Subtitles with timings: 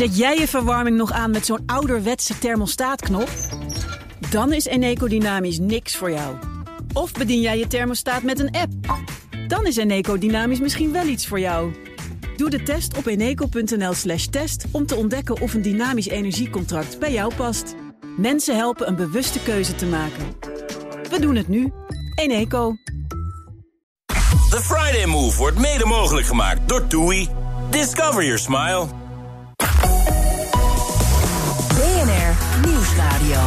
[0.00, 3.28] Zet jij je verwarming nog aan met zo'n ouderwetse thermostaatknop?
[4.30, 6.36] Dan is Eneco Dynamisch niks voor jou.
[6.92, 8.72] Of bedien jij je thermostaat met een app?
[9.48, 11.74] Dan is Eneco Dynamisch misschien wel iets voor jou.
[12.36, 17.12] Doe de test op eneco.nl slash test om te ontdekken of een dynamisch energiecontract bij
[17.12, 17.74] jou past.
[18.16, 20.36] Mensen helpen een bewuste keuze te maken.
[21.10, 21.72] We doen het nu.
[22.14, 22.74] Eneco.
[24.50, 27.28] The Friday Move wordt mede mogelijk gemaakt door TUI.
[27.70, 28.99] Discover your smile.
[32.90, 33.40] Nieuwsradio.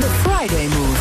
[0.00, 0.98] The Friday Move.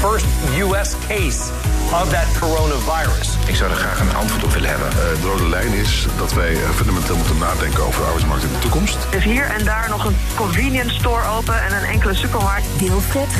[0.00, 0.26] First
[0.58, 0.94] U.S.
[1.06, 1.50] case
[1.92, 3.36] of that coronavirus.
[3.46, 4.88] Ik zou er graag een antwoord op willen hebben.
[4.88, 8.52] Uh, de rode lijn is dat wij uh, fundamenteel moeten nadenken over de arbeidsmarkt in
[8.52, 8.96] de toekomst.
[9.10, 12.66] Er is hier en daar nog een convenience store open en een enkele supermarkt.
[12.78, 13.32] Wilfred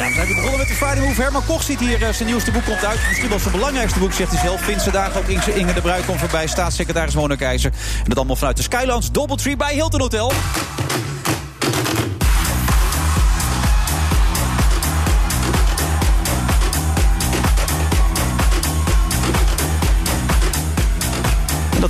[0.00, 1.22] We zijn begonnen met de Friday Move.
[1.22, 2.98] Herman Koch ziet hier, uh, zijn nieuwste boek komt uit.
[3.08, 4.60] Misschien wel zijn belangrijkste boek, zegt hij zelf.
[4.60, 6.46] Vindt ze dagen ook Inge, Inge de Bruik komt voorbij.
[6.46, 7.72] Staatssecretaris Mona Keizer.
[7.98, 10.32] En dat allemaal vanuit de Skylands Doubletree bij Hilton Hotel.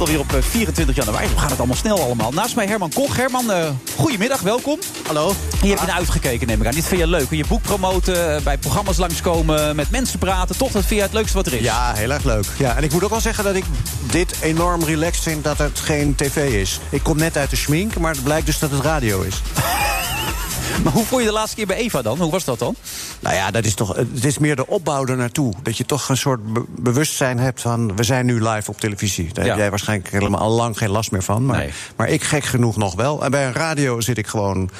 [0.00, 1.28] Dat alweer op 24 januari.
[1.28, 2.32] We gaan het allemaal snel allemaal.
[2.32, 3.16] Naast mij Herman Koch.
[3.16, 4.78] Herman, uh, goedemiddag, welkom.
[5.06, 5.32] Hallo.
[5.60, 6.72] Hier heb je naar uitgekeken, neem ik aan.
[6.72, 7.30] Dit vind je leuk.
[7.30, 10.56] Je boek promoten, bij programma's langskomen, met mensen praten.
[10.56, 11.60] Toch, dat vind je het leukste wat er is.
[11.60, 12.44] Ja, heel erg leuk.
[12.58, 13.64] Ja, en ik moet ook wel zeggen dat ik
[14.10, 16.80] dit enorm relaxed vind dat het geen tv is.
[16.90, 19.42] Ik kom net uit de schmink, maar het blijkt dus dat het radio is.
[20.82, 22.18] Maar hoe vond je de laatste keer bij Eva dan?
[22.18, 22.74] Hoe was dat dan?
[23.20, 25.54] Nou ja, dat is toch, het is meer de opbouw ernaartoe.
[25.62, 27.96] Dat je toch een soort be bewustzijn hebt van...
[27.96, 29.32] we zijn nu live op televisie.
[29.32, 29.50] Daar ja.
[29.50, 31.46] heb jij waarschijnlijk helemaal al lang geen last meer van.
[31.46, 31.72] Maar, nee.
[31.96, 33.24] maar ik gek genoeg nog wel.
[33.24, 34.70] En bij een radio zit ik gewoon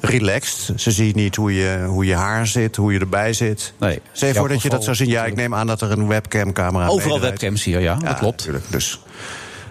[0.00, 0.80] relaxed.
[0.80, 3.72] Ze zien niet hoe je, hoe je haar zit, hoe je erbij zit.
[3.78, 4.00] Nee.
[4.12, 5.08] Je voor dat je dat zou zien.
[5.08, 7.96] Ja, ik neem aan dat er een webcamcamera Overal webcams hier, ja.
[8.00, 8.36] ja dat klopt.
[8.36, 9.00] Natuurlijk, dus...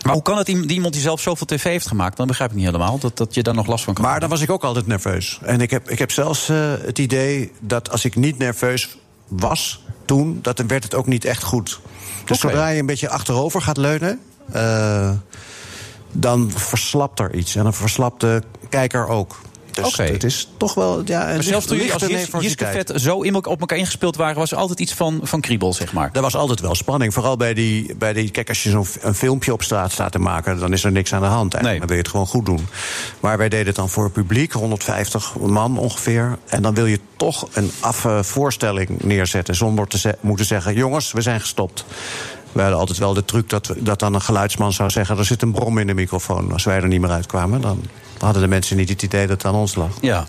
[0.04, 2.18] Maar hoe kan het iemand die zelf zoveel tv heeft gemaakt?
[2.18, 4.30] Dan begrijp ik niet helemaal dat, dat je daar nog last van kan Maar dan
[4.30, 5.40] was ik ook altijd nerveus.
[5.42, 8.98] En ik heb, ik heb zelfs uh, het idee dat als ik niet nerveus
[9.28, 10.40] was toen...
[10.42, 11.80] dat dan werd het ook niet echt goed.
[12.26, 12.52] Dus okay.
[12.52, 14.20] zodra je een beetje achterover gaat leunen...
[14.56, 15.12] Uh,
[16.12, 17.56] dan verslapt er iets.
[17.56, 19.42] En dan verslapt de kijker ook.
[19.76, 20.08] Dus okay.
[20.08, 21.02] het is toch wel.
[21.06, 22.06] Ja, maar zelfs toen je als
[22.40, 25.74] Jiske Vet zo in, op elkaar ingespeeld waren, was er altijd iets van, van kriebel,
[25.74, 26.10] zeg maar.
[26.14, 27.14] Er was altijd wel spanning.
[27.14, 27.96] Vooral bij die.
[27.96, 30.84] Bij die kijk, als je zo'n een filmpje op straat staat te maken, dan is
[30.84, 31.62] er niks aan de hand.
[31.62, 31.78] Nee.
[31.78, 32.68] Dan wil je het gewoon goed doen.
[33.20, 36.38] Maar wij deden het dan voor het publiek, 150 man ongeveer.
[36.46, 39.56] En dan wil je toch een affe voorstelling neerzetten.
[39.56, 41.86] Zonder te ze moeten zeggen: jongens, we zijn gestopt.
[42.52, 45.18] We hadden altijd wel de truc dat, dat dan een geluidsman zou zeggen...
[45.18, 46.52] er zit een brom in de microfoon.
[46.52, 47.84] Als wij er niet meer uitkwamen, dan
[48.18, 49.92] hadden de mensen niet het idee dat het aan ons lag.
[50.02, 50.28] Ja,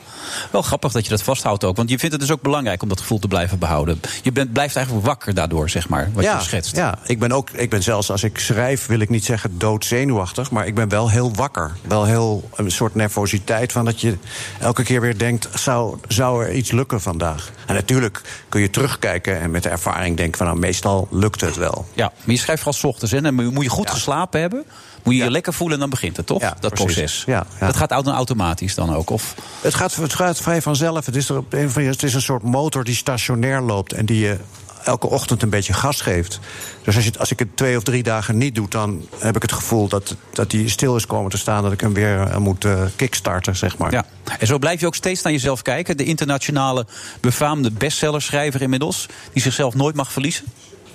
[0.50, 1.76] wel grappig dat je dat vasthoudt ook.
[1.76, 4.00] Want je vindt het dus ook belangrijk om dat gevoel te blijven behouden.
[4.22, 6.76] Je bent, blijft eigenlijk wakker daardoor, zeg maar, wat ja, je schetst.
[6.76, 10.50] Ja, ik ben, ook, ik ben zelfs als ik schrijf, wil ik niet zeggen doodzenuwachtig...
[10.50, 11.72] maar ik ben wel heel wakker.
[11.82, 14.16] Wel heel een soort nervositeit van dat je
[14.60, 15.48] elke keer weer denkt...
[15.54, 17.50] zou, zou er iets lukken vandaag?
[17.66, 20.46] En natuurlijk kun je terugkijken en met de ervaring denken van...
[20.46, 21.86] nou, meestal lukt het wel.
[21.94, 23.20] Ja, maar je schrijft vooral 's ochtends, hè?
[23.20, 23.94] En moet je goed ja.
[23.94, 24.64] geslapen hebben...
[25.04, 26.41] Moet je je lekker voelen en dan begint het, toch?
[26.41, 26.94] Ja, dat precies.
[26.94, 27.25] proces.
[27.26, 27.47] Ja.
[27.59, 29.10] Dat gaat automatisch dan ook?
[29.10, 29.34] Of?
[29.60, 31.06] Het, gaat, het gaat vrij vanzelf.
[31.06, 31.42] Het is, er
[31.75, 34.38] het is een soort motor die stationair loopt en die je
[34.84, 36.41] elke ochtend een beetje gas geeft.
[36.82, 39.43] Dus als, je, als ik het twee of drie dagen niet doe, dan heb ik
[39.43, 41.62] het gevoel dat, dat die stil is komen te staan.
[41.62, 43.93] Dat ik hem weer uh, moet uh, kickstarten, zeg maar.
[43.93, 44.04] Ja.
[44.38, 45.97] En zo blijf je ook steeds naar jezelf kijken.
[45.97, 46.87] De internationale
[47.20, 50.44] befaamde bestsellerschrijver inmiddels, die zichzelf nooit mag verliezen.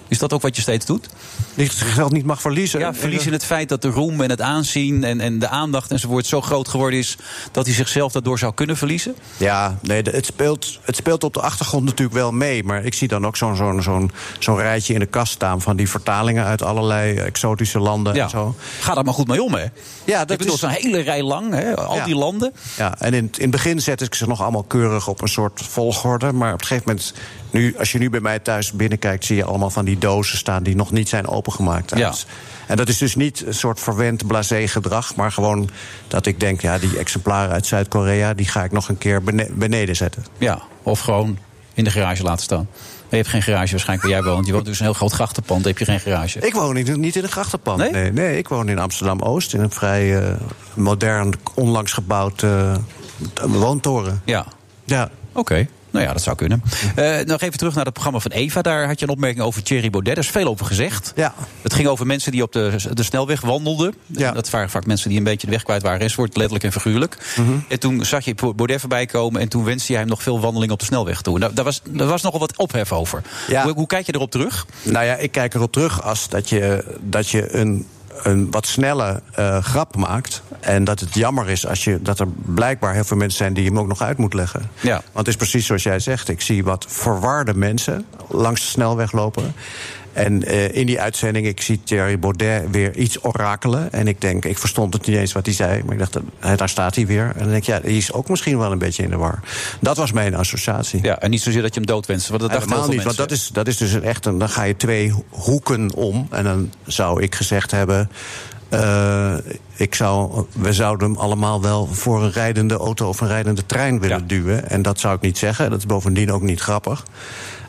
[0.10, 1.10] Is dat ook wat je steeds doet?
[1.56, 2.80] Die zichzelf niet mag verliezen.
[2.80, 6.26] Ja, verliezen het feit dat de roem en het aanzien en, en de aandacht enzovoort
[6.26, 7.18] zo groot geworden is
[7.52, 9.16] dat hij zichzelf daardoor zou kunnen verliezen?
[9.38, 12.64] Ja, nee, het speelt, het speelt op de achtergrond natuurlijk wel mee.
[12.64, 15.76] Maar ik zie dan ook zo'n zo'n zo'n zo'n rijtje in de kast staan van
[15.76, 18.24] die vertalingen uit allerlei exotische landen ja.
[18.24, 18.56] en zo.
[18.80, 19.66] Ga daar maar goed mee om, hè?
[20.04, 21.76] Ja, dat ik bedoel, is zo'n hele rij lang, hè?
[21.76, 22.06] al Ja.
[22.06, 22.54] die landen.
[22.78, 25.62] Ja, en in, in het begin zet ik ze nog allemaal keurig op een soort
[25.62, 26.32] volgorde.
[26.34, 27.14] Maar op een gegeven moment,
[27.52, 30.64] nu, als je nu bij mij thuis binnenkijkt, zie je allemaal van die dozen staan
[30.64, 31.98] die nog niet zijn opengemaakt.
[31.98, 32.14] Ja.
[32.68, 35.70] En dat is dus niet een soort verwend blasé gedrag, maar gewoon
[36.08, 39.50] dat ik denk, ja, die exemplaren uit Zuid-Korea, die ga ik nog een keer bene-
[39.52, 40.26] beneden zetten.
[40.38, 41.38] Ja, of gewoon
[41.74, 42.68] in de garage laten staan.
[43.10, 44.46] Je hebt geen garage waarschijnlijk waar jij woont.
[44.46, 46.40] Je woont dus een heel groot grachtenpand, heb je geen garage.
[46.40, 47.80] Ik woon niet, niet in een grachtenpand.
[47.80, 47.92] Nee?
[47.92, 50.34] Nee, nee, ik woon in Amsterdam Oost, in een vrij eh,
[50.74, 52.76] modern, onlangs gebouwd eh,
[53.46, 54.22] woontoren.
[54.26, 54.46] Ja,
[54.86, 55.10] Ja.
[55.34, 55.68] oké.
[55.92, 56.64] Nou ja, dat zou kunnen.
[56.96, 58.62] Eh, nog even terug naar het programma van Eva.
[58.62, 60.14] Daar had je een opmerking over Thierry Baudet.
[60.14, 61.14] Er is veel over gezegd.
[61.16, 61.34] Ja.
[61.62, 63.94] Het ging over mensen die op de, de snelweg wandelden.
[64.06, 64.32] Ja.
[64.32, 66.00] Dat waren vaak mensen die een beetje de weg kwijt waren.
[66.00, 67.18] Enzovoort, letterlijk en figuurlijk.
[67.36, 67.52] Mhm.
[67.68, 69.42] En toen zag je Baudet voorbij komen.
[69.42, 71.40] En toen wenste je hem nog veel wandelingen op de snelweg toe.
[71.40, 73.22] Daar, daar, was, daar was nogal wat ophef over.
[73.48, 73.64] Ja.
[73.64, 74.66] Hoe, hoe kijk je erop terug?
[74.84, 77.86] Nou ja, ik kijk erop terug als dat je, dat je een
[78.24, 80.42] een wat snelle eh, grap maakt.
[80.60, 83.66] En dat het jammer is als je, dat er blijkbaar heel veel mensen zijn die
[83.66, 84.70] hem ook nog uit moet leggen.
[84.82, 84.94] Ja.
[84.94, 86.30] Want het is precies zoals jij zegt.
[86.30, 89.54] Ik zie wat verwarde mensen langs de snelweg lopen.
[90.14, 93.92] En eh, in die uitzending, ik zie Thierry Baudet weer iets orakelen.
[93.92, 95.84] En ik denk, ik verstond het niet eens wat hij zei.
[95.84, 97.24] Maar ik dacht, eh, daar staat hij weer.
[97.24, 99.40] En dan denk ik, ja, die is ook misschien wel een beetje in de war.
[99.80, 101.00] Dat was mijn associatie.
[101.04, 102.28] Ja, en niet zozeer dat je hem doodwenst.
[102.28, 104.38] Want dat heel Helemaal niet, want dat is, dat is dus echt een.
[104.38, 106.28] Dan ga je twee hoeken om.
[106.30, 108.10] En dan zou ik gezegd hebben.
[108.70, 109.34] Eh,
[109.76, 114.00] ik zou, we zouden hem allemaal wel voor een rijdende auto of een rijdende trein
[114.00, 114.24] willen Ja.
[114.28, 114.70] duwen.
[114.70, 115.70] En dat zou ik niet zeggen.
[115.70, 117.04] Dat is bovendien ook niet grappig.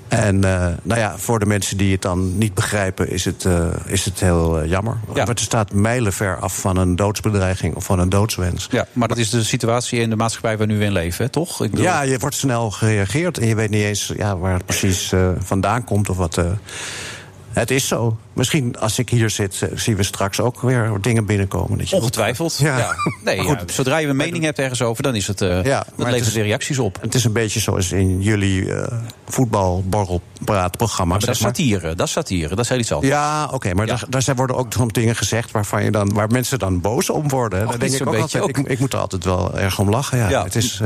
[0.09, 3.67] En eh, nou ja, voor de mensen die het dan niet begrijpen, is het, eh,
[3.87, 4.97] is het heel jammer.
[5.07, 5.13] Ja.
[5.15, 8.69] Maar het staat mijlenver af van een doodsbedreiging of van een doodswens.
[8.71, 11.31] Ja, maar dat is de situatie in de maatschappij waar we nu in leven, hè,
[11.31, 11.63] toch?
[11.65, 14.67] Ik bedoel- Ja, je wordt snel gereageerd en je weet niet eens ja, waar het
[14.67, 16.39] precies vandaan komt of wat.
[17.53, 18.19] Het is zo.
[18.33, 21.79] Misschien als ik hier zit, eh, zien we straks ook weer dingen binnenkomen.
[21.79, 22.57] Dat je Ongetwijfeld.
[22.59, 22.79] Ja.
[22.79, 22.95] Ja.
[23.25, 23.73] Nee, Maar ja, goed.
[23.73, 26.35] zodra je een mening hebt ergens over, dan is het, eh Ja, dat het levert
[26.35, 26.99] weer reacties op.
[27.01, 28.69] Het is een beetje zoals in jullie
[29.29, 31.13] voetbalborrelpraatprogramma.
[31.13, 33.13] Maar dat is satire, dat is satire, dat is heel iets anders.
[33.13, 33.87] Ja, oké, maar.
[33.87, 37.11] Daar, daar zijn worden ook soms dingen gezegd waarvan je dan, waar mensen dan boos
[37.11, 37.59] om worden.
[37.79, 38.49] Denk ik ook beetje altijd, ook.
[38.49, 40.19] ik, ik moet er altijd wel erg om lachen.
[40.19, 40.29] Ja.
[40.29, 40.45] Ja.
[40.45, 40.81] Het, is,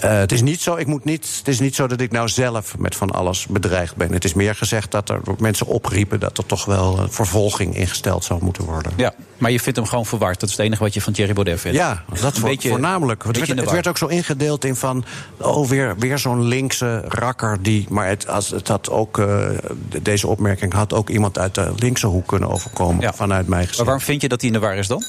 [0.00, 0.76] eh, het is niet zo.
[0.76, 1.34] Ik moet niet.
[1.38, 4.12] Het is niet zo dat ik nou zelf met van alles bedreigd ben.
[4.12, 8.24] Het is meer gezegd dat er mensen opriepen dat er toch wel een vervolging ingesteld
[8.24, 8.92] zou moeten worden.
[8.96, 10.40] Ja, maar je vindt hem gewoon verward.
[10.40, 11.76] Dat is het enige wat je van Thierry Baudet vindt.
[11.78, 13.24] Ja, dat Een beetje- voornamelijk.
[13.24, 15.04] Het werd, het werd ook zo ingedeeld in van...
[15.40, 17.86] oh, weer, weer zo'n linkse rakker die...
[17.90, 19.26] maar het, als, het had ook, eh,
[19.88, 23.00] de- deze opmerking had ook iemand uit de linkse hoek kunnen overkomen...
[23.00, 23.12] Ja.
[23.12, 23.76] vanuit mij gezien.
[23.76, 25.04] Maar waarom vind je dat hij in de war is dan?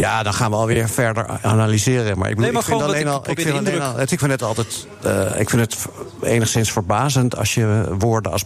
[0.00, 2.18] Ja, dan gaan we alweer verder analyseren.
[2.18, 4.18] Maar ik, bedoel, Nee, maar ik vind alleen al, ik vind alleen al, het- ik
[4.18, 5.76] vind het altijd, eh, ik vind het
[6.22, 8.42] enigszins verbazend als je woorden als,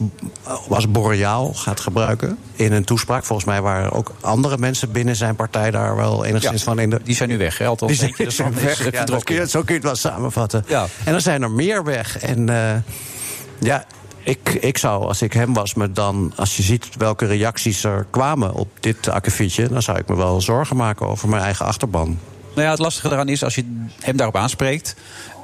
[0.69, 3.25] als boreaal gaat gebruiken in een toespraak.
[3.25, 7.00] Volgens mij waren ook andere mensen binnen zijn partij daar wel enigszins van in de.
[7.05, 7.67] Die zijn nu weg, hè?
[7.67, 8.79] Althans, Die zijn, weg.
[8.79, 9.25] Ja, dat vertrokken.
[9.25, 10.65] kun je, zo kun je het wel samenvatten.
[10.67, 10.87] Ja.
[11.05, 12.19] En dan zijn er meer weg.
[12.19, 12.75] En eh,
[13.59, 13.85] ja,
[14.28, 18.06] ik, ik zou, als ik hem was, me dan, als je ziet welke reacties er
[18.10, 22.19] kwamen op dit akkefietje, dan zou ik me wel zorgen maken over mijn eigen achterban.
[22.54, 24.96] Nou ja, het lastige eraan is, als je hem daarop aanspreekt...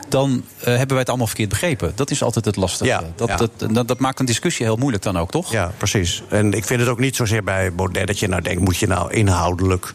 [0.09, 1.93] dan eh, hebben wij het allemaal verkeerd begrepen.
[1.95, 2.91] Dat is altijd het lastige.
[2.91, 3.37] Ja, dat, ja.
[3.37, 5.51] Dat, dat, dat maakt een discussie heel moeilijk dan ook, toch?
[5.51, 6.23] Ja, precies.
[6.29, 8.61] En ik vind het ook niet zozeer bij Baudet dat je nou denkt...
[8.61, 9.93] moet je nou inhoudelijk...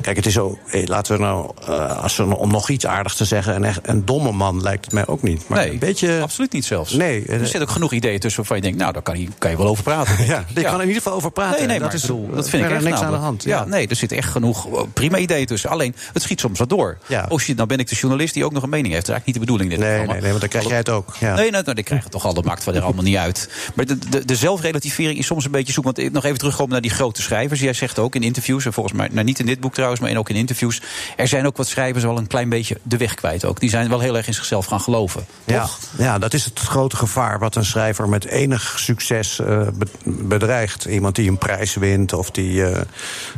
[0.00, 0.58] Kijk, het is zo...
[0.70, 3.54] eh, laten we nou, eh, als we, om nog iets aardigs te zeggen...
[3.54, 5.48] Een, echt, een domme man lijkt het mij ook niet.
[5.48, 6.20] Maar nee, een beetje...
[6.20, 6.92] absoluut niet zelfs.
[6.92, 8.78] Nee, er zitten ook genoeg ideeën tussen waarvan je denkt...
[8.78, 10.24] nou, daar kan je, kan je wel over praten.
[10.26, 10.54] Ja, ik.
[10.54, 11.58] die kan er in ieder geval over praten.
[11.58, 13.42] Nee, nee, dat maar is eh, dat vind ik echt niks aan de hand.
[13.42, 13.64] Ja.
[13.64, 15.70] nee, er zit echt genoeg eh, prima ideeën tussen.
[15.70, 16.98] Alleen, het schiet soms wat door.
[17.06, 17.26] Ja.
[17.28, 19.06] Oh shit, nou ben ik de journalist die ook nog een mening heeft.
[19.06, 20.76] Dat is eigenlijk niet de bedoeling in dit Nee, nee, nee, want dan krijg jij
[20.76, 21.16] het ook.
[21.20, 21.34] Ja.
[21.34, 22.34] Nee, nou, nou, die krijgen het toch al.
[22.34, 23.48] Dat maakt verder allemaal niet uit.
[23.74, 25.84] Maar de, de, de zelfrelativering is soms een beetje zoek.
[25.84, 27.60] Want nog even terugkomen naar die grote schrijvers.
[27.60, 30.16] Jij zegt ook in interviews, en volgens mij, nou niet in dit boek trouwens, maar
[30.16, 30.80] ook in interviews.
[31.16, 33.60] Er zijn ook wat schrijvers wel een klein beetje de weg kwijt ook.
[33.60, 35.24] Die zijn wel heel erg in zichzelf gaan geloven.
[35.44, 35.78] Ja, Toch?
[35.98, 39.40] ja, dat is het grote gevaar wat een schrijver met enig succes
[39.74, 40.84] be- bedreigt.
[40.84, 42.80] Iemand die een prijs wint of die eh,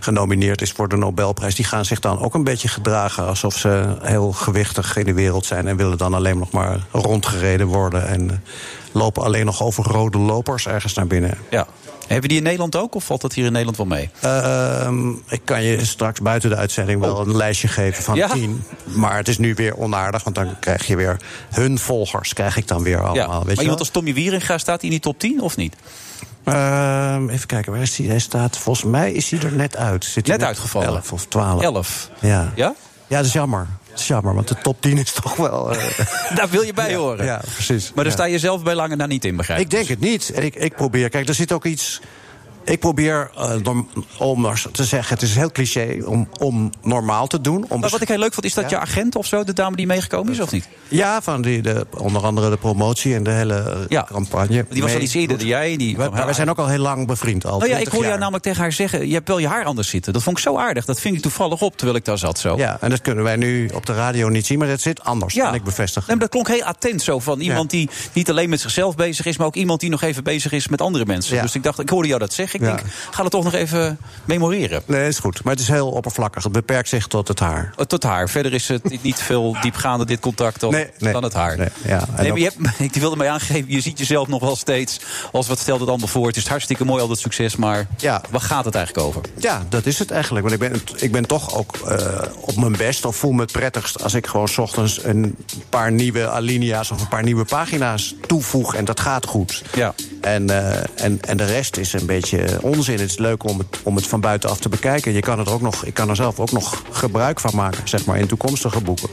[0.01, 1.55] genomineerd is voor de Nobelprijs...
[1.55, 5.47] die gaan zich dan ook een beetje gedragen alsof ze heel gewichtig in de wereld
[5.47, 5.69] zijn...
[5.69, 8.07] en willen dan alleen nog maar rondgereden worden...
[8.09, 8.37] en eh,
[8.93, 11.39] lopen alleen nog over rode lopers ergens naar binnen.
[11.51, 11.67] Ja.
[12.01, 12.95] Hebben we die in Nederland ook?
[12.95, 14.11] Of valt dat hier in Nederland wel mee?
[14.21, 18.21] Ehm, ik kan je straks buiten de uitzending wel een lijstje geven van Oh.
[18.21, 18.29] Ja?
[18.29, 18.63] tien.
[18.85, 21.17] Maar het is nu weer onaardig, want dan krijg je weer
[21.51, 22.33] hun volgers.
[22.33, 23.15] Krijg ik dan weer allemaal.
[23.15, 23.37] ja.
[23.39, 25.77] Weet Maar je iemand als Tommy Wieringa staat hij in die top 10 of niet?
[26.45, 28.07] Ehm, even kijken, waar is hij?
[28.07, 30.05] Hij staat, volgens mij is hij er net uit.
[30.05, 30.89] Zit hij Net uitgevallen.
[30.89, 31.63] 11 of 12.
[31.63, 32.11] 11.
[32.21, 32.53] Ja.
[32.55, 32.75] Ja?
[33.07, 33.67] Ja, dat is jammer.
[33.95, 35.71] Dat is jammer, want de top 10 is toch wel...
[35.77, 35.99] eh,
[36.37, 37.25] Daar wil je bij horen.
[37.25, 37.93] ja, precies.
[37.95, 40.31] Maar daar sta je zelf bij lange na niet in, begrijp Ik denk het niet.
[40.31, 42.01] En ik, ik probeer, kijk, er zit ook iets.
[42.65, 43.31] Ik probeer
[43.63, 47.67] norm- om te zeggen, het is heel cliché, om, om normaal te doen.
[47.69, 48.77] Om Maar wat ik heel leuk vond, is dat Ja.
[48.77, 50.69] je agent of zo, de dame die meegekomen is, of niet?
[50.89, 54.07] Ja, van die, de, onder andere de promotie en de hele eh, Ja.
[54.13, 54.67] campagne.
[54.71, 55.77] Die was al iets eerder dan jij.
[55.77, 57.45] Die we zijn ook al heel lang bevriend.
[57.47, 59.09] Al Nou ja, ik 20 hoor jou namelijk tegen haar zeggen...
[59.09, 60.13] je hebt wel je haar anders zitten.
[60.13, 60.85] Dat vond ik zo aardig.
[60.85, 62.57] Dat ving ik toevallig op terwijl ik daar zat zo.
[62.57, 65.35] Ja, en dat kunnen wij nu op de radio niet zien, maar dat zit anders,
[65.35, 66.09] kan ik bevestigen.
[66.09, 69.27] Nee, maar dat klonk heel attent zo van iemand die niet alleen met zichzelf bezig
[69.27, 69.37] is...
[69.37, 71.37] maar ook iemand die nog even bezig is met andere mensen.
[71.37, 71.43] Ja.
[71.43, 72.54] Dus ik dacht, ik hoorde jou dat zeggen.
[72.55, 72.67] Ik Ja.
[72.67, 72.81] denk,
[73.11, 74.83] ga het toch nog even memoreren.
[74.87, 75.45] Nee, is goed.
[75.45, 76.43] Maar het is heel oppervlakkig.
[76.43, 77.73] Het beperkt zich tot het haar.
[77.77, 78.29] Oh, Tot haar.
[78.29, 81.13] Verder is het niet veel diepgaande, dit contact, dan, Nee, nee.
[81.13, 81.57] dan het haar.
[81.59, 82.05] Nee, ja.
[82.19, 85.01] Nee, maar je hebt, ik wilde mij aangeven, je ziet jezelf nog wel steeds...
[85.33, 86.27] als wat stelt het allemaal voor.
[86.27, 88.23] Het is hartstikke mooi, al dat succes, maar Ja.
[88.31, 89.21] waar gaat het eigenlijk over?
[89.39, 90.49] Ja, dat is het eigenlijk.
[90.49, 93.53] Want ik ben, ik ben toch ook eh, op mijn best of voel me het
[93.53, 95.37] prettigst als ik gewoon 's ochtends een
[95.69, 99.63] paar nieuwe alinea's of een paar nieuwe pagina's toevoeg en dat gaat goed.
[99.75, 99.95] Ja.
[100.21, 102.99] En, eh, en, en de rest is een beetje onzin.
[102.99, 105.13] Het is leuk om het, om het van buitenaf te bekijken.
[105.13, 108.05] Je kan er ook nog, ik kan er zelf ook nog gebruik van maken, zeg
[108.05, 109.09] maar, in toekomstige boeken.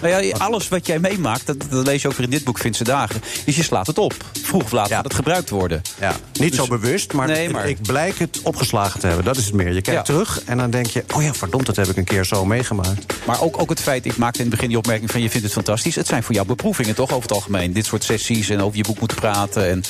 [0.00, 2.58] Nou ja, alles wat jij meemaakt, dat, dat lees je ook weer in dit boek
[2.58, 3.20] Vindse Dagen...
[3.44, 4.14] is je slaat het op.
[4.42, 5.82] Vroeg of laat gaat het gebruikt worden.
[6.00, 9.24] Ja, niet Dus- zo bewust, maar, Nee, maar- ik blijk het opgeslagen te hebben.
[9.24, 9.72] Dat is het meer.
[9.72, 10.14] Je kijkt Ja.
[10.14, 11.04] terug en dan denk je...
[11.14, 13.14] oh ja, verdomd, dat heb ik een keer zo meegemaakt.
[13.26, 15.20] Maar ook, ook het feit, ik maakte in het begin die opmerking van...
[15.22, 15.94] je vindt het fantastisch.
[15.94, 17.72] Het zijn voor jou beproevingen toch over het algemeen?
[17.72, 19.68] Dit soort sessies en over je boek moeten praten...
[19.68, 19.82] en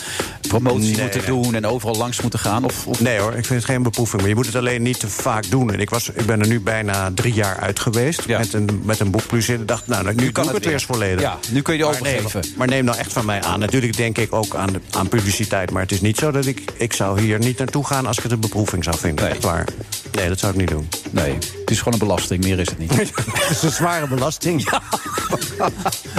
[0.48, 1.42] promotie Nee, moeten nee.
[1.42, 2.64] doen en overal langs moeten gaan?
[2.64, 3.00] Of, of...
[3.00, 4.20] Nee hoor, ik vind het geen beproeving.
[4.20, 5.72] Maar je moet het alleen niet te vaak doen.
[5.72, 8.26] En ik, was, ik ben er nu bijna drie jaar uit geweest.
[8.26, 9.66] Met, een, met een boek plus in.
[9.66, 11.20] Dacht, nou, nu, kan kan het ik het weer eens volledig.
[11.20, 12.52] Ja, nu kun je die Maar neem- overgeven.
[12.56, 13.58] maar neem nou echt van mij aan.
[13.60, 15.70] Natuurlijk denk ik ook aan, de, aan publiciteit.
[15.70, 16.72] Maar het is niet zo dat ik...
[16.76, 19.28] Ik zou hier niet naartoe gaan als ik het een beproeving zou vinden.
[19.30, 19.66] Echt waar.
[20.12, 20.88] Nee, dat zou ik niet doen.
[21.10, 22.90] Nee, het is gewoon een belasting, meer is het niet.
[22.98, 24.70] het is een zware belasting.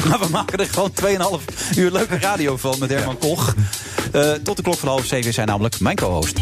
[0.07, 3.53] maar we maken er gewoon 2,5 uur leuke radio van met Herman Koch.
[4.11, 6.37] Eh, tot de klok van half zeven is hij namelijk mijn co-host.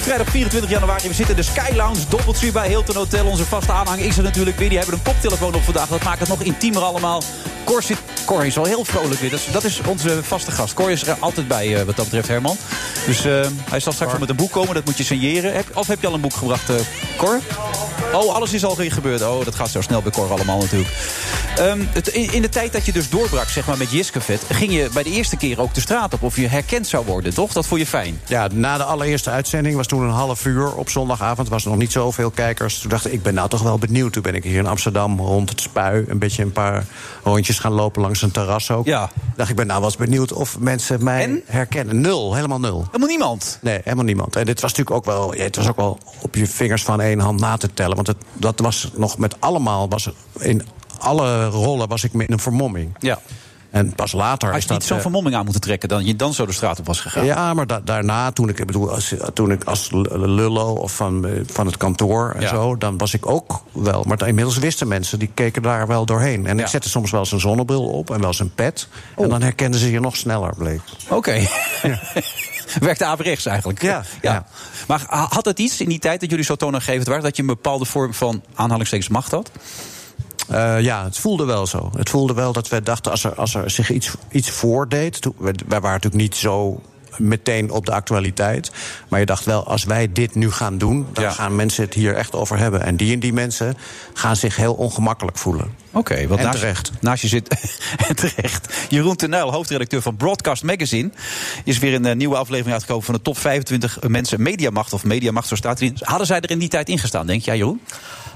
[0.00, 1.08] Vrijdag 24 januari.
[1.08, 3.26] We zitten in de Sky Lounge, bij Hilton Hotel.
[3.26, 4.68] Onze vaste aanhang is er natuurlijk weer.
[4.68, 5.88] Die hebben een koptelefoon op vandaag.
[5.88, 7.22] Dat maakt het nog intiemer allemaal.
[7.64, 9.30] Cor, zit, Cor is al heel vrolijk weer.
[9.30, 10.74] Dat is, dat is onze vaste gast.
[10.74, 12.56] Cor is er altijd bij eh, wat dat betreft, Herman.
[13.06, 14.74] Dus eh, hij zal straks wel met een boek komen.
[14.74, 15.54] Dat moet je signeren.
[15.54, 16.76] Heb, of heb je al een boek gebracht, eh,
[17.16, 17.40] Cor?
[18.12, 19.22] Oh, alles is al gebeurd.
[19.22, 20.90] Oh, dat gaat zo snel bij Cor allemaal natuurlijk.
[21.56, 24.42] Ehm, het, in, in de tijd dat je dus doorbrak, zeg maar, met Jiskevet...
[24.50, 27.34] ging je bij de eerste keer ook de straat op of je herkend zou worden,
[27.34, 27.52] toch?
[27.52, 28.20] Dat vond je fijn.
[28.26, 31.48] Ja, na de allereerste uitzending was toen een half uur op zondagavond.
[31.48, 32.78] was er nog niet zoveel kijkers.
[32.78, 34.12] Toen dacht ik, ik ben nou toch wel benieuwd.
[34.12, 36.04] Toen ben ik hier in Amsterdam rond het spui...
[36.08, 36.84] een beetje een paar
[37.22, 38.86] rondjes gaan lopen langs een terras ook.
[38.86, 39.10] Ja.
[39.36, 42.00] dacht ik, ben nou wel eens benieuwd of mensen mij herkennen.
[42.00, 42.84] Nul, helemaal nul.
[42.86, 43.58] Helemaal niemand?
[43.62, 44.36] Nee, helemaal niemand.
[44.36, 45.34] En dit was natuurlijk ook wel...
[45.34, 47.94] Ja, het was ook wel op je vingers van één hand na te tellen.
[47.94, 49.88] Want het, dat was nog met allemaal...
[49.88, 50.62] Was in
[50.98, 52.96] alle rollen was ik in een vermomming.
[52.98, 53.20] Ja.
[53.70, 55.88] En pas later Had je niet zo'n eh, vermomming aan moeten trekken...
[55.88, 57.24] dan je dan zo de straat op was gegaan?
[57.24, 61.40] ja, maar da- daarna, toen ik, bedoel, als, toen ik als lullo of van, eh,
[61.46, 62.48] van het kantoor en Ja.
[62.48, 64.04] zo, dan was ik ook wel.
[64.06, 66.46] Maar inmiddels wisten mensen, die keken daar wel doorheen.
[66.46, 68.88] En ik zette soms wel eens een zonnebril op en wel eens een pet.
[69.14, 69.24] Oh.
[69.24, 70.80] En dan herkenden ze je nog sneller, bleek.
[71.08, 71.40] Oké.
[72.80, 73.82] Werkte averechts eigenlijk.
[73.82, 74.44] Ja, ja.
[74.86, 77.22] Maar had het iets in die tijd dat jullie zo toonaangevend waren...
[77.22, 79.50] dat je een bepaalde vorm van aanhalingstekens macht had?
[80.48, 81.90] Eh, ja, het voelde wel zo.
[81.96, 85.20] Het voelde wel dat we dachten, als er, als er zich iets, iets voordeed...
[85.20, 86.80] Toen, wij waren natuurlijk niet zo
[87.18, 88.70] meteen op de actualiteit.
[89.08, 91.06] Maar je dacht wel, als wij dit nu gaan doen...
[91.12, 92.82] dan gaan mensen het hier echt over hebben.
[92.82, 93.76] En die en die mensen
[94.14, 95.74] gaan zich heel ongemakkelijk voelen.
[95.92, 96.90] Oké, want En naast, terecht.
[97.00, 97.48] naast je zit.
[98.08, 98.74] en terecht.
[98.88, 101.10] Jeroen Tenuil, hoofdredacteur van Broadcast Magazine.
[101.64, 104.92] Is weer een eh, nieuwe aflevering uitgekomen van de top 25 mensen mediamacht.
[104.92, 105.96] Of mediamacht, zo staat erin.
[106.00, 107.80] Hadden zij er in die tijd ingestaan, denk jij, Jeroen?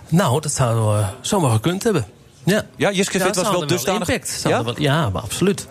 [0.09, 2.07] Nou, dat zouden we zomaar gekund hebben.
[2.45, 4.09] Ja, Ja, Jiske Ja, was wel dusdanig.
[4.09, 4.41] impact.
[4.45, 4.65] Ja?
[4.65, 5.67] wel- ja, maar absoluut.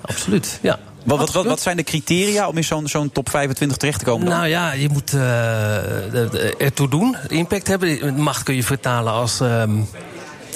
[0.00, 0.78] Absoluut, ja.
[1.04, 4.04] Wat, wat, wat, wat zijn de criteria om in zo'n zo'n top 25 terecht te
[4.04, 4.26] komen?
[4.26, 4.36] dan?
[4.36, 8.20] Nou ja, je moet eh, ertoe doen, impact hebben.
[8.20, 9.70] Macht kun je vertalen als ehm,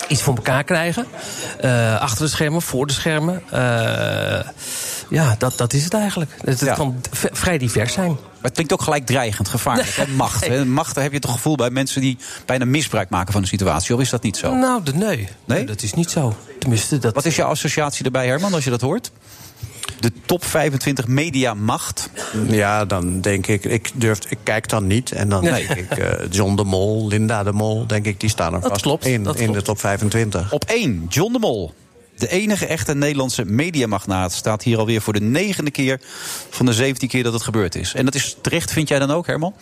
[0.08, 1.06] iets voor elkaar krijgen.
[1.60, 3.42] Eh, achter de schermen, voor de schermen.
[3.50, 4.40] Eh,
[5.10, 6.30] ja, dat, dat is het eigenlijk.
[6.44, 8.08] Het, kan vrij divers zijn.
[8.08, 9.88] Maar het klinkt ook gelijk dreigend, gevaarlijk.
[9.88, 10.06] hè?
[10.06, 10.46] Macht.
[10.46, 10.64] Hè?
[10.64, 13.94] Macht, daar heb je toch gevoel bij mensen die bijna misbruik maken van de situatie.
[13.94, 14.54] Of is dat niet zo?
[14.54, 15.28] Nou, nee.
[15.44, 15.64] Nee?
[15.64, 16.36] Dat is niet zo.
[16.58, 17.14] Tenminste, dat...
[17.14, 19.10] Wat is jouw associatie erbij, Herman, als je dat hoort?
[20.00, 22.10] De top 25 mediamacht.
[22.48, 25.12] Ja, dan denk ik, ik durf, ik kijk dan niet.
[25.12, 25.66] En dan Nee.
[25.66, 28.82] denk ik, eh, John de Mol, Linda de Mol, denk ik, die staan er vast
[28.82, 30.52] klopt, in, in de top 25.
[30.52, 31.74] Op 1, John de Mol.
[32.16, 36.00] De enige echte Nederlandse mediamagnaat staat hier alweer voor de negende keer
[36.50, 37.94] van de 17 keer dat het gebeurd is.
[37.94, 39.54] En dat is terecht, vind jij dan ook, Herman?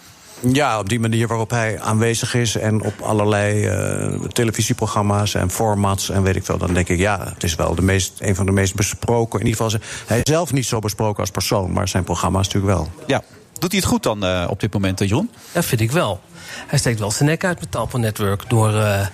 [0.53, 6.11] Ja, op die manier waarop hij aanwezig is en op allerlei eh, televisieprogramma's en formats
[6.11, 8.47] en weet ik veel, dan denk ik ja, het is wel de meest, een van
[8.47, 9.41] de meest besproken.
[9.41, 12.75] In ieder geval, hij is zelf niet zo besproken als persoon, maar zijn programma's natuurlijk
[12.75, 12.89] wel.
[13.07, 13.23] Ja.
[13.65, 15.31] Doet hij het goed dan eh, op dit moment, eh, Jeroen?
[15.53, 16.21] Ja, vind ik wel.
[16.67, 18.45] Hij steekt wel zijn nek uit met Talpa Network.
[18.49, 19.07] Door eh,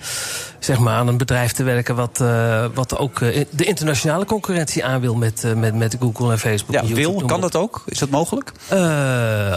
[0.59, 2.19] zeg maar aan een bedrijf te werken wat,
[2.75, 3.19] wat ook
[3.50, 6.75] de internationale concurrentie aan wil met, met, met Google en Facebook.
[6.75, 7.83] Ja, en YouTube, wil, kan dat ook?
[7.87, 8.52] Is dat mogelijk?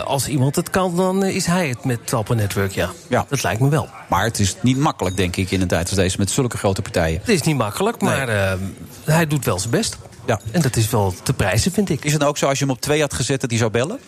[0.06, 2.90] als iemand het kan, dan is hij het met Talpa Network, ja.
[3.08, 3.26] Ja.
[3.30, 3.90] Dat lijkt me wel.
[4.10, 6.82] Maar het is niet makkelijk, denk ik, in een tijd als deze met zulke grote
[6.82, 7.20] partijen.
[7.20, 8.58] Het is niet makkelijk, maar
[9.04, 9.98] hij doet wel zijn best.
[10.26, 10.40] Ja.
[10.52, 12.06] En dat is wel te prijzen, vind ik.
[12.06, 14.00] Is het ook zo als je hem op twee had gezet dat hij zou bellen?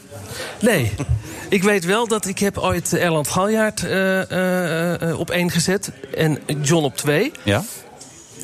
[0.59, 0.91] Nee.
[1.49, 5.91] Ik weet wel dat ik heb ooit Erland Galjaard eh, eh, eh, op één gezet.
[6.17, 7.31] En John op twee.
[7.43, 7.63] Ja.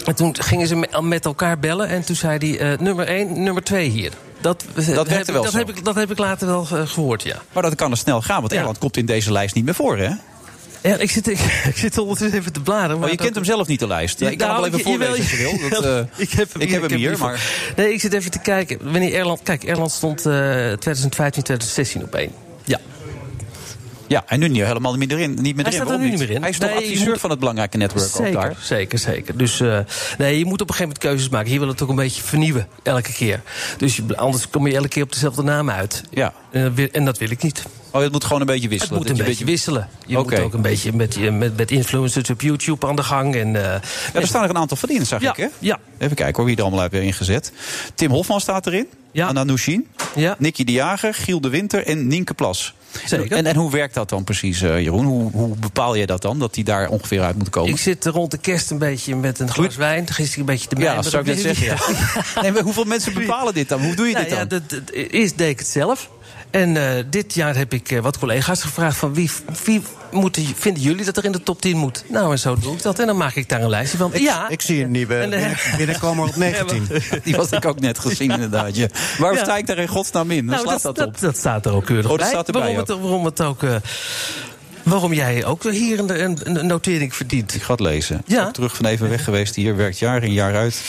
[0.06, 1.88] En toen gingen ze me- met elkaar bellen.
[1.88, 4.12] En toen zei hij, eh, nummer 1, nummer 2 hier.
[4.42, 7.24] Dat, werkte heb, ik- wel dat, heb ik, dat heb ik later wel eh, gehoord,
[7.24, 7.36] ja.
[7.54, 8.50] Maar dat kan er snel gaan, want Ja.
[8.50, 10.10] Nederland komt in deze lijst niet meer voor, hè?
[10.82, 11.40] Ja, ik zit, ik,
[11.74, 13.00] ik zit ondertussen even te bladeren.
[13.00, 14.20] Maar oh, je kent hem zelf niet, de lijst.
[14.20, 15.70] Ja, ik kan hem wel even voorlezen als je wil.
[15.82, 17.42] Dat, uh, ik heb hem, ik heb hem hier, maar...
[17.76, 18.78] Nee, ik zit even te kijken.
[18.82, 19.40] Wanneer Erland...
[19.44, 22.32] Kijk, Erland stond uh, 2015, 2016 op één.
[22.64, 22.80] Ja.
[24.12, 25.38] Ja, en nu niet helemaal niet meer erin.
[25.42, 25.86] Niet meer hij erin.
[25.88, 26.42] staat er nu niet meer in.
[26.42, 27.20] Hij is toch nee, adviseur moet...
[27.20, 28.56] van het belangrijke netwerk zeker, ook daar?
[28.60, 29.38] Zeker, zeker.
[29.38, 29.80] Dus uh,
[30.18, 31.50] nee, je moet op een gegeven moment keuzes maken.
[31.50, 33.42] Hier wil het ook een beetje vernieuwen, elke keer.
[33.78, 36.04] Dus je, anders kom je elke keer op dezelfde naam uit.
[36.10, 36.34] Ja.
[36.52, 37.66] En, en dat wil ik niet.
[37.92, 39.00] Oh, het moet gewoon een beetje wisselen.
[39.00, 39.90] Het moet een beetje wisselen.
[40.06, 40.38] Je okay.
[40.38, 43.36] moet ook een beetje met, met, met influencers op YouTube aan de gang.
[43.36, 43.82] En, uh, ja,
[44.14, 45.48] er staan er een aantal van in, zag ja, ik, hè?
[45.60, 45.80] Ja.
[45.98, 47.52] Even kijken hoor, wie er allemaal heeft ingezet.
[47.96, 48.88] Tim Hofman staat erin.
[49.12, 49.28] Ja.
[49.28, 49.88] Anna Nushin.
[50.16, 50.36] Ja.
[50.38, 52.74] Nicky de Jager, Giel de Winter en Nienke Plas.
[53.06, 53.38] Zeker.
[53.38, 55.06] En, en hoe werkt dat dan precies, uh, Jeroen?
[55.06, 57.72] Hoe, hoe bepaal jij dat dan, dat die daar ongeveer uit moet komen?
[57.72, 60.08] Ik zit rond de kerst een beetje met een glas wijn.
[60.08, 61.66] Gisteren een beetje de Ja, dat zou ik net zeggen.
[61.66, 61.78] Ja.
[62.42, 63.82] nee, maar hoeveel mensen bepalen dit dan?
[63.84, 64.44] Hoe doe je nou, dit dan?
[64.44, 66.10] Ja, dat, dat, eerst deed ik het zelf.
[66.52, 69.30] En uh, dit jaar heb ik uh, wat collega's gevraagd van wie,
[69.64, 69.82] wie
[70.12, 72.04] moeten, vinden jullie dat er in de top 10 moet?
[72.08, 73.00] Nou, en zo doe ik dat.
[73.00, 74.14] En dan maak ik daar een lijstje van.
[74.14, 74.50] Ik, ja.
[74.50, 76.88] ik zie een nieuwe En, eh, binnen, binnenkomer op 19.
[77.24, 78.76] Die was ik ook net gezien, inderdaad.
[78.76, 78.88] Ja.
[79.18, 79.44] Waarom Ja.
[79.44, 80.46] sta ik daar in godsnaam in?
[80.46, 81.14] Waar nou, slaat dat, dat, op?
[81.14, 82.28] dat, dat staat er ook keurig Oh, bij.
[82.28, 82.88] staat erbij waarom, ook.
[82.88, 83.64] het, waarom het ook...
[83.64, 83.76] eh,
[84.84, 87.56] waarom jij ook hier een, een, een notering verdient.
[87.56, 88.22] Ik ga het lezen.
[88.26, 88.46] Ja.
[88.46, 89.76] Ook terug van even weg geweest hier.
[89.76, 90.82] Werkt jaar in jaar uit.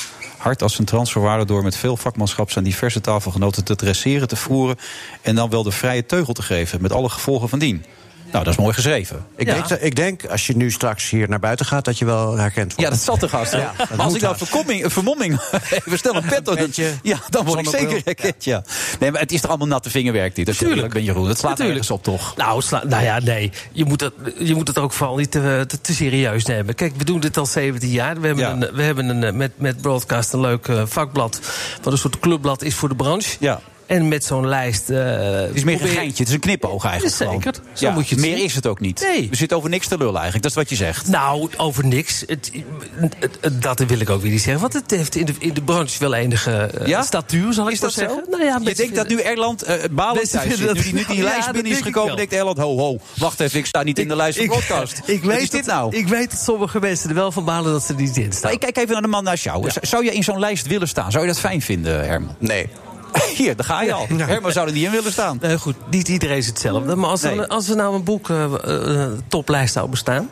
[0.42, 4.76] Hard als een transferwaarde door met veel vakmanschap zijn diverse tafelgenoten te dresseren, te voeren.
[5.20, 6.82] En dan wel de vrije teugel te geven.
[6.82, 7.84] Met alle gevolgen van dien.
[8.32, 9.24] Nou, dat is mooi geschreven.
[9.36, 9.54] Ik, Ja.
[9.54, 12.36] denk, dat- ik denk, als je nu straks hier naar buiten gaat, dat je wel
[12.36, 12.80] herkend wordt.
[12.80, 13.52] Ja, dat zat de gast.
[13.52, 16.68] Ja, dat als ik nou verkomming, vermomming even snel een pet op.
[17.02, 18.44] Ja, dan word ik zeker herkend.
[18.44, 18.62] Ja.
[19.00, 20.46] Nee, maar het is toch allemaal natte vingerwerk dit.
[20.48, 20.82] Als je Tuurlijk.
[20.86, 21.28] eerlijk bent, Jeroen.
[21.28, 21.78] Het slaat Natuurlijk.
[21.78, 22.36] ergens op, toch?
[22.36, 23.50] Nou, sla- nou ja, nee.
[23.72, 26.74] Je moet, het, je moet het ook vooral niet te, te, te serieus nemen.
[26.74, 28.20] Kijk, we doen dit al 17 jaar.
[28.20, 28.52] We hebben, Ja.
[28.52, 31.40] een, we hebben een, met, met Broadcast een leuk eh, vakblad.
[31.82, 33.36] Wat een soort clubblad is voor de branche.
[33.40, 33.60] Ja.
[33.92, 34.90] En met zo'n lijst.
[34.90, 34.98] eh,
[35.30, 36.18] Het is meer een geintje.
[36.18, 37.14] Het is een knipoog eigenlijk.
[37.16, 37.32] Zeker.
[37.54, 37.54] gewoon.
[37.76, 38.44] Zo moet je het meer zien.
[38.44, 39.00] is het ook niet.
[39.00, 39.28] Nee.
[39.30, 40.42] We zitten over niks te lullen eigenlijk.
[40.42, 41.08] Dat is wat je zegt.
[41.08, 42.24] Nou, over niks.
[42.26, 42.50] Het,
[42.96, 44.60] het- het- dat wil ik ook weer niet zeggen.
[44.62, 47.02] Want het heeft in de, in de branche wel enige eh, Ja?
[47.02, 48.04] statuur, zal ik Is maar dat zo?
[48.06, 48.24] zeggen.
[48.30, 50.74] Nou ja, je denkt dat nu Erland uh, Balen thuis zit.
[50.74, 52.58] Nu die, nu die Ja, lijst binnen is ik gekomen, denkt Erland...
[52.58, 55.00] ho, ho, wacht even, ik sta niet in de lijst van podcast.
[55.06, 55.96] Ik, Wat weet is dit dat- nou?
[55.96, 58.52] Ik weet dat sommige mensen er wel van balen dat ze er niet in staan.
[58.52, 59.70] Ik kijk even naar de man naast jou.
[59.80, 61.10] Zou je in zo'n lijst willen staan?
[61.10, 62.34] Zou je dat fijn vinden, Herman?
[62.38, 62.66] Nee.
[63.36, 64.06] Hier, daar ga je al.
[64.08, 65.38] Herman zou er niet in willen staan.
[65.40, 66.96] Nee, goed, niet iedereen is hetzelfde.
[66.96, 70.30] Maar als, er, als er nou een boek eh, eh, toplijst zou bestaan...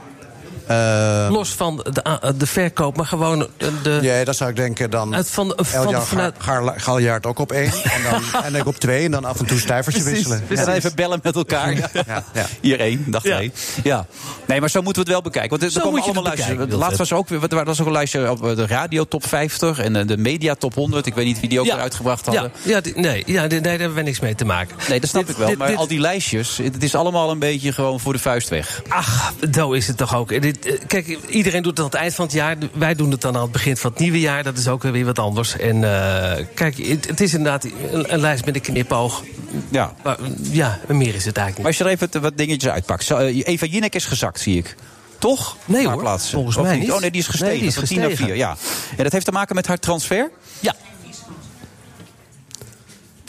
[0.70, 3.46] Eh, los van de, ah, de verkoop, maar gewoon
[3.82, 3.98] de...
[4.02, 5.14] ja, dan zou ik denken dan...
[5.14, 6.34] Het van, van, vanuit,
[6.76, 7.72] Galjaard ook op één.
[7.82, 9.04] En, dan, en ik op twee.
[9.04, 10.42] En dan af en toe Precies, wisselen.
[10.46, 10.66] precies.
[10.66, 11.76] En even bellen met elkaar.
[11.76, 11.88] Ja.
[12.06, 12.46] Ja, ja.
[12.60, 13.34] Hier één, dag Ja.
[13.36, 13.52] twee.
[13.82, 14.06] Ja.
[14.46, 15.50] Nee, maar zo moeten we het wel bekijken.
[15.50, 17.80] Want er- Zo komen moet je allemaal bekijken, Laatst was er ook weer er was
[17.80, 21.06] ook een lijstje op de radio top 50 en eh, de media top 100.
[21.06, 21.72] Ik weet niet wie die ook Ja.
[21.74, 22.52] weer uitgebracht hadden.
[22.62, 24.76] ja, die- nee, ja, die- nee, daar hebben we niks mee te maken.
[24.88, 25.48] Nee, dat snap Dit- ik wel.
[25.48, 28.48] dit- maar dit- al die lijstjes, het is allemaal een beetje gewoon voor de vuist
[28.48, 28.82] weg.
[28.88, 30.28] Ach, zo is het toch ook.
[30.42, 32.56] Dit, eh, kijk, iedereen doet het aan het eind van het jaar.
[32.72, 34.42] Wij doen het dan aan het begin van het nieuwe jaar.
[34.42, 35.56] Dat is ook weer wat anders.
[35.56, 39.24] En eh, kijk, het, het is inderdaad een, een lijst met een knipoog.
[39.68, 39.94] Ja.
[40.02, 40.18] Maar,
[40.50, 41.56] ja, meer is het eigenlijk niet.
[41.56, 43.04] Maar als je er even wat dingetjes uitpakt.
[43.04, 44.76] Zo, eh, Eva Jinek is gezakt, zie ik.
[45.18, 45.56] Toch?
[45.64, 46.00] Nee, hoor.
[46.00, 46.32] plaatsen.
[46.32, 46.92] Volgens mij niet.
[46.92, 47.52] Oh nee, die is gestegen.
[47.52, 48.34] Nee, die is van 10 naar gestegen.
[48.34, 48.42] 4.
[48.42, 48.56] Ja.
[48.96, 50.30] En dat heeft te maken met haar transfer?
[50.60, 50.74] Ja.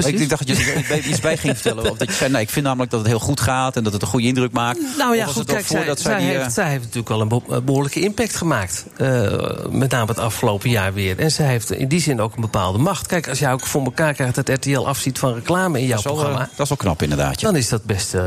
[0.05, 0.21] Ik, Precies.
[0.21, 1.91] ik dacht dat je er iets bij ging vertellen.
[1.91, 3.93] Of dat je zei, nee, ik vind namelijk dat het heel goed gaat en dat
[3.93, 4.79] het een goede indruk maakt.
[4.97, 7.65] Nou ja, goed, kijk, zij, die, eh, heeft, zij heeft natuurlijk wel een be- een
[7.65, 8.85] behoorlijke impact gemaakt.
[8.97, 9.31] Eh,
[9.69, 11.19] met name het afgelopen jaar weer.
[11.19, 13.07] En zij heeft in die zin ook een bepaalde macht.
[13.07, 16.05] Kijk, als jij ook voor elkaar krijgt dat RTL afziet van reclame in jouw dat,
[16.05, 16.49] is wel, eh, programma...
[16.55, 17.39] dat is wel knap inderdaad.
[17.41, 17.47] ja.
[17.47, 18.17] dan is dat best, best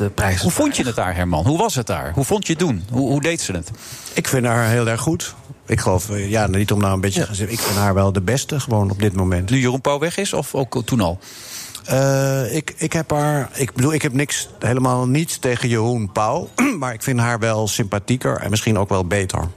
[0.00, 0.42] eh, prijzenswaardig.
[0.42, 1.46] Hoe vond je het daar, Herman?
[1.46, 2.12] Hoe was het daar?
[2.14, 2.84] Hoe vond je het doen?
[2.90, 3.70] Hoe, hoe deed ze het?
[4.12, 5.34] Ik vind haar heel erg goed.
[5.66, 7.56] Ik geloof, eh, ja, niet om nou een beetje te gaan zeggen.
[7.56, 9.50] Ik vind haar wel de beste, gewoon op dit moment.
[9.50, 11.18] Nu Jeroen Pauw weg is of ook toen al?
[11.84, 13.50] Eh, ik, ik heb haar.
[13.54, 16.48] Ik bedoel, ik heb niks, helemaal niets tegen Jeroen Pauw.
[16.78, 19.48] Maar ik vind haar wel sympathieker en misschien ook wel beter.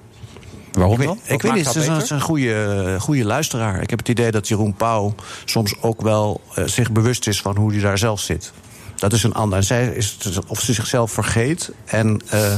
[0.72, 1.20] Waarom Ik dan?
[1.24, 3.82] weet, ik weet niet, ze is is een goede, goede luisteraar.
[3.82, 5.16] Ik heb het idee dat Jeroen Pauw
[5.46, 8.52] soms ook wel eh, zich bewust is van hoe hij daar zelf zit.
[8.96, 9.58] Dat is een ander.
[9.58, 10.18] En zij is
[10.48, 12.54] of ze zichzelf vergeet en eh,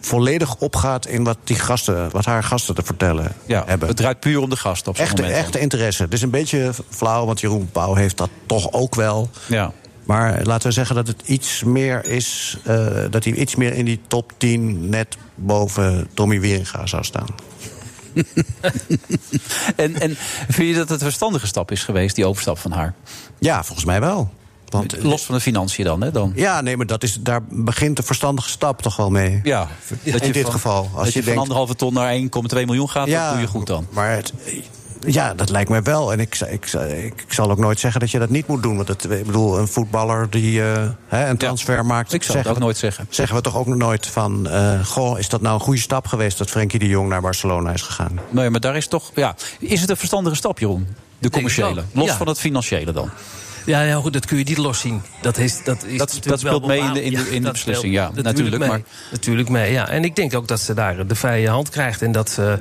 [0.00, 3.88] volledig opgaat in wat, die gasten, wat haar gasten te vertellen Ja, hebben.
[3.88, 5.38] het draait puur om de gast op zo'n Echte, moment.
[5.40, 6.02] echte interesse.
[6.02, 9.30] Het is een beetje flauw, want Jeroen Pauw heeft dat toch ook wel.
[9.46, 9.72] Ja.
[10.04, 12.58] Maar laten we zeggen dat het iets meer is.
[12.64, 17.26] eh, dat hij iets meer in die top 10 net boven Tommy Wieringa zou staan.
[19.76, 20.16] En, en
[20.48, 22.94] vind je dat het een verstandige stap is geweest, die overstap van haar?
[23.38, 24.30] Ja, volgens mij wel.
[24.68, 26.10] Want, Los van de financiën dan, hè?
[26.10, 26.32] Dan.
[26.34, 29.40] ja, nee, maar dat is, daar begint de verstandige stap toch wel mee.
[29.42, 29.68] Ja,
[30.02, 30.90] in dit van- geval.
[30.94, 33.46] Als dat je, je van denkt, anderhalve ton naar 1,2 miljoen gaat, dat doe je
[33.46, 33.86] goed dan.
[33.90, 34.32] Maar het,
[35.06, 36.12] Ja, dat lijkt mij wel.
[36.12, 38.76] En ik, ik, ik, ik, zal ook nooit zeggen dat je dat niet moet doen.
[38.76, 42.12] Want het, ik bedoel, een voetballer die uh, hè, een transfer maakt...
[42.12, 43.06] Ik zal zeggen, het ook nooit zeggen.
[43.10, 44.46] Zeggen we toch ook nooit van...
[44.46, 47.72] Uh, goh, is dat nou een goede stap geweest dat Frenkie de Jong naar Barcelona
[47.72, 48.20] is gegaan?
[48.30, 49.10] Nee, maar daar is toch...
[49.14, 50.86] Ja, is het een verstandige stap, Jeroen?
[51.18, 51.82] De commerciële.
[51.92, 52.16] Los ja.
[52.16, 53.10] van het financiële dan.
[53.68, 55.02] Ja, ja, goed, dat kun je niet loszien.
[55.20, 57.92] Dat, is, dat, is dat, dat speelt mee in de, in de, in de beslissing,
[57.92, 58.26] ja, natuurlijk.
[58.26, 58.80] natuurlijk mee, maar...
[59.10, 59.88] Natuurlijk mee, ja.
[59.88, 62.02] En ik denk ook dat ze daar de vrije hand krijgt.
[62.02, 62.52] En dat uh,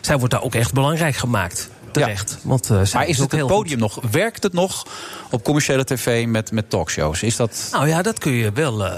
[0.00, 1.68] zij wordt daar ook echt belangrijk gemaakt.
[1.90, 2.30] Terecht.
[2.30, 2.48] Ja.
[2.48, 4.00] Want, uh, maar is het het podium nog?
[4.10, 4.86] Werkt het nog
[5.30, 7.22] op commerciële tv met, met talkshows?
[7.22, 7.68] Is dat...
[7.72, 8.92] Nou ja, dat kun je wel uh,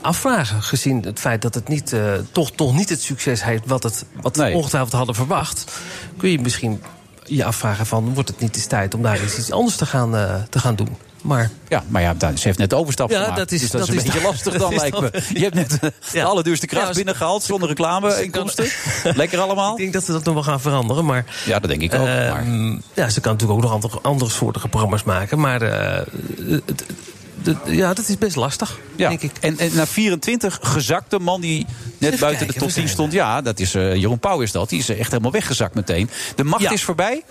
[0.00, 0.62] afvragen.
[0.62, 4.04] Gezien het feit dat het niet, uh, toch, toch niet het succes heeft wat, het,
[4.20, 4.54] wat nee.
[4.54, 5.80] ongetwijfeld hadden verwacht.
[6.16, 6.82] Kun je misschien
[7.28, 8.14] je afvragen van...
[8.14, 10.10] wordt het niet eens tijd om daar iets anders te gaan,
[10.50, 10.96] te gaan doen?
[11.22, 13.36] Maar, ja, maar ja, ze heeft net overstap ja, gemaakt.
[13.38, 15.10] Dat is, dus dat, dat is een is beetje lastig dan, lijkt me.
[15.34, 15.90] Je hebt net ja.
[16.12, 18.68] de allerduurste kracht ja, binnengehaald zonder reclame-inkomsten.
[19.14, 19.72] Lekker allemaal.
[19.72, 21.04] Ik denk dat ze dat nog wel gaan veranderen.
[21.04, 22.06] Maar, ja, dat denk ik ook.
[22.06, 22.44] Uh, maar.
[22.94, 25.40] Ja, ze kan natuurlijk ook nog andere, andere soorten programma's maken.
[25.40, 26.84] Maar uh, het,
[27.64, 29.08] ja, dat is best lastig, ja.
[29.08, 29.32] denk ik.
[29.40, 31.66] En, en na 24 gezakte man die
[31.98, 33.12] net Even buiten kijken, de top 10 stond...
[33.12, 34.68] ja, dat is uh, Jeroen Pauw is dat.
[34.68, 36.10] Die is echt helemaal weggezakt meteen.
[36.36, 36.70] De macht Ja.
[36.70, 37.22] is voorbij.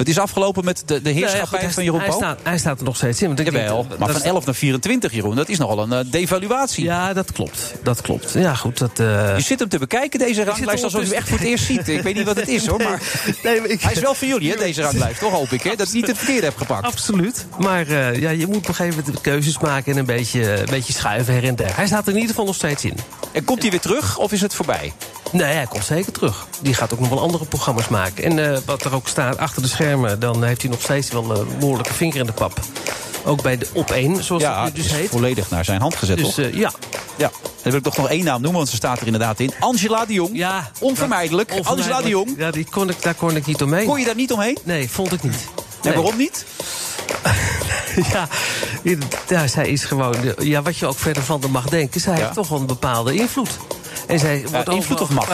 [0.00, 2.84] Het is afgelopen met de, de heerschappij Nee, van Jeroen hij, staat, hij staat er
[2.84, 3.26] nog steeds in.
[3.26, 5.98] Want ik Jawel, maar van is- 11 naar 24, Jeroen, dat is nogal een eh,
[6.10, 6.84] devaluatie.
[6.84, 7.74] Ja, dat klopt.
[7.82, 8.32] Dat klopt.
[8.32, 8.78] Ja, goed.
[8.78, 11.46] Dat, eh, Je zit hem te bekijken, deze ranglijst, alsof je hem echt voor het
[11.46, 11.88] eerst ziet.
[11.88, 12.78] Ik weet niet wat het is, hoor.
[12.78, 13.00] Maar
[13.42, 15.20] nee, maar ik- hij is wel voor jullie, hè, deze ranglijst.
[15.20, 15.74] Toch hoop ik, hè?
[15.76, 16.84] Dat ik niet het verkeerde heb gepakt.
[16.86, 17.46] Absoluut.
[17.58, 20.66] Maar eh, ja, je moet op een gegeven moment keuzes maken en een beetje, een
[20.70, 21.76] beetje schuiven her en der.
[21.76, 22.94] Hij staat er in ieder geval nog steeds in.
[23.32, 24.92] En komt hij weer terug, of is het voorbij?
[25.32, 26.46] Nee, hij komt zeker terug.
[26.60, 28.24] Die gaat ook nog wel andere programma's maken.
[28.24, 31.36] En eh, wat er ook staat achter de schermen, dan heeft hij nog steeds wel
[31.40, 32.60] een behoorlijke vinger in de pap.
[33.24, 35.08] Ook bij de op één, zoals Ja, het nu dus heet.
[35.10, 36.44] volledig naar zijn hand gezet, Dus toch?
[36.44, 36.72] eh, ja.
[37.16, 37.30] Ja.
[37.44, 39.52] Dan wil ik toch nog één naam noemen, want ze staat er inderdaad in.
[39.60, 40.30] Angela de Jong.
[40.36, 41.52] ja, Onvermijdelijk.
[41.62, 42.34] Angela de Jong.
[42.36, 43.86] Ja, die kon ik, daar kon ik niet omheen.
[43.86, 44.58] Kon je daar niet omheen?
[44.64, 45.34] Nee, vond ik niet.
[45.34, 45.94] En Nee.
[45.94, 46.44] waarom niet?
[48.12, 48.28] Ja,
[49.28, 50.14] ja, zij is gewoon.
[50.38, 52.20] Ja, wat je ook verder van haar mag denken, zij Ja.
[52.22, 53.50] heeft toch wel een bepaalde invloed.
[54.10, 55.28] En zij wordt invloed of macht?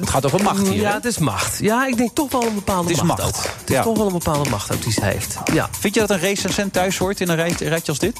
[0.00, 0.80] Het gaat over macht hier.
[0.80, 1.58] Ja, het is macht.
[1.60, 3.20] Ja, ik denk toch wel een bepaalde Het is macht.
[3.22, 3.36] macht.
[3.36, 3.42] ook.
[3.42, 3.82] Het is Ja.
[3.82, 5.36] toch wel een bepaalde macht ook die ze heeft.
[5.52, 5.68] Ja.
[5.78, 8.16] Vind je dat een recensent thuis hoort in een rij- rijtje als dit?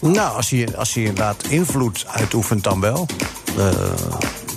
[0.00, 3.06] Nou, als je, als je inderdaad invloed uitoefent, dan wel.
[3.58, 3.68] Eh,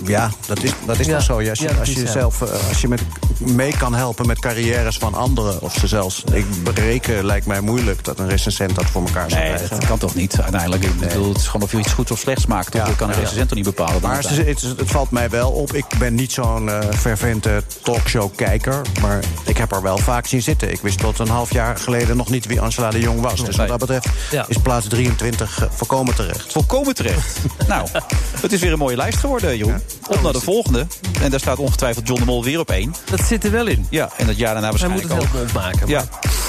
[0.04, 1.14] ja, dat is, dat is Ja.
[1.14, 1.48] toch zo.
[1.48, 3.02] Als je, Ja, als zelf, eh, als je met,
[3.38, 5.60] mee kan helpen met carrières van anderen...
[5.62, 6.24] of ze zelfs...
[6.32, 9.76] Ik bereken lijkt mij moeilijk dat een recensent dat voor elkaar zou Nee, krijgen.
[9.78, 10.84] dat kan toch niet uiteindelijk.
[10.84, 12.72] Ik bedoel, het is gewoon of je iets goeds of slechts maakt.
[12.72, 14.00] Dat kan een recensent toch niet bepalen.
[14.02, 15.72] Maar het, het valt mij wel op.
[15.72, 18.80] Ik ben niet zo'n eh fervente talkshow-kijker.
[19.00, 20.70] Maar ik heb haar wel vaak zien zitten.
[20.72, 23.44] Ik wist tot een half jaar geleden nog niet wie Angela de Jong was.
[23.44, 24.08] Dus wat dat betreft
[24.48, 26.52] is plaats 23 eh, volkomen terecht.
[26.52, 27.38] Volkomen terecht.
[27.68, 27.88] nou,
[28.42, 29.82] het is weer een mooie lijst geworden, Jeroen.
[30.08, 30.86] Op naar de volgende.
[31.22, 32.94] En daar staat ongetwijfeld John de Mol weer op één.
[33.10, 33.86] Dat zit er wel in.
[33.90, 35.32] Ja, en dat jaar daarna Hij moet waarschijnlijk het ook.
[35.32, 35.88] heel mond maken.
[35.88, 36.04] Ja.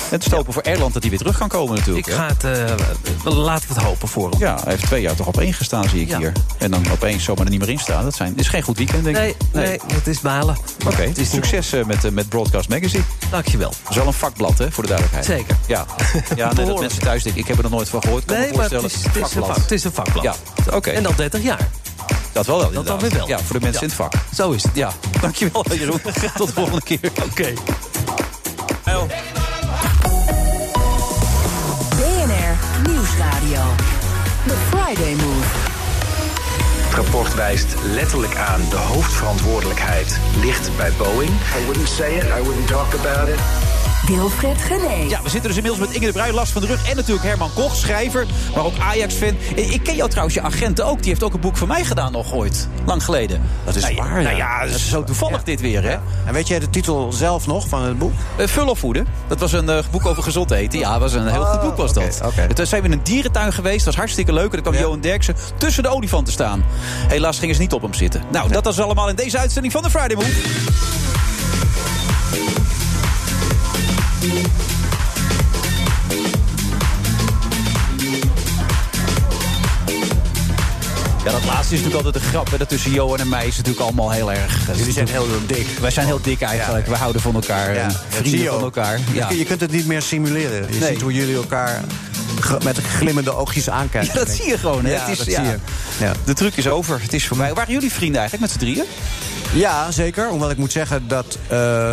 [0.10, 2.08] Het stopen voor Erland dat hij weer terug kan komen natuurlijk.
[2.08, 2.20] Ik hè?
[2.20, 2.44] ga het.
[2.44, 4.40] eh, laten we het hopen voor hem.
[4.40, 6.18] Ja, hij heeft twee jaar toch op één gestaan, zie ik Ja.
[6.18, 6.32] hier.
[6.58, 8.04] En dan opeens zomaar er niet meer in staan.
[8.04, 9.36] Dat zijn, is geen goed weekend, denk Nee, ik.
[9.54, 10.58] nee, het is balen.
[10.88, 13.04] Oké, Het is succes eh, met, eh, met Broadcast Magazine.
[13.30, 13.70] Dankjewel.
[13.70, 15.40] Dat is wel een vakblad, hè, voor de duidelijkheid.
[15.40, 15.58] Zeker.
[15.68, 15.86] Ja,
[16.36, 18.26] ja nee, dat mensen thuis denken, ik heb er nog nooit van gehoord.
[18.26, 19.46] Kan Nee, me maar het is, het, is een Vakblad.
[19.48, 20.24] vak, het is een vakblad.
[20.24, 20.36] Ja,
[20.74, 20.90] oké.
[20.90, 21.70] En dan 30 jaar.
[22.32, 23.02] Dat wel wel, Dat dan inderdaad.
[23.02, 23.28] weer wel.
[23.28, 23.94] Ja, voor de mensen Ja.
[23.94, 24.24] in het vak.
[24.36, 24.72] Zo is het.
[24.76, 26.02] Ja, dankjewel Jeroen.
[26.38, 27.00] Tot de volgende keer.
[27.30, 27.54] Oké.
[31.98, 33.62] BNR Nieuwsradio.
[34.48, 35.48] The Friday Move.
[36.88, 41.30] Het rapport wijst letterlijk aan de hoofdverantwoordelijkheid ligt bij Boeing.
[41.32, 43.40] I wouldn't say it, I wouldn't talk about it.
[44.16, 45.10] Wilfred Genee.
[45.10, 46.90] Ja, we zitten dus inmiddels met Inge de Bruij, last van de rug.
[46.90, 49.36] En natuurlijk Herman Koch, schrijver, maar ook Ajax-fan.
[49.56, 51.00] Eh, Ik ken jou trouwens, je agent ook.
[51.00, 52.68] Die heeft ook een boek van mij gedaan nog ooit.
[52.86, 53.42] Lang geleden.
[53.64, 54.32] Dat is nou, ja, waar, Nou ja.
[54.32, 55.06] ja, dat Dat is zo waar.
[55.06, 55.44] toevallig Ja.
[55.44, 55.98] dit weer, hè?
[56.26, 58.14] En weet jij de titel zelf nog van het boek?
[58.40, 59.08] Uh, Vul of voeden.
[59.28, 60.80] Dat was een eh, boek over gezond eten.
[60.80, 62.22] Ja, was een heel Oh, goed boek was dat.
[62.56, 63.78] Toen zijn we in een dierentuin geweest.
[63.78, 64.44] Dat was hartstikke leuk.
[64.46, 64.80] En dan kwam Ja.
[64.80, 66.64] Johan Derksen tussen de olifanten staan.
[67.08, 68.24] Helaas gingen ze niet op hem zitten.
[68.32, 70.32] Nou, dat was allemaal in deze uitzending van de Friday Move.
[81.26, 82.52] Ja, dat laatste is natuurlijk altijd een grap.
[82.52, 82.58] hè.
[82.58, 84.70] Dat tussen Johan en mij is natuurlijk allemaal heel erg...
[84.70, 85.68] eh, Jullie zijn heel dik.
[85.82, 86.88] Wij zijn heel dik eigenlijk.
[86.88, 87.74] We houden van elkaar.
[87.76, 88.98] Ja, zie vrienden van elkaar.
[88.98, 89.30] Je- Ja.
[89.30, 90.74] Je kunt het niet meer simuleren.
[90.74, 90.90] Je Nee.
[90.92, 91.82] ziet hoe jullie elkaar
[92.64, 94.14] met glimmende oogjes aankijken.
[94.14, 94.86] Ja, dat zie je gewoon.
[94.86, 94.92] Hè?
[94.92, 95.58] Ja, het is, dat ja, zie je.
[96.06, 96.12] Ja.
[96.26, 97.00] De truc is over.
[97.02, 97.54] Het is voor mij.
[97.54, 98.86] Waren jullie vrienden eigenlijk met z'n drieën?
[99.54, 100.30] Ja, zeker.
[100.30, 101.38] Omdat ik moet zeggen dat...
[101.52, 101.90] Uh,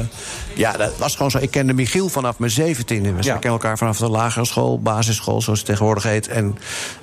[0.58, 1.38] ja, dat was gewoon zo.
[1.38, 3.12] Ik kende Michiel vanaf mijn zeventiende.
[3.12, 3.32] We ja.
[3.32, 6.28] kennen elkaar vanaf de lagere school, basisschool, zoals het tegenwoordig heet.
[6.28, 6.58] En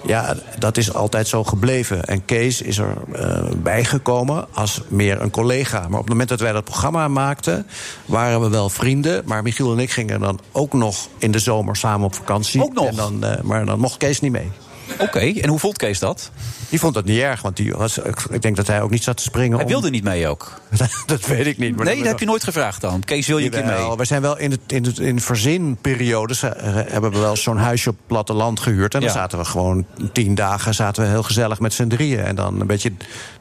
[0.05, 2.03] ja, dat is altijd zo gebleven.
[2.03, 5.79] En Kees is er uh, bijgekomen als meer een collega.
[5.79, 7.67] Maar op het moment dat wij dat programma maakten,
[8.05, 9.21] waren we wel vrienden.
[9.25, 12.63] Maar Michiel en ik gingen dan ook nog in de zomer samen op vakantie.
[12.63, 12.87] Ook nog?
[12.87, 14.51] En dan, uh, maar dan mocht Kees niet mee.
[14.99, 16.31] Oké, en hoe vond Kees dat?
[16.75, 17.97] Die vond dat niet erg, want die was,
[18.29, 19.57] ik denk dat hij ook niet zat te springen.
[19.57, 20.61] Hij wilde niet mee ook?
[21.05, 21.75] dat weet ik niet.
[21.75, 23.03] Maar nee, dat heb je nooit gevraagd dan.
[23.03, 23.95] Kees, wil je een keer mee?
[23.97, 27.89] We zijn wel in, de, in, de, in verzinperiodes uh, hebben we wel zo'n huisje
[27.89, 28.93] op het platteland gehuurd.
[28.93, 29.15] En dan ja.
[29.15, 32.19] zaten we gewoon tien dagen zaten we heel gezellig met z'n drieën.
[32.19, 32.91] En dan een beetje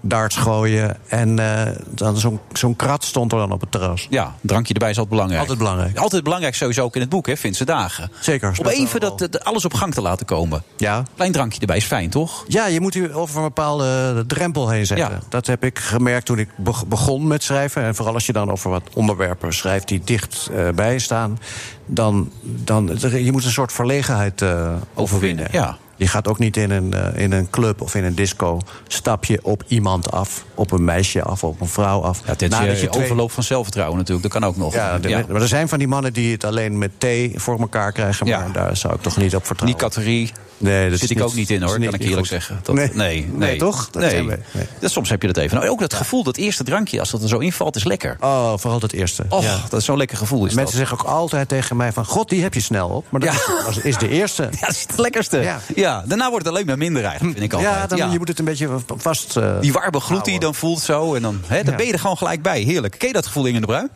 [0.00, 0.96] darts gooien.
[1.08, 4.06] En uh, dan zo'n zo'n krat stond er dan op het terras.
[4.10, 5.40] Ja, drankje erbij is altijd belangrijk.
[5.40, 5.98] Altijd belangrijk.
[5.98, 8.10] Altijd belangrijk sowieso ook in het boek, hè, Vince Dagen.
[8.20, 8.54] Zeker.
[8.58, 10.62] Om even dat, dat, alles op gang te laten komen.
[10.76, 11.02] Ja.
[11.14, 12.44] Klein drankje erbij is fijn, toch?
[12.48, 15.10] Ja, je moet hier over een bepaalde drempel heen zetten.
[15.10, 15.20] Ja.
[15.28, 16.48] Dat heb ik gemerkt toen ik
[16.86, 17.82] begon met schrijven.
[17.82, 21.38] En vooral als je dan over wat onderwerpen schrijft die dichtbij uh, staan.
[21.86, 25.48] Dan, dan, je moet een soort verlegenheid uh, overwinnen.
[25.50, 25.76] Ja.
[25.96, 28.60] Je gaat ook niet in een, uh, in een club of in een disco.
[28.88, 30.44] Stap je op iemand af.
[30.54, 32.22] Op een meisje af, op een vrouw af.
[32.26, 33.02] Ja, dit je, je twee...
[33.02, 34.22] overloop van zelfvertrouwen natuurlijk.
[34.22, 34.74] Dat kan ook nog.
[34.74, 37.60] Ja, de, ja, maar er zijn van die mannen die het alleen met thee voor
[37.60, 38.28] elkaar krijgen.
[38.28, 38.52] Maar ja.
[38.52, 39.78] daar zou ik toch niet op vertrouwen.
[39.78, 40.32] Die categorie.
[40.56, 42.26] Nee, dat zit ik niet, ook niet in hoor, kan ik eerlijk goed.
[42.26, 42.60] zeggen.
[42.62, 42.90] Dat, nee.
[42.92, 43.90] Nee, nee, nee, toch?
[43.90, 44.22] Dat nee.
[44.22, 44.38] nee.
[44.80, 45.56] Dat, soms heb je dat even.
[45.56, 48.16] Nou, ook dat gevoel, dat eerste drankje, als dat er zo invalt, is lekker.
[48.20, 49.24] Oh, vooral dat eerste.
[49.28, 49.60] Och, ja.
[49.68, 50.46] dat is zo'n lekker gevoel.
[50.46, 50.88] Is Mensen dat.
[50.88, 52.04] zeggen ook altijd tegen mij van...
[52.04, 53.06] God, die heb je snel op.
[53.10, 53.68] Maar dat ja.
[53.68, 54.42] is, is de eerste.
[54.54, 55.38] Ja, dat is het lekkerste.
[55.38, 55.60] Ja.
[55.84, 56.04] Ja.
[56.06, 57.74] daarna wordt het alleen maar minder eigenlijk, vind ik altijd.
[57.74, 58.12] Ja, dan, ja.
[58.12, 61.14] je moet het een beetje vast uh, Die warme gloed die je dan voelt zo.
[61.14, 62.60] En dan, hè, dan ben je er gewoon gelijk bij.
[62.60, 62.98] Heerlijk.
[62.98, 63.90] Ken je dat gevoel, Inge de Bruin?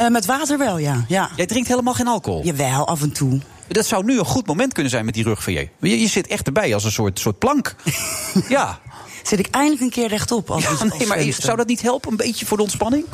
[0.00, 1.04] Uh, met water wel, ja.
[1.08, 1.30] ja.
[1.36, 2.44] Jij drinkt helemaal geen alcohol?
[2.44, 3.40] Jawel, af en toe.
[3.68, 5.68] Dat zou nu een goed moment kunnen zijn met die rug van je.
[5.80, 7.74] Je, je zit echt erbij als een soort, soort plank.
[8.48, 8.78] ja.
[9.22, 10.50] Zit ik eindelijk een keer rechtop?
[10.50, 13.04] Als, ja, als nee, maar zou dat niet helpen, een beetje voor de ontspanning?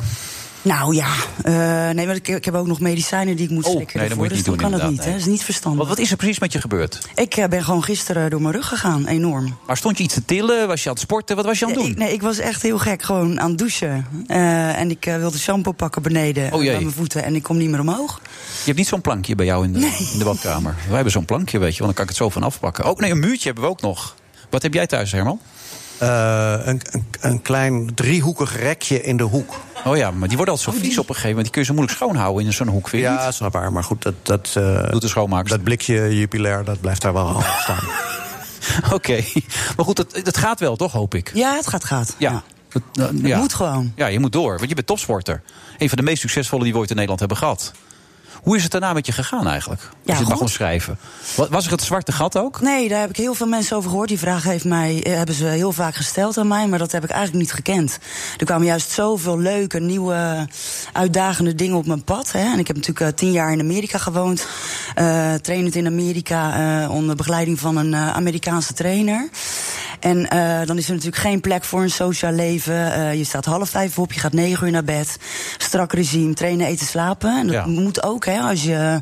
[0.65, 1.13] Nou ja,
[1.45, 3.99] uh, nee, maar ik, ik, heb ook nog medicijnen die ik moet oh, slikken.
[3.99, 5.05] Nee, dat moet je dus niet doen, kan het niet, nee.
[5.05, 5.11] hè?
[5.11, 5.79] Dat is niet verstandig.
[5.79, 6.99] Wat, wat, is er precies met je gebeurd?
[7.15, 9.57] Ik uh, ben gewoon gisteren door mijn rug gegaan, enorm.
[9.67, 10.67] Maar stond je iets te tillen?
[10.67, 11.35] Was je aan het sporten?
[11.35, 11.89] Wat was je aan het doen?
[11.89, 14.05] Ik, nee, ik was echt heel gek, gewoon aan het douchen.
[14.27, 17.69] Uh, en ik wilde shampoo pakken beneden oh, bij mijn voeten en ik kom niet
[17.69, 18.21] meer omhoog.
[18.57, 20.09] Je hebt niet zo'n plankje bij jou in de, nee.
[20.13, 20.75] in de badkamer?
[20.85, 22.83] Wij hebben zo'n plankje, weet je, want dan kan ik het zo van afpakken.
[22.83, 24.15] Ook nee, een muurtje hebben we ook nog.
[24.49, 25.39] Wat heb jij thuis, Herman?
[26.01, 29.59] Uh, een, een, een, klein driehoekig rekje in de hoek.
[29.85, 31.43] Oh ja, maar die worden altijd zo vies op een gegeven moment.
[31.43, 33.49] Die kun je zo moeilijk schoonhouden in zo'n hoek, vind je Ja, dat is wel
[33.49, 33.71] waar.
[33.71, 37.43] Maar goed, dat, dat, uh, Doet de dat blikje jupilair, dat blijft daar wel aan
[37.59, 37.83] staan.
[38.85, 39.33] Oké, okay.
[39.75, 41.31] maar goed, het, het gaat wel, toch, hoop ik?
[41.33, 42.15] Ja, het gaat, gaat.
[42.17, 42.31] Ja.
[42.31, 42.43] ja.
[42.69, 43.37] Het, uh, het ja.
[43.37, 43.91] moet gewoon.
[43.95, 45.41] Ja, je moet door, want je bent topsporter.
[45.77, 47.73] Een van de meest succesvolle die we ooit in Nederland hebben gehad.
[48.45, 49.81] Hoe is het daarna met je gegaan eigenlijk?
[49.81, 50.41] Als ja, je het mag goed.
[50.47, 50.97] omschrijven.
[51.49, 52.61] Was er het zwarte gat ook?
[52.61, 54.07] Nee, daar heb ik heel veel mensen over gehoord.
[54.09, 57.09] Die vraag heeft mij, hebben ze heel vaak gesteld aan mij, maar dat heb ik
[57.09, 57.97] eigenlijk niet gekend.
[58.37, 60.47] Er kwamen juist zoveel leuke, nieuwe,
[60.93, 62.31] uitdagende dingen op mijn pad.
[62.31, 62.39] Hè.
[62.53, 64.47] En ik heb natuurlijk uh, tien jaar in Amerika gewoond.
[64.99, 69.29] Uh, trainend in Amerika uh, onder begeleiding van een Amerikaanse trainer.
[69.99, 70.23] En
[70.65, 73.17] dan is er natuurlijk geen plek voor een sociaal leven.
[73.17, 75.17] Je staat half vijf op, je gaat negen uur naar bed.
[75.57, 77.37] Strak regime, trainen, eten, slapen.
[77.39, 77.65] En dat Ja.
[77.65, 78.99] moet ook, hè, als je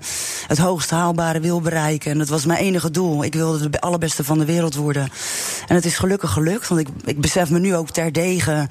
[0.48, 2.12] het hoogst haalbare wil bereiken.
[2.12, 3.24] En dat was mijn enige doel.
[3.24, 5.10] Ik wilde de allerbeste van de wereld worden.
[5.68, 8.68] En het is gelukkig gelukt, want ik, ik besef me nu ook terdege...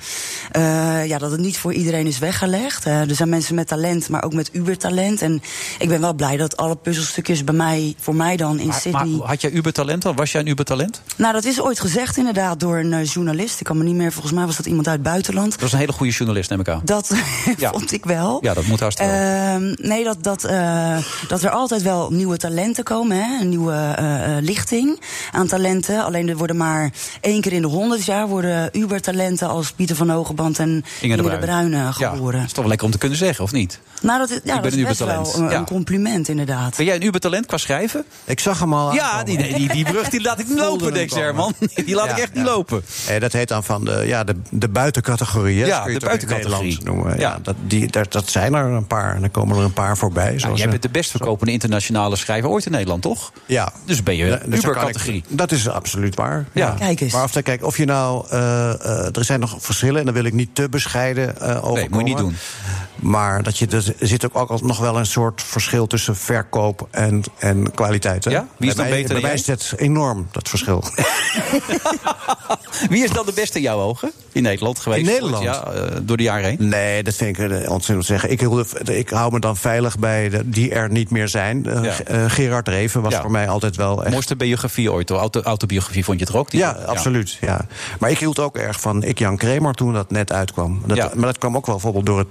[0.57, 2.87] Uh, ja, dat het niet voor iedereen is weggelegd.
[2.87, 5.23] Uh, er zijn mensen met talent, maar ook met ubertalent.
[5.23, 5.43] En
[5.79, 9.07] ik ben wel blij dat alle puzzelstukjes bij mij, voor mij dan in Maar, Sydney...
[9.07, 10.17] maar had jij ubertalent dan?
[10.17, 11.03] Was jij een ubertalent?
[11.17, 13.61] Nou, dat is ooit gezegd inderdaad door een uh, journalist.
[13.61, 15.51] Ik kan me niet meer, volgens mij was dat iemand uit het buitenland.
[15.51, 16.81] Dat was een hele goede journalist, neem ik aan.
[16.85, 17.15] Dat
[17.57, 17.71] Ja.
[17.71, 18.39] vond ik wel.
[18.41, 19.21] Ja, dat moet hartstikke wel.
[19.21, 20.97] Ehm, nee, dat, dat, eh,
[21.29, 23.17] dat er altijd wel nieuwe talenten komen.
[23.17, 23.41] Hè?
[23.41, 25.01] Een nieuwe eh, eh, lichting
[25.33, 26.05] aan talenten.
[26.05, 28.27] Alleen er worden maar één keer in de honderd jaar...
[28.29, 31.41] worden ubertalenten als Pieter van Hogeband en Inge de Bruin.
[31.41, 32.41] Bruin Ja, geboren.
[32.45, 33.81] is toch wel lekker om te kunnen zeggen, of niet?
[34.03, 35.39] Nou, dat, is- ja, ben dat een is best wel ubertalent.
[35.39, 35.57] een, Ja.
[35.57, 36.77] een compliment inderdaad.
[36.77, 38.05] Ben jij een ubertalent qua schrijven?
[38.25, 39.43] Ik zag hem al Ja, aankomen.
[39.43, 41.25] die, die, die brug die laat ik niet lopen, denk komen.
[41.25, 41.55] Herman.
[41.87, 42.83] Die laat ik Ja, echt niet lopen.
[43.09, 45.57] Eh, dat heet dan van de, ja, de, de buitencategorie.
[45.57, 46.79] Ja, de buitencategorie.
[46.85, 47.15] Noemen.
[47.15, 47.21] Ja.
[47.21, 47.39] Ja.
[47.43, 49.15] dat, die, dat, dat zijn er een paar.
[49.15, 50.39] En dan komen er een paar voorbij.
[50.43, 53.33] Zoals, jij eh, bent de best verkopende internationale schrijver ooit in Nederland, toch?
[53.47, 53.73] Ja.
[53.87, 55.17] Dus ben je Ja, dus kan ubercategorie.
[55.29, 56.47] ik- Dat is absoluut waar.
[56.53, 56.71] Ja.
[56.79, 57.13] Kijk eens.
[57.13, 58.27] Maar of, te- kijk, of je nou.
[58.31, 61.75] eh, eh, er zijn nog verschillen en daar wil ik niet te bescheiden eh over.
[61.81, 62.37] Nee, moet je niet doen.
[63.01, 67.23] Maar dat je, er zit ook altijd nog wel een soort verschil tussen verkoop en,
[67.39, 68.25] en kwaliteit.
[68.25, 68.31] Hè?
[68.31, 68.47] Ja?
[68.57, 70.85] Wie is Bij dan mij- beter Bij mij is dat enorm, dat verschil.
[72.89, 74.13] Wie is dan de beste in jouw ogen?
[74.33, 75.01] In Nederland geweest?
[75.07, 75.43] In Nederland?
[75.45, 75.65] Ja,
[76.03, 76.69] door de jaren heen.
[76.69, 78.31] Nee, dat vind ik ontzettend zeggen.
[78.31, 78.41] Ik,
[78.89, 81.67] ik hou me dan veilig bij de, die er niet meer zijn.
[81.67, 82.01] Eh, Ja.
[82.05, 83.21] Eh, Gerard Reven was Ja.
[83.21, 84.13] voor mij altijd wel echt...
[84.13, 85.11] Mooiste biografie ooit.
[85.11, 86.51] Auto, autobiografie vond je het ook?
[86.51, 87.39] Die- Ja, absoluut.
[87.41, 87.67] Ja.
[87.99, 90.83] Maar ik hield ook erg van Ik Jan Kramer toen dat net uitkwam.
[90.87, 91.11] Dat, Ja.
[91.15, 92.29] Maar dat kwam ook wel bijvoorbeeld door het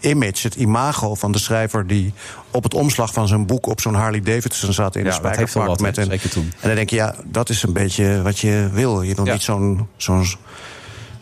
[0.00, 1.86] image, het imago van de schrijver...
[1.86, 2.12] die
[2.50, 5.80] op het omslag van zijn boek op zo'n Harley Davidson zat in Ja, wel spijkerpak.
[5.80, 6.52] met een, zeker toen.
[6.60, 9.02] En dan denk je, ja, dat is een beetje wat je wil.
[9.02, 9.32] Je wil Ja.
[9.32, 9.86] niet zo'n...
[9.96, 10.24] zo'n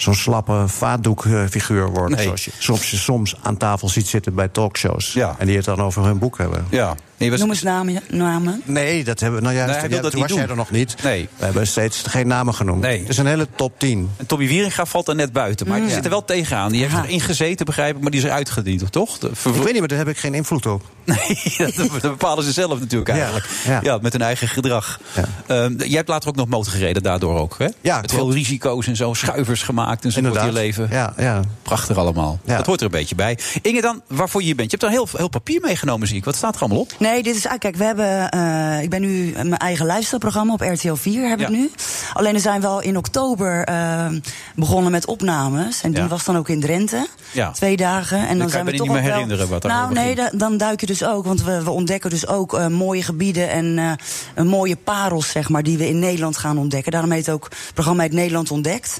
[0.02, 2.16] Zo'n slappe vaatdoekfiguur worden.
[2.16, 2.26] Nee.
[2.26, 5.12] Zoals je soms, je soms aan tafel ziet zitten bij talkshows.
[5.12, 5.34] Ja.
[5.38, 6.66] En die het dan over hun boek hebben.
[6.70, 6.94] Ja.
[7.18, 8.00] Nee, was- Noem eens namen.
[8.10, 8.62] namen.
[8.64, 9.44] Nee, dat hebben we.
[9.46, 10.94] Nou ja, Nee, hij ja, wil dat toen niet was jij er nog niet.
[11.02, 11.28] Nee.
[11.36, 12.80] We hebben steeds geen namen genoemd.
[12.82, 12.98] Nee.
[13.00, 14.10] Het is een hele top 10.
[14.16, 15.68] En Tommy Wieringa valt er net buiten.
[15.68, 16.72] Maar die zit er wel tegenaan.
[16.72, 17.04] Die heeft Aha.
[17.04, 18.02] erin gezeten, begrijp ik.
[18.02, 19.18] Maar die is eruit gediend, toch?
[19.18, 20.82] De- Ik weet niet, maar daar heb ik geen invloed op.
[21.08, 23.46] Nee, dat, dat bepalen ze zelf natuurlijk eigenlijk.
[23.64, 23.98] Ja, ja.
[24.02, 25.00] met hun eigen gedrag.
[25.14, 25.24] Ja.
[25.46, 27.66] Ehm, jij hebt later ook nog motor gereden daardoor ook, hè?
[27.80, 29.14] Ja, Met veel risico's en zo.
[29.14, 30.64] Schuivers gemaakt en zo wordt je Inderdaad.
[30.64, 30.88] leven.
[30.90, 31.40] Ja, ja.
[31.62, 32.38] Prachtig allemaal.
[32.44, 32.56] Ja.
[32.56, 33.38] Dat hoort er een beetje bij.
[33.62, 34.70] Inge dan, waarvoor je hier bent?
[34.70, 36.24] Je hebt dan heel, heel papier meegenomen, zie ik.
[36.24, 36.92] Wat staat er allemaal op?
[37.08, 37.60] Nee, dit is eigenlijk.
[37.60, 38.28] Kijk, we hebben.
[38.30, 41.46] eh, ik ben nu mijn eigen lifestyle-programma op RTL 4 heb Ja.
[41.46, 41.70] ik nu.
[42.12, 44.06] Alleen er zijn we al in oktober eh,
[44.54, 45.80] begonnen met opnames.
[45.82, 46.08] En die Ja.
[46.08, 47.06] was dan ook in Drenthe.
[47.32, 47.50] Ja.
[47.50, 48.28] Twee dagen.
[48.28, 50.30] En dan je zijn we niet toch meer ook wel- herinneren wat Nou, nee, da-
[50.34, 51.24] dan duik je dus ook.
[51.24, 53.90] Want we, we ontdekken dus ook eh, mooie gebieden en eh,
[54.34, 56.92] een mooie parels, zeg maar, die we in Nederland gaan ontdekken.
[56.92, 58.98] Daarom heet ook het programma heet Nederland Ontdekt.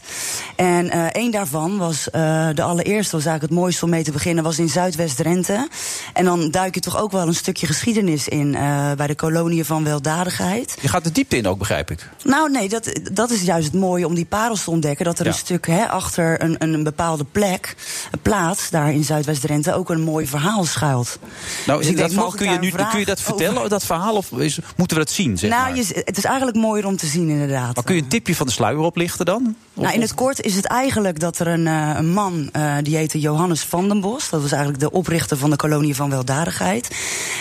[0.56, 4.12] En eh één daarvan was eh, de allereerste, was eigenlijk het mooiste om mee te
[4.12, 5.68] beginnen, was in Zuidwest-Drenthe.
[6.12, 9.64] En dan duik je toch ook wel een stukje geschiedenis in eh, bij de koloniën
[9.64, 10.76] van weldadigheid.
[10.80, 12.08] Je gaat de diepte in ook, begrijp ik.
[12.24, 15.04] Nou, nee, dat, dat is juist het mooie om die parels te ontdekken.
[15.04, 15.30] Dat er Ja.
[15.30, 17.76] een stuk hè, achter een, een, bepaalde plek,
[18.10, 21.18] een plaats, daar in Zuidwest-Drenthe, ook een mooi verhaal schuilt.
[21.66, 24.14] Nou, Dus ik dat denk, kun, je nu, kun je dat over- vertellen, dat verhaal?
[24.16, 25.76] Of is, moeten we dat zien, zeg nou, maar?
[25.76, 27.74] je, het is eigenlijk mooier om te zien, inderdaad.
[27.74, 29.56] Maar kun je een tipje van de sluier oplichten dan?
[29.78, 32.96] Nou, in het kort is het eigenlijk dat er een, eh, een man, eh, die
[32.96, 34.30] heette Johannes van den Bos.
[34.30, 36.90] Dat was eigenlijk de oprichter van de kolonie van weldadigheid.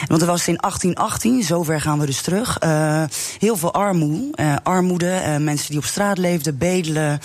[0.08, 3.04] Want er was in 1818, zover gaan we dus terug, eh,
[3.39, 4.15] heel veel armoede.
[4.36, 7.19] eh, armoede, mensen die op straat leefden, bedelen,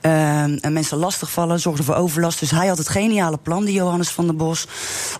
[0.00, 2.40] en mensen lastigvallen, zorgden voor overlast.
[2.40, 4.66] Dus hij had het geniale plan, die Johannes van den Bos,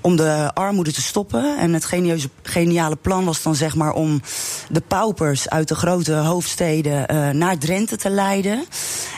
[0.00, 1.58] om de armoede te stoppen.
[1.58, 4.20] En het genieuze, geniale plan was dan zeg maar om
[4.68, 7.06] de paupers uit de grote hoofdsteden
[7.38, 8.64] naar Drenthe te leiden.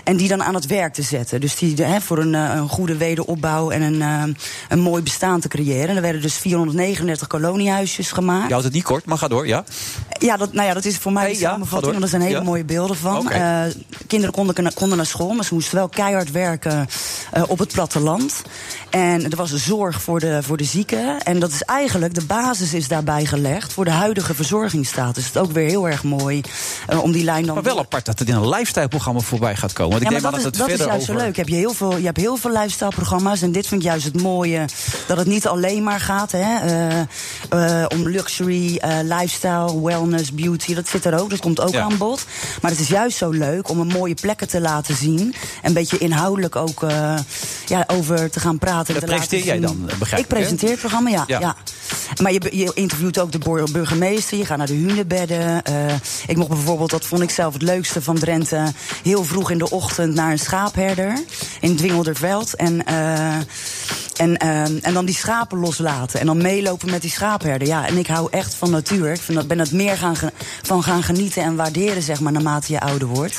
[0.04, 1.40] En die dan aan het werk te zetten.
[1.40, 4.34] Dus die voor een, eh, een goede wederopbouw en een, eh,
[4.68, 5.88] een mooi bestaan te creëren.
[5.88, 8.44] En er werden dus 439 koloniehuisjes gemaakt.
[8.44, 9.64] Je houdt het niet kort, maar ga door, ja.
[10.18, 12.22] Ja, dat, nou ja, dat is voor mij Hey, de ja, samenvatting, want er zijn
[12.22, 12.42] hele Ja.
[12.42, 13.30] mooie beelden van.
[13.30, 13.62] Eh,
[14.06, 16.88] kinderen konden, konden naar school, maar ze moesten wel keihard werken
[17.32, 18.42] eh, op het platteland.
[18.90, 21.22] En er was zorg voor de, voor de zieken.
[21.22, 25.14] En dat is eigenlijk, de basis is daarbij gelegd voor de huidige verzorgingsstaat.
[25.14, 26.40] Dus het is ook weer heel erg mooi
[26.86, 27.54] eh, om die lijn dan...
[27.54, 29.90] Maar wel apart dat het in een lifestyle-programma voorbij gaat komen.
[29.92, 31.34] Want ik Ja, neem dat aan is, dat dat is juist zo leuk.
[31.36, 33.42] Je hebt, je, heel veel, je hebt heel veel lifestyle-programma's.
[33.42, 34.64] En dit vind ik juist het mooie.
[35.06, 36.44] Dat het niet alleen maar gaat hè,
[37.88, 40.74] om luxury, lifestyle, wellness, beauty.
[40.74, 41.30] Dat zit er ook.
[41.30, 41.80] Dat komt ook Ja.
[41.82, 42.24] aan bod.
[42.62, 45.18] Maar het is juist zo leuk om een mooie plekken te laten zien.
[45.20, 45.34] En
[45.68, 47.14] een beetje inhoudelijk ook eh,
[47.66, 48.94] ja, over te gaan praten.
[48.94, 49.86] en Dat te laten presenteer jij zien.
[49.86, 51.24] dan, begrijp ik presenteer het programma, ja.
[51.26, 51.38] Ja.
[51.40, 51.56] ja.
[52.22, 54.38] Maar je, je interviewt ook de bur- burgemeester.
[54.38, 55.62] Je gaat naar de hunebedden.
[55.62, 55.94] eh,
[56.26, 58.72] ik mocht bijvoorbeeld, dat vond ik zelf het leukste van Drenthe...
[59.02, 61.18] heel vroeg in de ochtend naar een schaapherder
[61.60, 62.54] in Dwingelderveld.
[62.54, 63.34] En, eh,
[64.16, 64.36] en,
[64.82, 66.20] en dan die schapen loslaten.
[66.20, 67.68] En dan meelopen met die schaapherder.
[67.68, 69.12] Ja, en ik hou echt van natuur.
[69.12, 70.16] Ik vind dat, ben dat meer gaan
[70.62, 73.38] van gaan genieten en waarderen, zeg maar, naarmate je ouder wordt.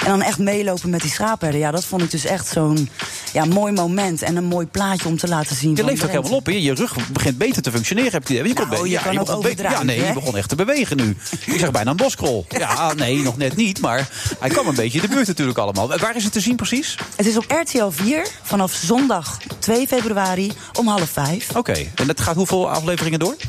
[0.00, 1.60] En dan echt meelopen met die schaapherder.
[1.60, 2.88] Ja, dat vond ik dus echt zo'n
[3.32, 4.22] ja, mooi moment.
[4.22, 5.76] En een mooi plaatje om te laten zien.
[5.76, 6.46] Je leeft ook helemaal op.
[6.46, 6.52] hè?
[6.52, 8.12] Je rug begint beter te functioneren.
[8.12, 10.54] Heb je, je, Nou, je ja, kan je ook Ja, nee, je begon echt te
[10.54, 11.16] bewegen nu.
[11.46, 12.46] Ik zeg bijna een boskrol.
[12.48, 13.80] Ja, nee, nog net niet.
[13.80, 15.98] Maar hij kwam een beetje in de buurt natuurlijk allemaal.
[15.98, 16.96] Waar is het te zien precies?
[17.16, 21.56] Het is op RTL 4 vanaf zondag 2 februari om half vijf.
[21.56, 23.36] Oké, en dat gaat hoeveel afleveringen door?
[23.38, 23.46] Nou,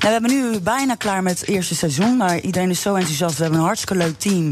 [0.00, 2.01] we hebben nu bijna klaar met het eerste seizoen.
[2.10, 3.36] Maar iedereen is zo enthousiast.
[3.36, 4.50] We hebben een hartstikke leuk team.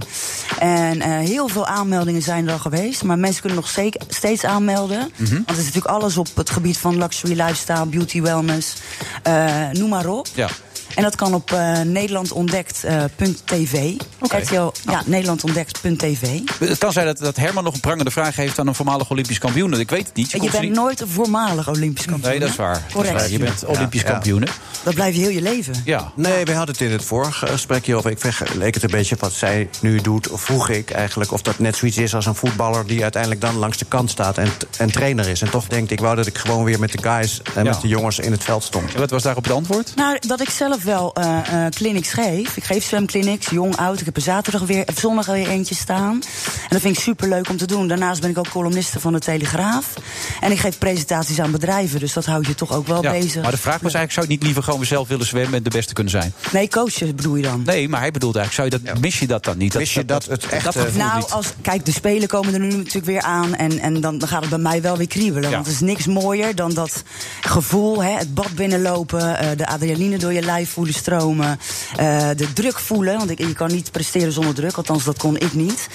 [0.59, 3.03] En eh, heel veel aanmeldingen zijn er al geweest.
[3.03, 5.11] Maar mensen kunnen nog zeker, steeds aanmelden.
[5.17, 5.33] Mhm.
[5.35, 8.75] Want het is natuurlijk alles op het gebied van luxury lifestyle, beauty, wellness.
[9.23, 10.27] eh, noem maar op.
[10.35, 10.49] Ja.
[10.95, 13.93] En dat kan op eh nederlandontdekt.tv.
[14.21, 14.37] Oké.
[14.37, 16.41] RTL, ja, nederlandontdekt.tv.
[16.59, 19.39] Het kan zijn dat, dat Herman nog een prangende vraag heeft aan een voormalig Olympisch
[19.39, 19.81] kampioen.
[19.81, 20.31] Ik weet het niet.
[20.31, 22.31] Je komt bent niet- nooit een voormalig Olympisch kampioen.
[22.31, 22.75] Nee, dat is waar.
[22.75, 23.15] Dat is Correct.
[23.21, 23.31] waar.
[23.31, 24.45] Je bent Olympisch Ja, kampioen?
[24.83, 25.75] Dat blijft heel je leven.
[25.85, 26.13] Ja.
[26.15, 28.11] Nee, we hadden het in het vorige gesprekje over.
[28.11, 30.29] Ik vergeleek het een beetje wat zij nu doet.
[30.29, 32.87] Of vroeg ik eigenlijk of dat net zoiets is als een voetballer...
[32.87, 34.49] die uiteindelijk dan langs de kant staat en,
[34.79, 35.43] en trainer is.
[35.43, 37.71] En toch denkt ik wou dat ik gewoon weer met de guys en Ja.
[37.71, 38.93] met de jongens in het veld stond.
[38.95, 39.93] En wat was daarop het antwoord?
[39.97, 42.57] Nou, dat ik zelf zelf wel uh, clinics geef.
[42.57, 44.01] Ik geef zwemclinics, jong, oud.
[44.01, 46.13] Ik heb er zaterdag weer, of zondag weer eentje staan.
[46.13, 47.89] En dat vind ik super leuk om te doen.
[47.89, 49.93] Daarnaast ben ik ook columniste van de Telegraaf.
[50.41, 52.01] En ik geef presentaties aan bedrijven.
[52.01, 53.43] Dus dat houdt je toch ook wel ja, bezig.
[53.43, 55.71] Maar de vraag was eigenlijk: zou je niet liever gewoon zelf willen zwemmen en de
[55.71, 56.33] beste kunnen zijn?
[56.53, 57.63] Nee, coachen bedoel je dan?
[57.65, 59.75] Nee, maar hij bedoelt eigenlijk: zou je dat, mis je dat dan niet?
[59.75, 60.65] Mis je dat, het echt?
[60.65, 63.55] Dat nou, als, kijk, de spelen komen er nu natuurlijk weer aan.
[63.55, 65.51] En, en dan, dan gaat het bij mij wel weer kriebelen.
[65.51, 67.03] Want het is niks mooier dan dat
[67.41, 71.59] gevoel, hè, het bad binnenlopen, uh, de adrenaline door je lijf voelen stromen,
[72.01, 73.19] uh, de druk voelen.
[73.19, 75.89] Want ik, je kan niet presteren zonder druk, althans dat kon ik niet.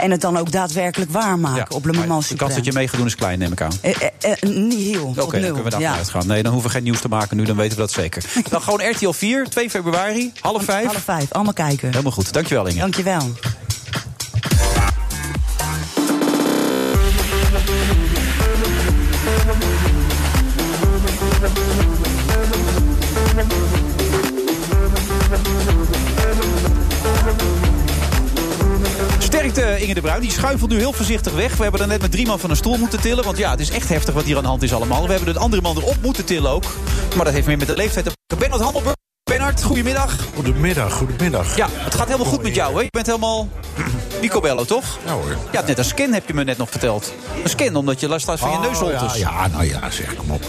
[0.00, 2.88] En het dan ook daadwerkelijk waarmaken ja, op Le Moment De kans dat je mee
[2.88, 3.72] gaat doen is klein, neem ik aan.
[3.82, 3.92] Uh,
[4.40, 5.06] niet heel.
[5.06, 5.94] Oké, okay, dan kunnen we daar ja.
[5.94, 6.26] uitgaan.
[6.26, 8.24] Nee, dan hoeven we geen nieuws te maken nu, dan weten we dat zeker.
[8.50, 10.86] dan gewoon RTL 4, 2 februari, half vijf.
[10.86, 11.88] Half vijf, allemaal kijken.
[11.90, 12.32] Helemaal goed.
[12.32, 12.78] Dankjewel, Inge.
[12.78, 13.30] Dankjewel.
[29.94, 30.20] De Bruin.
[30.20, 31.56] Die schuifelt nu heel voorzichtig weg.
[31.56, 33.24] We hebben er net met drie man van een stoel moeten tillen.
[33.24, 35.06] Want ja, het is echt heftig wat hier aan de hand is allemaal.
[35.06, 36.64] We hebben de andere man erop moeten tillen ook.
[37.16, 38.38] Maar dat heeft meer met de leeftijd te maken.
[38.38, 39.01] Bernard Handelburg.
[39.60, 40.16] Goedemiddag.
[40.34, 41.56] Goedemiddag, goedemiddag.
[41.56, 42.80] Ja, het gaat helemaal goed met jou, hè?
[42.80, 43.48] Je bent helemaal
[44.20, 44.98] Picobello, toch?
[45.06, 45.36] Ja hoor.
[45.52, 47.12] Ja, net een skin heb je me net nog verteld.
[47.42, 49.16] Een skin, omdat je last had van je Oh, neusholtes.
[49.16, 50.42] Ja, ja, nou ja, zeg, kom op.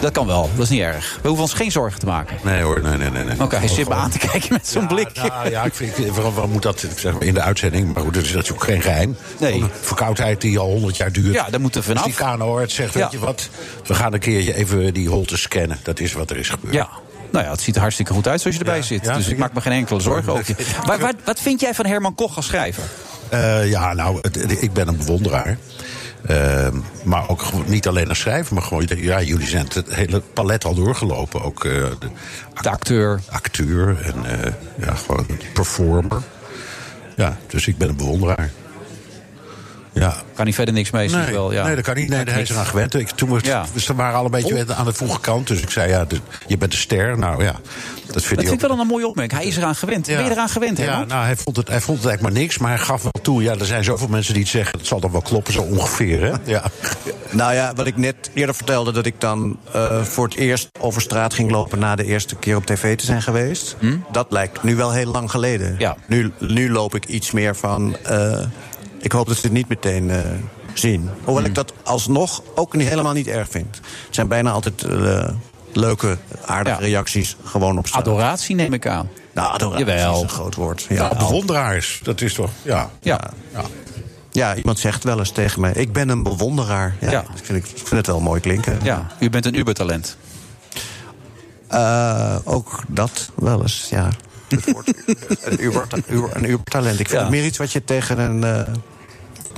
[0.00, 1.18] Dat kan wel, dat is niet erg.
[1.22, 2.36] We hoeven ons geen zorgen te maken.
[2.42, 3.24] Nee hoor, nee, nee, nee.
[3.24, 3.40] nee.
[3.42, 5.26] Oké, hij zit me aan te kijken met zo'n blikje.
[5.28, 7.94] Nou, ja, ik vind, ik- waarom, waarom moet dat zeg maar, in de uitzending?
[7.94, 9.16] Maar goed, dat is, ook geen geheim.
[9.40, 9.64] Nee.
[9.80, 11.34] Verkoudheid die al honderd jaar duurt.
[11.34, 12.04] Ja, daar moeten we vanaf.
[12.04, 13.00] die KNO zegt, Ja.
[13.00, 13.48] weet je wat,
[13.86, 15.78] we gaan een keertje even die holtes scannen.
[15.82, 16.74] Dat is wat er is gebeurd.
[16.74, 16.88] Ja.
[17.30, 19.04] Nou ja, het ziet er hartstikke goed uit zoals je erbij Ja, zit.
[19.04, 20.66] ja, dus ik maak me geen enkele zorgen over je.
[20.86, 22.82] Maar wat, wat vind jij van Herman Koch als schrijver?
[23.28, 25.58] Eh, ja, nou, het- ik ben een bewonderaar.
[26.26, 26.68] Eh,
[27.04, 30.74] maar ook niet alleen als schrijver, maar gewoon, ja, jullie zijn het hele palet al
[30.74, 31.42] doorgelopen.
[31.42, 32.08] Ook eh, de,
[32.62, 33.20] De acteur.
[33.30, 34.14] acteur en
[34.80, 36.22] ja, gewoon performer.
[37.16, 38.50] Ja, dus ik ben een bewonderaar.
[39.98, 40.16] Ja.
[40.34, 41.52] Kan hij verder niks mee, Nee, wel.
[41.52, 41.64] Ja.
[41.66, 42.08] nee, dat kan niet.
[42.08, 42.94] Nee, daar is eraan gewend.
[42.94, 43.64] Ik, toen we, Ja.
[43.86, 45.46] we waren al een beetje aan de vroege kant.
[45.46, 47.18] Dus ik zei, ja, de- je bent een ster.
[47.18, 48.54] Nou ja, dat vind Dat ik vind ook.
[48.54, 49.40] ik wel een mooie opmerking.
[49.40, 50.06] Hij is eraan gewend.
[50.06, 51.06] Ben je eraan gewend, Ja, Herman?
[51.08, 52.58] nou, hij vond, het, hij vond het eigenlijk maar niks.
[52.58, 53.42] Maar hij gaf wel toe.
[53.42, 54.78] Ja, er zijn zoveel mensen die het zeggen.
[54.78, 56.20] Het zal dan wel kloppen, zo ongeveer.
[56.22, 56.32] Hè?
[56.44, 56.64] Ja.
[57.30, 61.00] Nou ja, wat ik net eerder vertelde, dat ik dan eh, voor het eerst over
[61.02, 63.76] straat ging lopen na de eerste keer op tv te zijn geweest.
[64.12, 65.74] Dat lijkt nu wel heel lang geleden.
[65.78, 65.96] Ja.
[66.06, 67.96] Nu, nu loop ik iets meer van.
[68.02, 68.38] eh,
[69.00, 70.18] ik hoop dat ze het niet meteen eh,
[70.74, 71.10] zien.
[71.24, 73.76] Hoewel ik dat alsnog ook niet, helemaal niet erg vind.
[74.06, 75.28] Het zijn bijna altijd eh,
[75.72, 76.86] leuke, aardige Ja.
[76.86, 78.02] reacties gewoon op straat.
[78.06, 79.08] Adoratie neem ik aan.
[79.34, 80.14] Nou, adoratie Jawel.
[80.16, 80.86] is een groot woord.
[80.88, 82.00] Ja, bewonderaars.
[82.02, 82.90] Dat is toch, ja.
[83.00, 83.20] Ja.
[83.52, 83.62] ja.
[84.30, 86.96] ja, iemand zegt wel eens tegen mij: Ik ben een bewonderaar.
[87.00, 87.24] Ja, Ja.
[87.32, 88.78] Dat vind ik, ik vind het wel mooi klinken.
[88.82, 90.16] ja, u bent een ubertalent.
[91.68, 94.08] Eh, ook dat wel eens, ja.
[94.48, 94.88] Het woord,
[95.44, 97.00] een, uber, uber- een ubertalent.
[97.00, 97.26] Ik vind Ja.
[97.26, 98.74] het meer iets wat je tegen een, eh,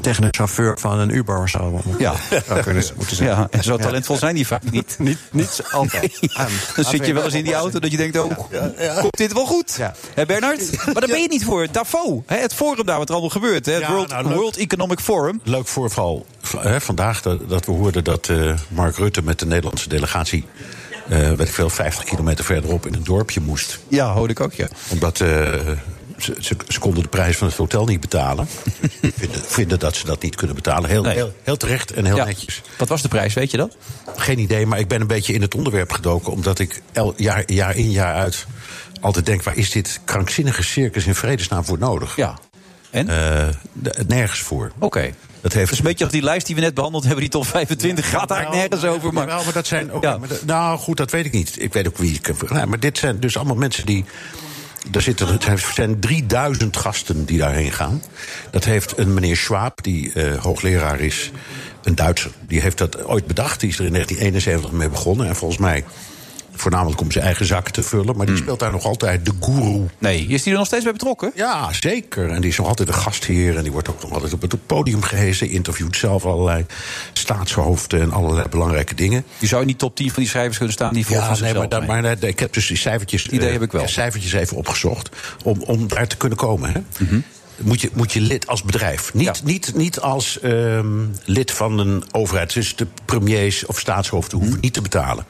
[0.01, 2.15] tegen een chauffeur van een Uber zou, Ja.
[2.47, 3.37] zou kunnen moeten zeggen.
[3.37, 4.97] Ja, en zo talentvol zijn die vaak niet.
[4.99, 6.17] Niet, niet altijd.
[6.35, 8.31] Ja, dan zit je wel eens in die auto dat je denkt, oh,
[9.01, 9.75] komt dit wel goed?
[9.79, 9.95] Ja.
[10.15, 10.85] Hè, Bernard?
[10.87, 11.67] Maar daar ben je niet voor.
[11.71, 13.67] Davos, hè, het forum daar wat er allemaal gebeurt.
[13.67, 14.35] Hè, het Ja, World, nou, leuk.
[14.37, 15.41] World Economic Forum.
[15.45, 16.27] Leuk voorval
[16.59, 20.45] hè, vandaag dat, dat we hoorden dat eh, Mark Rutte met de Nederlandse delegatie.
[21.09, 23.79] Eh weet ik veel, 50 kilometer verderop in een dorpje moest.
[23.89, 24.69] Ja, hoorde ik ook, ja.
[24.89, 25.29] Omdat eh,
[26.19, 28.47] ze, ze, ze konden de prijs van het hotel niet betalen.
[29.01, 30.91] vinden, vinden dat ze dat niet kunnen betalen.
[30.91, 31.15] Heel, Nee.
[31.15, 32.25] heel, heel terecht en heel ja.
[32.25, 32.63] netjes.
[32.79, 33.77] Wat was de prijs, weet je dat?
[34.17, 36.33] Geen idee, maar ik ben een beetje in het onderwerp gedoken.
[36.33, 38.47] Omdat ik el, jaar, jaar in jaar uit
[39.01, 39.43] altijd denk...
[39.43, 42.17] waar is dit krankzinnige circus in vredesnaam voor nodig?
[42.17, 42.39] Ja.
[42.91, 43.07] En?
[43.07, 44.73] De- nergens voor.
[44.79, 45.15] Oké.
[45.41, 47.47] Dat heeft is een beetje als die lijst die we net behandeld hebben, die top
[47.47, 49.13] 25, gaat daar nergens over.
[49.13, 49.27] Maar...
[49.27, 50.03] Wel, maar dat zijn ook.
[50.03, 50.19] Ja.
[50.19, 51.63] maar dat- nou, goed, dat weet ik niet.
[51.63, 52.51] Ik weet ook wie ik heb.
[52.51, 54.05] Nou, maar dit zijn dus allemaal mensen die.
[54.93, 58.03] Er zitten, er zijn 3000 gasten die daarheen gaan.
[58.51, 61.31] Dat heeft een meneer Schwab, die eh, hoogleraar is,
[61.83, 62.31] een Duitser.
[62.47, 63.61] Die heeft dat ooit bedacht.
[63.61, 65.27] Die is er in 1971 mee begonnen.
[65.27, 65.85] En volgens mij
[66.61, 68.17] voornamelijk om zijn eigen zakken te vullen.
[68.17, 69.87] Maar die speelt daar nog altijd de guru.
[69.99, 71.33] Nee, is die er nog steeds bij betrokken?
[71.35, 72.31] Ja, zeker.
[72.31, 73.57] En die is nog altijd een gastheer.
[73.57, 75.51] En die wordt ook nog altijd op het podium gehezen.
[75.51, 76.67] Interviewt zelf allerlei
[77.13, 79.25] staatshoofden en allerlei belangrijke dingen.
[79.39, 81.55] Die zou in die top 10 van die schrijvers kunnen staan die volgens Ja, nee,
[81.55, 83.89] maar, dat, maar nee, ik heb dus die cijfertjes, idee eh, heb ik wel.
[83.89, 85.09] cijfertjes even opgezocht
[85.45, 86.73] om, om daar te kunnen komen.
[86.73, 86.81] Hè?
[87.59, 89.15] Moet, je, moet je lid als bedrijf.
[89.15, 89.35] Niet, Ja.
[89.45, 90.87] niet, niet als ehm,
[91.25, 92.55] lid van een overheid.
[92.55, 95.25] Dus de premiers of staatshoofden hoeven niet te betalen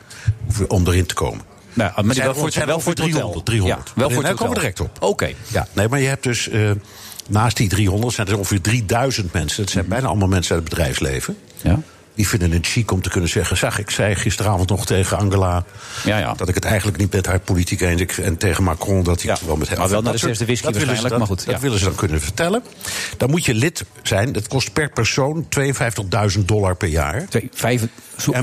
[0.69, 1.45] om erin te komen.
[1.73, 3.43] Nou, maar Zijn wel voor, zijn wel voor het ongeveer hotel.
[3.43, 3.47] 300.
[3.47, 3.89] 300.
[3.89, 4.97] Ja, wel voor Daar komen we direct op.
[5.01, 5.31] Oké.
[5.49, 6.71] Ja, nee, maar je hebt dus eh,
[7.29, 9.63] naast die 300 zijn er ongeveer 3000 mensen.
[9.63, 11.37] Dat zijn bijna allemaal mensen uit het bedrijfsleven.
[11.63, 11.81] Ja.
[12.19, 13.57] Die vinden het chic om te kunnen zeggen...
[13.57, 15.65] zag ik zei gisteravond nog tegen Angela...
[16.05, 16.35] Ja, ja.
[16.35, 18.01] dat ik het eigenlijk niet met haar politiek eens...
[18.01, 19.79] ik- en tegen Macron dat hij het wel met hem...
[19.79, 21.61] maar wel naar Dat de zesde whisky dat willen ze waarschijnlijk, dan- maar goed, Dat
[21.63, 22.63] willen ze dan kunnen vertellen.
[23.17, 24.33] Dan moet je lid zijn.
[24.33, 25.47] Dat kost per persoon
[26.39, 27.25] 52.000 dollar per jaar.
[27.53, 27.83] vijf,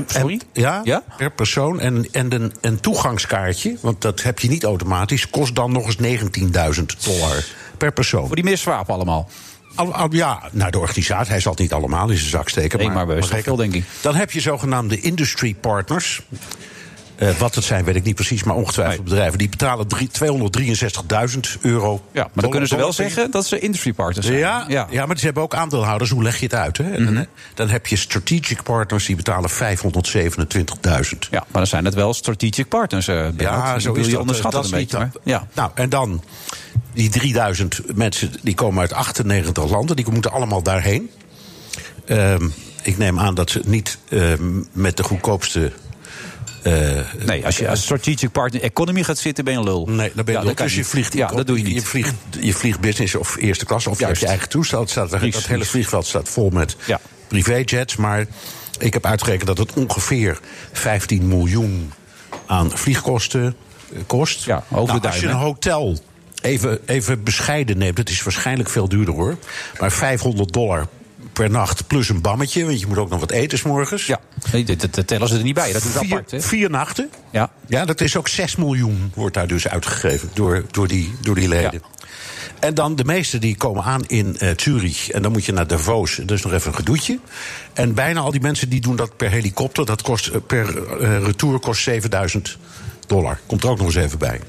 [0.06, 0.40] sorry?
[0.52, 1.80] ja, per persoon.
[1.80, 5.30] En, en een, een toegangskaartje, want dat heb je niet automatisch...
[5.30, 6.20] kost dan nog eens
[6.78, 7.44] 19.000 dollar
[7.78, 8.26] per persoon.
[8.26, 9.28] Voor die Swaap allemaal?
[9.76, 11.30] Al, al- ja, naar de organisatie.
[11.32, 12.78] Hij zal het niet allemaal in zijn zak steken.
[12.78, 13.84] Nee, maar reken- veel, denk ik.
[14.00, 16.22] Dan heb je zogenaamde industry partners.
[17.16, 19.38] Eh, wat het zijn, weet ik niet precies, maar ongetwijfeld bedrijven.
[19.38, 22.02] Die betalen drie- 263.000 euro.
[22.12, 24.38] Ja, maar dan kunnen ze wel zeggen dat ze industry partners zijn.
[24.38, 25.06] Ja, ja.
[25.06, 26.10] maar ze hebben ook aandeelhouders.
[26.10, 26.76] Hoe leg je het uit?
[26.76, 26.98] Hè?
[27.00, 27.14] Mhm.
[27.14, 31.28] dan, dan heb je strategic partners die betalen 527.000.
[31.30, 33.08] Ja, maar dan zijn het wel strategic partners.
[33.08, 33.38] eh, Bernard.
[33.66, 34.20] Ja, zo is je dat.
[34.20, 35.10] onderschatten dat een beetje.
[35.22, 35.46] Ja.
[35.54, 36.22] Nou, en dan
[36.92, 39.96] die 3000 mensen, die komen uit 98 landen.
[39.96, 41.10] Die moeten allemaal daarheen.
[42.06, 42.48] Ehm,
[42.82, 45.72] ik neem aan dat ze niet ehm, met de goedkoopste...
[46.66, 49.86] eh, Nee, als je als strategic partner economy gaat zitten, ben je een lul.
[49.86, 50.54] Nee, dan ben je Ja, lul.
[50.54, 51.74] Dus je vliegt, Ja, dat doe je niet.
[51.74, 54.80] Je vliegt, je vliegt business of eerste klas, of je hebt je eigen toestel.
[54.80, 55.68] Het staat, dat hele vlieg.
[55.68, 56.76] vliegveld staat vol met
[57.28, 57.96] privéjets.
[57.96, 58.26] Maar
[58.78, 60.40] ik heb uitgerekend dat het ongeveer
[60.72, 61.92] 15 miljoen
[62.46, 63.56] aan vliegkosten
[63.92, 64.44] eh, kost.
[64.44, 65.98] Ja, over de Als je een hotel
[66.40, 69.36] even, even bescheiden neemt, dat is waarschijnlijk veel duurder hoor.
[69.80, 70.86] Maar 500 dollar
[71.36, 74.06] per nacht plus een bammetje, want je moet ook nog wat eten 's morgens.
[74.06, 74.20] Ja,
[74.64, 75.72] dat, tellen ze er niet bij.
[75.72, 76.30] Dat is vier, apart.
[76.30, 76.40] Hè?
[76.40, 77.10] vier nachten.
[77.30, 77.50] Ja.
[77.66, 81.48] ja, dat is ook 6 miljoen wordt daar dus uitgegeven door, door, die, door die
[81.48, 81.82] leden.
[82.58, 85.10] En dan de meeste die komen aan in eh, Zurich.
[85.10, 86.16] En dan moet je naar Davos.
[86.16, 87.18] Dat is nog even een gedoetje.
[87.72, 89.86] En bijna al die mensen die doen dat per helikopter.
[89.86, 92.58] Dat kost eh, per eh, retour kost 7000
[93.06, 93.40] dollar.
[93.46, 94.40] Komt er ook nog eens even bij.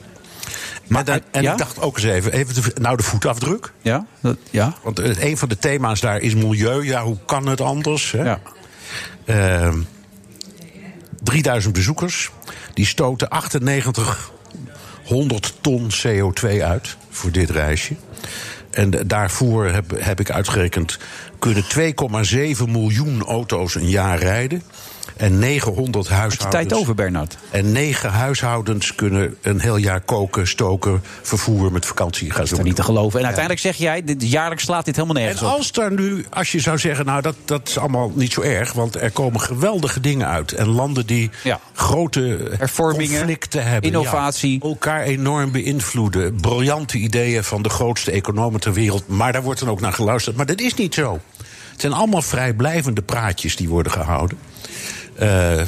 [0.87, 1.51] Maar dan, en ja?
[1.51, 3.71] ik dacht ook eens even, even de, nou de voetafdruk.
[3.81, 4.73] Ja, dat, ja.
[4.83, 6.83] Want eh, een van de thema's daar is milieu.
[6.83, 8.11] Ja, hoe kan het anders?
[8.11, 8.23] Hè?
[8.23, 8.39] Ja.
[9.25, 9.79] Ehm,
[11.23, 12.31] 3000 bezoekers.
[12.73, 13.27] Die stoten
[13.59, 17.95] 9800 ton CO2 uit voor dit reisje.
[18.71, 20.97] En daarvoor heb, heb ik uitgerekend...
[21.39, 24.63] kunnen 2,7 miljoen auto's een jaar rijden.
[25.17, 26.51] En 900 huishoudens...
[26.51, 27.37] tijd over, Bernard.
[27.49, 32.63] En 9 huishoudens kunnen een heel jaar koken, stoken, vervoer met vakantie gaan doen.
[32.63, 33.19] niet te geloven.
[33.19, 35.53] En uiteindelijk zeg jij, dit, jaarlijks slaat dit helemaal nergens En op.
[35.53, 38.73] als daar nu, als je zou zeggen, nou dat, dat is allemaal niet zo erg,
[38.73, 40.51] want er komen geweldige dingen uit.
[40.51, 41.29] En landen die
[41.73, 43.91] grote Hervormingen, conflicten hebben.
[43.91, 44.59] innovatie.
[44.61, 46.35] ja, elkaar enorm beïnvloeden.
[46.35, 49.07] Briljante ideeën van de grootste economen ter wereld.
[49.07, 50.35] Maar daar wordt dan ook naar geluisterd.
[50.35, 51.19] Maar dat is niet zo.
[51.71, 54.37] Het zijn allemaal vrijblijvende praatjes die worden gehouden.
[55.17, 55.59] Eh,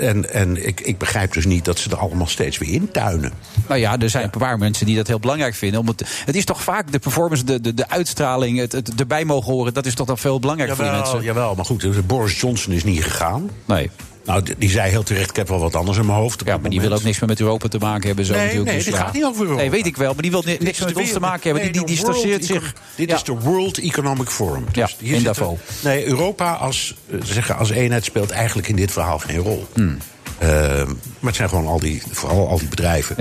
[0.00, 3.32] en en ik, ik begrijp dus niet dat ze er allemaal steeds weer intuinen.
[3.68, 5.80] Nou ja, er zijn een paar mensen die dat heel belangrijk vinden.
[5.80, 9.52] Omdat, het is toch vaak de performance, de, de, de uitstraling, het, het erbij mogen
[9.52, 9.74] horen.
[9.74, 11.22] Dat is toch dan veel belangrijker voor die mensen.
[11.22, 13.50] jawel, maar goed, Boris Johnson is niet gegaan.
[13.64, 13.90] Nee.
[14.24, 16.42] Nou, die- zei heel terecht, ik heb wel wat anders in mijn hoofd.
[16.44, 18.24] Ja, maar die wil ook niks meer met Europa te maken hebben.
[18.24, 18.68] Zo Nee, natuurlijk.
[18.68, 19.00] nee, Dus dit ja.
[19.04, 19.60] gaat niet over Europa.
[19.60, 20.12] Nee, weet ik wel.
[20.12, 21.62] Maar die wil niks met ons te maken hebben.
[21.62, 22.74] nee, Die, die zich.
[22.96, 23.16] Dit Ja.
[23.16, 24.64] is de World Economic Forum.
[24.72, 25.58] Ja, Dus hier in Davos.
[25.84, 29.66] Nee, Europa als, eh, zeggen, als eenheid speelt eigenlijk in dit verhaal geen rol.
[29.74, 29.96] Hmm.
[30.38, 30.86] Eh, maar
[31.20, 33.16] het zijn gewoon al die, vooral al die bedrijven.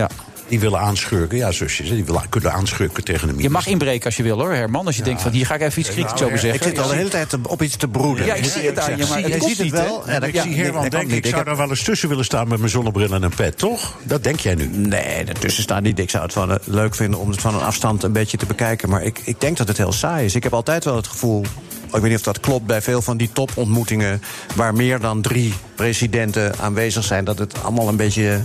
[0.49, 4.17] Die willen aanschurken, ja zusjes, die willen, kunnen aanschurken tegen de Je mag inbreken als
[4.17, 4.85] je wil hoor, Herman.
[4.85, 6.59] Als je denkt van hier ga ik even iets kritisch over zeggen.
[6.59, 8.25] Ik zit al de hele tijd op iets te broeden.
[8.25, 10.07] Ja, ik zie het aan je, maar het je ziet het wel.
[10.07, 12.59] En ik ja, zie Herman denken, ik zou daar wel eens tussen willen staan met
[12.59, 13.97] mijn zonnebril en een pet, toch?
[14.03, 14.67] Dat denk jij nu?
[14.67, 15.99] Nee, ertussen staan niet.
[15.99, 18.89] Ik zou het wel leuk vinden om het van een afstand een beetje te bekijken.
[18.89, 20.35] Maar ik, ik denk dat het heel saai is.
[20.35, 21.45] Ik heb altijd wel het gevoel.
[21.85, 24.21] Ik weet niet of dat klopt bij veel van die topontmoetingen.
[24.55, 27.23] waar meer dan drie presidenten aanwezig zijn.
[27.25, 28.41] dat het allemaal een beetje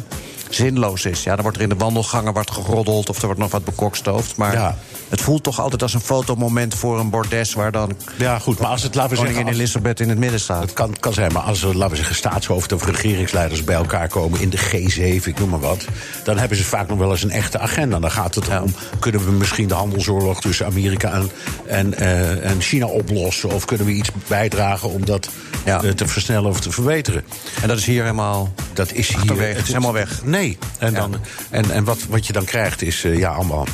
[0.55, 1.22] zinloos is.
[1.22, 3.09] Ja, dan wordt er in de wandelgangen wat geroddeld.
[3.09, 4.36] of er wordt nog wat bekokstoofd.
[4.36, 4.76] Maar Ja.
[5.14, 7.52] Het voelt toch altijd als een fotomoment voor een bordes.
[7.52, 7.92] waar dan.
[8.16, 9.44] Ja, goed, maar als het, laten we zeggen...
[9.44, 10.62] als- Elisabeth in het midden staat.
[10.62, 14.08] Het kan, kan zijn, maar als er, laten we zeggen, staatshoofden of regeringsleiders bij elkaar
[14.08, 15.84] komen in de G7, ik noem maar wat,
[16.24, 17.98] dan hebben ze vaak nog wel eens een echte agenda.
[17.98, 21.30] Dan gaat het om, kunnen we misschien de handelsoorlog tussen Amerika en,
[21.66, 23.50] en, eh, en China oplossen?
[23.50, 25.28] Of kunnen we iets bijdragen om dat
[25.64, 27.24] eh, te versnellen of te verbeteren?
[27.62, 28.52] En dat is hier helemaal.
[28.72, 29.40] Dat is hier.
[29.40, 30.24] het is helemaal weg.
[30.24, 30.58] Nee.
[30.78, 31.16] En, dan,
[31.50, 33.66] en, en wat, wat je dan krijgt is, eh, ja, allemaal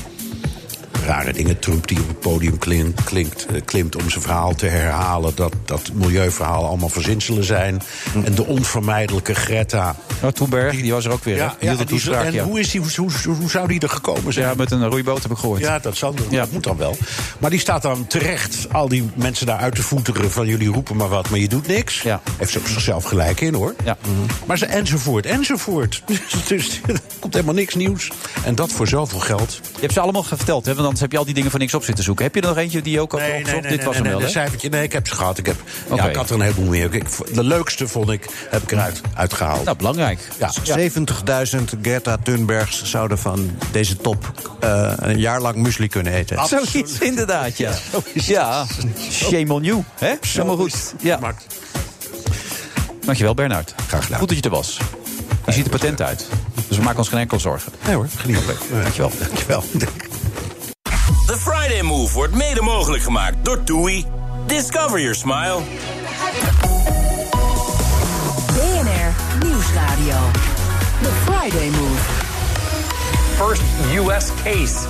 [1.07, 1.59] rare dingen.
[1.59, 5.33] Trump die op het podium klin- klinkt, eh, klimt om zijn verhaal te herhalen...
[5.35, 7.83] dat dat milieuverhaal allemaal verzinselen zijn.
[8.25, 9.97] En de onvermijdelijke Greta...
[10.23, 11.37] Oh, Thunberg, die was er ook weer.
[11.37, 12.45] Ja, ja, en, die- toespraak, en ja.
[12.45, 14.47] hoe, is die, hoe, hoe, zou die er gekomen zijn?
[14.47, 15.61] Ja, met een roeiboot heb ik gehoord.
[15.61, 16.97] Ja, dat, zal, dat moet dan wel.
[17.39, 20.31] Maar die staat dan terecht al die mensen daar uit te voeteren...
[20.31, 22.03] van jullie roepen maar wat, maar je doet niks.
[22.37, 23.75] Heeft ze op zichzelf gelijk in, hoor.
[23.85, 23.97] Ja.
[24.47, 26.03] Maar ze enzovoort, enzovoort.
[26.49, 28.11] Dus er komt helemaal niks nieuws.
[28.45, 29.61] En dat voor zoveel geld.
[29.75, 30.75] Je hebt ze allemaal verteld, hè?
[30.91, 32.25] Anders heb je al die dingen voor niks op zitten zoeken.
[32.25, 33.63] Heb je er nog eentje die je ook had Nee, nee, opgezocht?
[33.63, 34.27] nee, Dit nee, was nee, hem wel, hè?
[34.27, 34.69] een cijfertje.
[34.69, 35.39] Nee, ik heb ze gehad.
[35.39, 35.57] Ik, heb,
[35.95, 36.95] ja, ik had er een heleboel meer.
[36.95, 39.65] Ik, de leukste vond ik, heb ik eruit uitgehaald.
[39.65, 40.29] Nou, belangrijk.
[40.39, 40.53] Ja.
[41.59, 46.47] 70.000 Greta Thunbergs zouden van deze top eh, een jaar lang muesli kunnen eten.
[46.47, 47.73] Zoiets, inderdaad, ja.
[48.15, 48.67] Ja,
[49.11, 49.83] shame on you.
[49.95, 50.15] Hè?
[50.21, 50.95] Helemaal goed.
[51.01, 51.19] Ja.
[53.05, 53.75] Dankjewel, Bernard.
[53.87, 54.19] Graag gedaan.
[54.19, 54.79] Goed dat je er was.
[55.47, 56.27] Je ziet er patent uit.
[56.69, 57.73] Dus we maken ons geen enkel zorgen.
[57.87, 58.39] Nee hoor, geniet.
[58.83, 59.13] Dankjewel.
[59.19, 59.65] Dankjewel.
[61.71, 64.05] The Friday Move wordt mede mogelijk gemaakt door TUI.
[64.47, 65.61] Discover your smile.
[68.47, 69.15] BNR
[69.45, 70.17] Nieuwsradio.
[71.03, 72.01] The Friday Move.
[73.37, 73.63] First
[73.95, 74.31] U.S.
[74.43, 74.87] case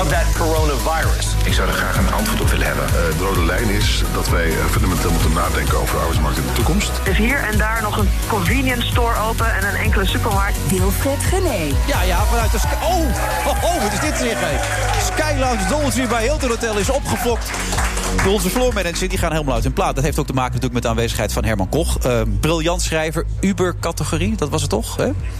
[0.00, 1.26] of that coronavirus.
[1.44, 2.86] Ik zou er graag een antwoord op willen hebben.
[2.86, 6.46] Eh, de rode lijn is dat wij eh, fundamenteel moeten nadenken over de arbeidsmarkt in
[6.46, 6.90] de toekomst.
[7.04, 10.56] Er is hier en daar nog een convenience store open en een enkele supermarkt.
[10.68, 11.74] Wilfred Gené.
[11.86, 12.58] Ja, ja, vanuit de...
[12.58, 13.00] Sky- Oh,
[13.46, 14.58] oh, oh, wat is dit zeg, hé?
[15.12, 17.50] Sky Lounge Dolce bij Hilton Hotel is opgefokt.
[18.28, 19.94] Onze floor manager, die gaan helemaal uit hun plaat.
[19.94, 21.98] Dat heeft ook te maken natuurlijk met de aanwezigheid van Herman Koch.
[21.98, 24.96] Eh, briljant schrijver, Uber-categorie, dat was het toch?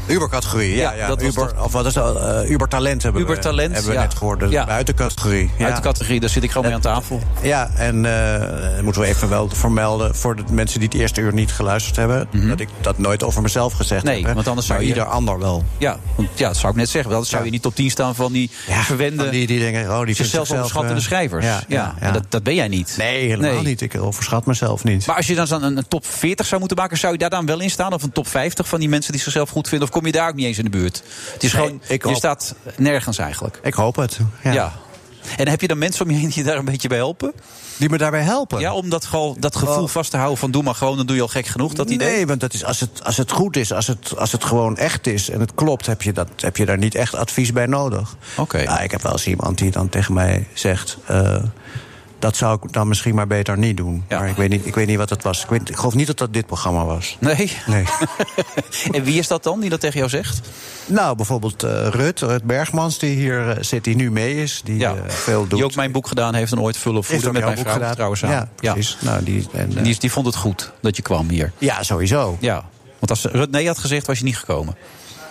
[0.06, 0.92] Uber-categorie, ja.
[0.92, 2.16] Ja, ja, dat was Uber, of wat is dat?
[2.44, 4.02] Eh, Uber-talent hebben Uber-talent, we, hebben we ja.
[4.04, 4.40] net gehoord.
[4.40, 4.66] De Ja.
[4.66, 5.50] buitencategorie.
[5.58, 5.66] Ja.
[5.66, 7.20] Uit de categorie, daar zit ik gewoon mee aan tafel.
[7.42, 11.32] Ja, en eh, moeten we even wel vermelden voor de mensen die het eerste uur
[11.32, 14.10] niet geluisterd hebben, dat ik dat nooit over mezelf gezegd Mhm.
[14.12, 14.28] Nee, heb.
[14.28, 14.34] hè.
[14.34, 15.64] want anders zou je- ieder ander wel.
[15.78, 17.12] Ja, want, ja, dat zou ik net zeggen.
[17.12, 20.04] Anders zou je niet top 10 staan van die verwende, Van die, die denken, oh,
[20.06, 21.46] die zichzelf eh, schrijvers.
[21.68, 22.94] Ja, en Dat, dat ben jij niet.
[22.98, 23.62] Nee, helemaal Nee.
[23.62, 23.80] niet.
[23.80, 25.06] Ik overschat mezelf niet.
[25.06, 27.46] Maar als je dan een, een top 40 zou moeten maken, zou je daar dan
[27.46, 27.92] wel in staan?
[27.92, 29.88] Of een top 50 van die mensen die zichzelf goed vinden?
[29.88, 31.02] Of kom je daar ook niet eens in de buurt?
[31.32, 33.58] Het is Nee, gewoon, ik je hoop- staat nergens eigenlijk.
[33.62, 34.18] Ik hoop het.
[34.42, 34.52] Ja.
[34.52, 34.72] Ja.
[35.36, 37.32] En heb je dan mensen om je heen die je daar een beetje bij helpen?
[37.76, 38.60] Die me daarbij helpen.
[38.60, 39.88] Ja, om dat, gewoon, dat gevoel Oh.
[39.88, 41.72] vast te houden van doe maar gewoon, dan doe je al gek genoeg.
[41.74, 42.08] Dat idee?
[42.10, 44.76] Nee, want dat is, als, het, als het goed is, als het, als het gewoon
[44.76, 47.66] echt is en het klopt, heb je, dat, heb je daar niet echt advies bij
[47.66, 48.16] nodig.
[48.36, 48.58] Oké.
[48.58, 50.96] Ja, ik heb wel eens iemand die dan tegen mij zegt.
[51.06, 51.36] eh,
[52.24, 54.04] dat zou ik dan misschien maar beter niet doen.
[54.08, 54.18] Ja.
[54.18, 55.42] Maar ik weet, niet, ik weet niet wat het was.
[55.42, 57.16] Ik, weet, ik geloof niet dat dat dit programma was.
[57.20, 57.52] Nee?
[57.66, 57.84] Nee.
[58.92, 60.40] en wie is dat dan die dat tegen jou zegt?
[60.86, 64.60] nou, bijvoorbeeld eh, Rut, Rut Bergmans, die hier eh, zit, die nu mee is.
[64.64, 64.94] Die Ja.
[64.94, 65.50] eh, veel doet.
[65.50, 67.94] Die ook mijn boek gedaan heeft en ooit vullen voeden met mijn boek vrouw gedaan.
[67.94, 68.30] trouwens aan.
[68.30, 68.96] Ja, precies.
[69.00, 71.52] Nou, die, en, die, die vond het goed dat je kwam hier.
[71.58, 72.36] ja, sowieso.
[72.40, 72.64] Ja.
[72.98, 74.76] Want als Rut nee had gezegd, was je niet gekomen.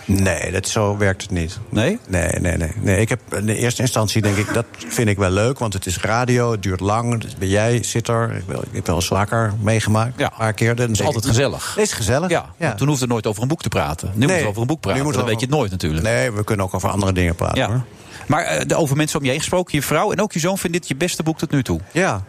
[0.06, 1.58] Nee, dat, zo werkt het niet.
[1.68, 1.98] Nee?
[2.08, 2.72] Nee, nee, nee.
[2.80, 5.72] nee ik heb in de eerste instantie denk ik, dat vind ik wel leuk, want
[5.72, 7.20] het is radio, het duurt lang.
[7.20, 8.36] Dus ben jij, zit er.
[8.36, 10.24] Ik, wel- ik heb wel eens vaker meegemaakt, Ja.
[10.24, 10.90] een paar keer.
[10.90, 11.74] Is altijd ik, gezellig.
[11.74, 12.30] Het is gezellig.
[12.30, 14.10] Ja, toen hoefde het nooit over een boek te praten.
[14.14, 16.02] Nu moeten we over een boek praten, nu dan weet we je het nooit natuurlijk.
[16.02, 17.58] Nee, we kunnen ook over andere dingen praten.
[17.58, 17.68] Ja.
[17.68, 17.84] Hoor.
[18.26, 20.80] Maar eh, over mensen om je heen gesproken, je vrouw en ook je zoon vinden
[20.80, 21.80] dit je beste boek tot nu toe.
[21.92, 22.24] ja.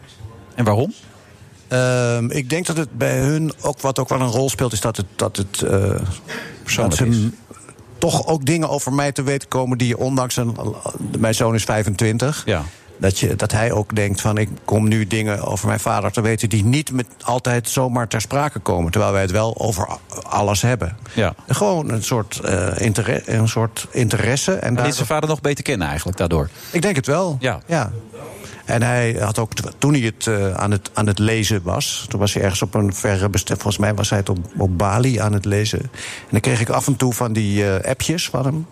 [0.56, 0.94] En waarom?
[1.68, 4.82] Ehm, ik denk dat het bij hun ook wat ook wel een rol speelt, is
[4.82, 5.06] dat het.
[5.16, 5.70] Dat het eh,
[6.64, 7.30] Persoonlijk dat ze is.
[7.98, 10.58] Toch ook dingen over mij te weten komen die je ondanks een.
[11.20, 12.44] Mijn zoon is 25.
[12.46, 12.64] Ja.
[12.98, 16.22] Dat, je, dat hij ook denkt van ik kom nu dingen over mijn vader te
[16.22, 18.92] weten die niet met altijd zomaar ter sprake komen.
[18.92, 19.88] Terwijl wij het wel over
[20.24, 20.98] alles hebben.
[21.14, 21.34] Ja.
[21.48, 24.54] Gewoon een soort, eh, interesse, een soort interesse.
[24.54, 26.50] En En daar, dit zijn vader nog beter kennen eigenlijk daardoor.
[26.72, 27.38] ik denk het wel.
[27.40, 27.60] Ja.
[27.66, 27.92] ja.
[28.66, 32.06] En hij had ook, toen hij het, eh, aan het aan het lezen was...
[32.10, 33.62] toen was hij ergens op een verre bestemming...
[33.62, 35.80] volgens mij was hij het op, Bali aan het lezen.
[35.82, 35.90] En
[36.30, 38.66] dan kreeg ik af en toe van die eh, appjes van hem.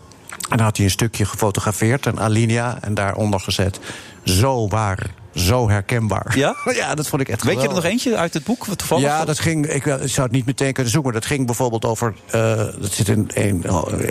[0.50, 2.78] En dan had hij een stukje gefotografeerd, een alinea...
[2.82, 3.80] en daaronder gezet,
[4.24, 6.38] zo waar, zo herkenbaar.
[6.38, 6.56] Ja?
[6.76, 8.66] ja, dat vond ik echt Weet je er nog eentje uit het boek?
[8.66, 9.68] Wat toevallig Ja, dat ging.
[9.68, 11.12] Ik, wel- ik zou het niet meteen kunnen zoeken.
[11.12, 12.14] Maar dat ging bijvoorbeeld over.
[12.30, 13.64] eh, dat zit in een,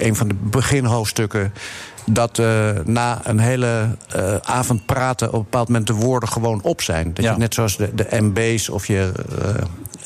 [0.06, 1.52] een van de beginhoofdstukken.
[2.06, 6.62] Dat eh, na een hele eh, avond praten op een bepaald moment de woorden gewoon
[6.62, 7.14] op zijn.
[7.14, 7.32] Dat Ja.
[7.32, 9.12] je net zoals de, de MB's of je,
[9.42, 9.48] eh,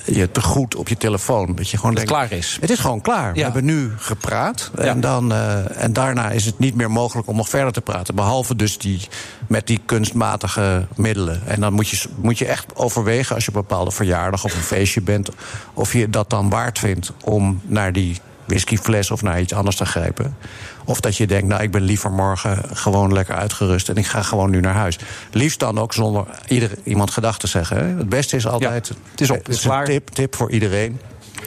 [0.07, 1.55] je tegoed op je telefoon.
[1.55, 2.59] Dat je gewoon Dat het denkt, klaar is.
[2.61, 3.33] Het is gewoon klaar.
[3.33, 4.71] We hebben nu gepraat.
[4.77, 4.83] Ja.
[4.83, 8.15] En, dan, eh, en daarna is het niet meer mogelijk om nog verder te praten.
[8.15, 9.01] Behalve dus die,
[9.47, 11.47] met die kunstmatige middelen.
[11.47, 14.61] En dan moet je, moet je echt overwegen als je een bepaalde verjaardag of een
[14.61, 15.29] feestje bent.
[15.75, 19.87] of je dat dan waard vindt om naar die whiskyfles of naar iets anders te
[19.87, 20.37] grijpen.
[20.85, 24.23] Of dat je denkt, nou, ik ben liever morgen gewoon lekker uitgerust en ik ga
[24.23, 24.99] gewoon nu naar huis.
[25.31, 27.77] Liefst dan ook zonder ieder, iemand gedacht te zeggen.
[27.77, 27.97] Hè.
[27.97, 28.89] Het beste is altijd.
[29.11, 29.85] het is op, het is een klaar.
[29.85, 31.01] tip, tip voor iedereen.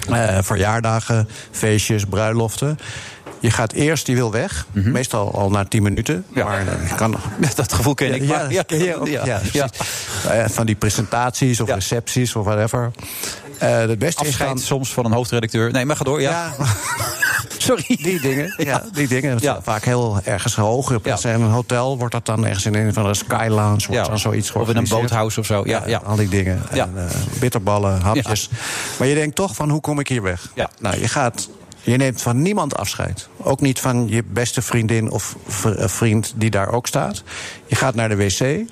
[0.10, 2.80] Eh, verjaardagen, feestjes, bruiloften.
[3.40, 4.68] Je gaat eerst, die wil weg.
[4.72, 6.26] Meestal al na 10 minuten.
[6.28, 6.40] Mhm.
[6.40, 6.46] Ja.
[6.46, 7.16] Maar eh, je kan,
[7.56, 8.22] Dat gevoel ken ik.
[8.22, 8.64] ja, maar, ja,
[9.24, 9.70] ja, Ja.
[10.30, 12.92] Eh, van die presentaties of recepties of whatever.
[13.60, 14.60] Eh het beste is Afscheid dan...
[14.60, 15.72] soms van een hoofdredacteur.
[15.72, 16.22] Nee, maar ga door.
[16.22, 16.54] Ja.
[16.58, 16.66] Ja,
[17.58, 17.84] Sorry.
[17.88, 18.54] die dingen.
[18.70, 19.32] Ja, die dingen.
[19.32, 19.62] Dat Ja.
[19.62, 20.94] Vaak heel ergens hoog.
[21.04, 21.18] Ja.
[21.24, 23.88] in een hotel wordt dat dan ergens in een van de Sky Lounge.
[23.88, 25.62] Wordt dan zoiets Of in een boothouse of zo.
[25.66, 26.02] Ja, ja.
[26.06, 26.62] Al die dingen.
[26.70, 27.04] En, eh,
[27.40, 28.50] bitterballen, hapjes.
[29.00, 30.52] Maar je denkt toch van, hoe kom ik hier weg?
[30.56, 30.70] Ja.
[30.80, 31.50] Nou, je gaat
[31.82, 33.28] Je neemt van niemand afscheid.
[33.38, 35.36] Ook niet van je beste vriendin of
[35.66, 37.24] eh, vriend die daar ook staat.
[37.66, 38.68] Je gaat naar de wc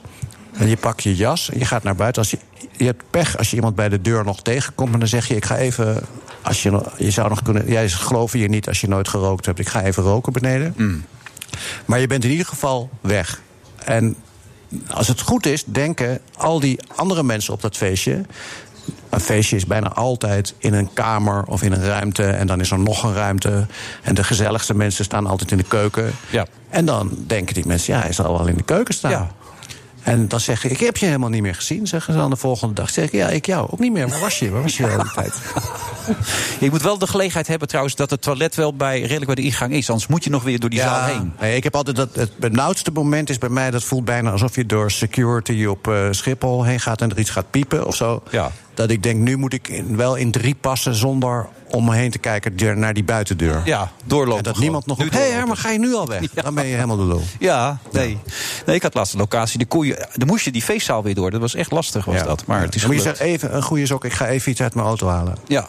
[0.58, 2.22] en je pakt je jas en je gaat naar buiten.
[2.22, 2.38] Als je,
[2.72, 4.94] je hebt pech als je iemand bij de deur nog tegenkomt...
[4.94, 6.04] en dan zeg je, ik ga even...
[6.42, 7.70] Als je, je zou nog kunnen...
[7.70, 9.60] Jij geloven je niet als je nooit gerookt hebt.
[9.60, 10.74] Ik ga even roken beneden.
[11.86, 13.42] Maar je bent in ieder geval weg.
[13.84, 14.16] En
[14.88, 18.26] als het goed is, denken al die andere mensen op dat feestje.
[19.10, 22.24] Een feestje is bijna altijd in een kamer of in een ruimte.
[22.24, 23.66] En dan is er nog een ruimte.
[24.02, 26.14] En de gezelligste mensen staan altijd in de keuken.
[26.30, 26.48] Ja.
[26.70, 29.32] En dan denken die mensen, ja, hij zal wel in de keuken staan.
[30.08, 32.36] En dan zeg ik, ik heb je helemaal niet meer gezien, zeggen ze dan de
[32.36, 32.90] volgende dag.
[32.90, 34.10] Zeg ik, ja, ik jou ook niet meer.
[34.10, 34.50] Waar was je?
[34.50, 35.34] Waar was je al die tijd?
[36.60, 39.42] Je moet wel de gelegenheid hebben trouwens dat het toilet wel bij, redelijk bij de
[39.42, 39.90] ingang is.
[39.90, 41.34] Anders moet je nog weer door die zaal heen.
[41.40, 43.72] Nee, ik heb altijd dat, het benauwdste moment is bij mij...
[43.72, 47.02] dat voelt bijna alsof je door security op eh, Schiphol heen gaat...
[47.02, 48.24] en er iets gaat piepen of zo.
[48.30, 48.52] Ja.
[48.78, 50.96] Dat ik denk, nu moet ik in- wel in drie passen...
[50.96, 53.62] zonder om me heen te kijken naar die buitendeur.
[53.66, 54.38] Ja, doorlopen.
[54.38, 54.62] En dat gewoon.
[54.62, 54.98] niemand nog.
[54.98, 56.22] Hé, hey, Herman, ga je nu al weg?
[56.44, 57.24] Dan ben je helemaal de lul.
[57.40, 58.18] Ja, nee.
[58.66, 58.76] nee.
[58.76, 61.32] Ik had laatst een locatie, de koeien, dan moest je die feestzaal weer door.
[61.32, 62.46] Dat was echt lastig, was dat.
[62.46, 64.88] Maar het is je zeggen, even een goede sok, ik ga even iets uit mijn
[64.88, 65.38] auto halen.
[65.48, 65.68] Ja.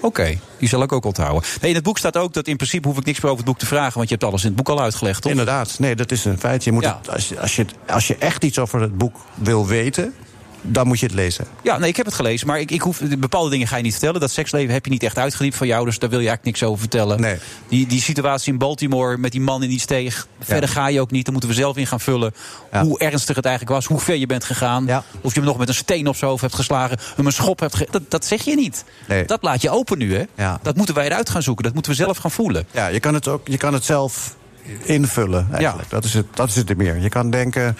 [0.00, 1.42] Oké, die zal ik ook onthouden.
[1.60, 3.52] Nee, in het boek staat ook dat in principe hoef ik niks meer over het
[3.52, 3.94] boek te vragen...
[3.94, 5.30] want je hebt alles in het boek al uitgelegd, toch?
[5.30, 6.64] Inderdaad, nee, dat is een feit.
[6.64, 9.66] Je moet het, als, je, als, je, als je echt iets over het boek wil
[9.66, 10.14] weten...
[10.62, 11.46] dan moet je het lezen.
[11.62, 13.92] Ja, nee, ik heb het gelezen, maar ik, ik hoef, bepaalde dingen ga je niet
[13.92, 14.20] vertellen.
[14.20, 16.70] Dat seksleven heb je niet echt uitgediept van jou, dus daar wil je eigenlijk niks
[16.70, 17.20] over vertellen.
[17.20, 17.36] Nee.
[17.68, 21.10] Die, die situatie in Baltimore met die man in die steeg, verder ga je ook
[21.10, 21.24] niet.
[21.24, 22.34] Dan moeten we zelf in gaan vullen
[22.70, 24.88] hoe ernstig het eigenlijk was, hoe ver je bent gegaan.
[25.20, 27.60] Of je hem nog met een steen op zijn hoofd hebt geslagen, hem een schop
[27.60, 28.84] hebt ge dat, dat zeg je niet.
[29.08, 29.24] Nee.
[29.24, 30.24] Dat laat je open nu, hè?
[30.34, 30.58] Ja.
[30.62, 32.66] Dat moeten wij eruit gaan zoeken, dat moeten we zelf gaan voelen.
[32.70, 34.36] Ja, je kan het, ook, je kan het zelf
[34.82, 35.90] invullen, eigenlijk.
[35.90, 36.98] Dat, is het, dat is het er meer.
[36.98, 37.76] Je kan denken...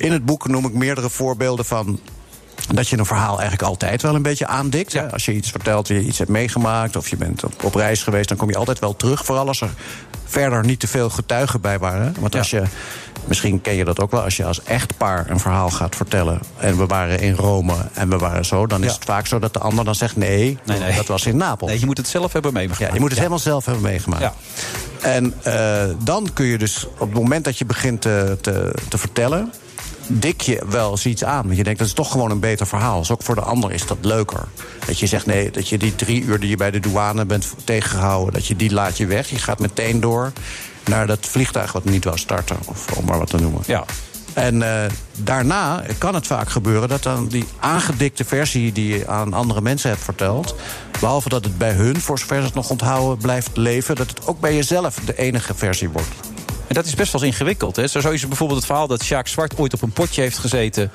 [0.00, 2.00] In het boek noem ik meerdere voorbeelden van...
[2.74, 5.12] dat je een verhaal eigenlijk altijd wel een beetje aandikt.
[5.12, 6.96] Als je iets vertelt, je iets hebt meegemaakt...
[6.96, 9.24] of je bent op, op reis geweest, dan kom je altijd wel terug.
[9.24, 9.70] Vooral als er
[10.24, 12.14] verder niet te veel getuigen bij waren.
[12.20, 12.62] Want als je...
[13.24, 14.22] Misschien ken je dat ook wel.
[14.22, 16.40] Als je als echtpaar een verhaal gaat vertellen...
[16.56, 18.66] en we waren in Rome en we waren zo...
[18.66, 20.16] dan is het vaak zo dat de ander dan zegt...
[20.16, 20.94] nee, Nee, nee.
[20.94, 21.70] dat was in Napels.
[21.70, 22.82] Nee, je moet het zelf hebben meegemaakt.
[22.82, 24.34] Ja, je moet het helemaal zelf hebben meegemaakt.
[25.00, 28.98] En eh, dan kun je dus op het moment dat je begint te, te, te
[28.98, 29.52] vertellen...
[30.10, 31.44] dik je wel eens iets aan.
[31.44, 32.98] Want je denkt, dat is toch gewoon een beter verhaal.
[32.98, 34.48] Dus ook voor de ander is dat leuker.
[34.86, 37.46] Dat je zegt, nee, dat je die drie uur die je bij de douane bent
[37.64, 38.32] tegengehouden...
[38.32, 39.30] dat je die laat je weg.
[39.30, 40.32] Je gaat meteen door
[40.84, 42.56] naar dat vliegtuig wat niet wou starten.
[42.64, 43.62] Of om maar wat te noemen.
[43.66, 43.84] Ja.
[44.32, 49.32] En eh, daarna kan het vaak gebeuren dat dan die aangedikte versie die je aan
[49.32, 50.54] andere mensen hebt verteld.
[51.00, 54.26] Behalve dat het bij hun, voor zover ze het nog onthouden, blijft leven, dat het
[54.26, 56.08] ook bij jezelf de enige versie wordt.
[56.70, 57.76] En dat is best wel eens ingewikkeld.
[57.76, 57.86] Hè?
[57.86, 60.90] Zo is bijvoorbeeld het verhaal dat Sjaak Zwart ooit op een potje heeft gezeten.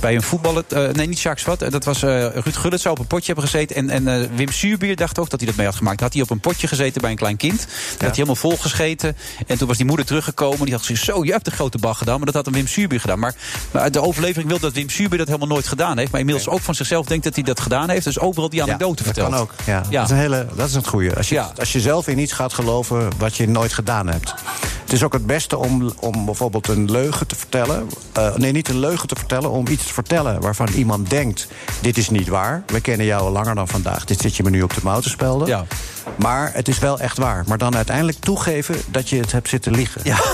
[0.00, 0.64] bij een voetballer.
[0.68, 1.62] eh, nee, niet Sjaak Zwart.
[1.62, 3.76] eh, Dat was eh, Ruud Gullit zou op een potje hebben gezeten.
[3.76, 5.96] En, en Wim Suurbier dacht ook dat hij dat mee had gemaakt.
[5.98, 7.58] Dan had hij op een potje gezeten bij een klein kind.
[7.58, 9.16] Dat had hij helemaal vol gescheten.
[9.46, 10.60] En toen was die moeder teruggekomen.
[10.64, 12.16] Die had gezegd: Zo, je hebt de grote bag gedaan.
[12.16, 13.18] Maar dat had een Wim Suurbier gedaan.
[13.18, 13.34] Maar,
[13.70, 16.10] maar de overlevering wil dat Wim Suurbier dat helemaal nooit gedaan heeft.
[16.10, 18.04] Maar inmiddels ook van zichzelf denkt dat hij dat gedaan heeft.
[18.04, 19.30] Dus overal die anekdote dat vertelt.
[19.30, 19.52] kan ook.
[19.66, 21.16] Ja, Dat, is een hele, dat is het goede.
[21.16, 21.52] Als je, Ja.
[21.58, 24.34] als je zelf in iets gaat geloven wat je nooit gedaan hebt.
[24.82, 27.88] Het is ook het beste om, om bijvoorbeeld een leugen te vertellen.
[28.12, 31.46] Eh, nee, niet een leugen te vertellen, om iets te vertellen waarvan iemand denkt:
[31.80, 32.62] dit is niet waar.
[32.66, 34.04] We kennen jou al langer dan vandaag.
[34.04, 35.48] Dit zit je me nu op de mouw te spelden.
[35.48, 35.64] Ja.
[36.16, 37.44] Maar het is wel echt waar.
[37.46, 40.00] Maar dan uiteindelijk toegeven dat je het hebt zitten liegen.
[40.04, 40.16] Ja.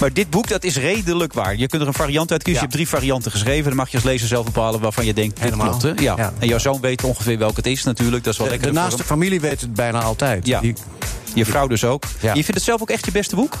[0.00, 1.56] Maar dit boek, dat is redelijk waar.
[1.56, 2.62] Je kunt er een variant uit kiezen.
[2.62, 3.64] Je hebt drie varianten geschreven.
[3.64, 5.68] Dan mag je als lezer zelf bepalen waarvan je denkt, dit Helemaal.
[5.68, 5.82] klopt.
[5.82, 6.04] Hè?
[6.04, 6.14] Ja.
[6.16, 6.32] Ja.
[6.38, 8.24] En jouw zoon weet ongeveer welke het is natuurlijk.
[8.24, 8.72] Dat is wel De, lekker.
[8.72, 10.46] de naaste familie weet het bijna altijd.
[10.46, 10.60] Ja.
[10.60, 10.74] Die-
[11.34, 12.04] Je vrouw dus ook.
[12.20, 13.54] Je vindt het zelf ook echt je beste boek?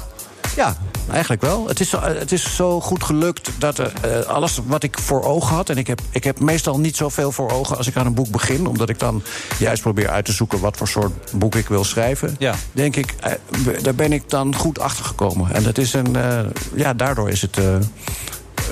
[0.56, 0.76] Ja,
[1.10, 1.68] eigenlijk wel.
[1.68, 5.22] Het is, zo- het is zo goed gelukt dat er, eh, alles wat ik voor
[5.22, 5.68] ogen had...
[5.68, 8.28] en ik heb, ik heb meestal niet zoveel voor ogen als ik aan een boek
[8.30, 8.66] begin...
[8.66, 9.22] omdat ik dan
[9.58, 12.36] juist probeer uit te zoeken wat voor soort boek ik wil schrijven...
[12.38, 12.54] Ja.
[12.72, 13.32] denk ik, eh,
[13.82, 15.52] daar ben ik dan goed achter gekomen.
[15.54, 16.38] En dat is een, eh,
[16.74, 17.58] ja, daardoor is het...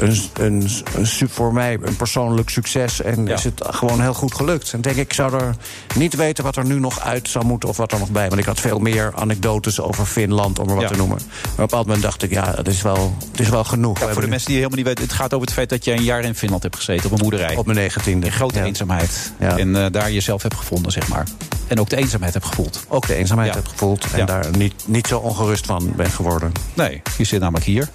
[0.00, 3.02] een, een, een, voor mij een persoonlijk succes.
[3.02, 3.34] En Ja.
[3.34, 4.72] is het gewoon heel goed gelukt.
[4.72, 5.56] En denk ik, ik zou er
[5.96, 7.68] niet weten wat er nu nog uit zou moeten...
[7.68, 8.28] of wat er nog bij.
[8.28, 10.88] Want ik had veel meer anekdotes over Finland, om er wat Ja.
[10.88, 11.16] te noemen.
[11.16, 14.00] Maar op een bepaald moment dacht ik, ja, het is wel, het is wel genoeg.
[14.00, 15.04] Ja, voor de mensen die helemaal niet weten.
[15.04, 17.04] Het gaat over het feit dat je een jaar in Finland hebt gezeten.
[17.06, 17.56] Op een boerderij.
[17.56, 18.26] Op mijn negentiende.
[18.26, 19.32] In grote eenzaamheid.
[19.38, 21.26] En eh, daar jezelf hebt gevonden, zeg maar.
[21.66, 22.84] En ook de eenzaamheid hebt gevoeld.
[22.88, 23.56] Ook de eenzaamheid Ja.
[23.56, 24.06] heb gevoeld.
[24.12, 26.52] En daar niet, niet zo ongerust van ben geworden.
[26.74, 27.88] Nee, je zit namelijk hier.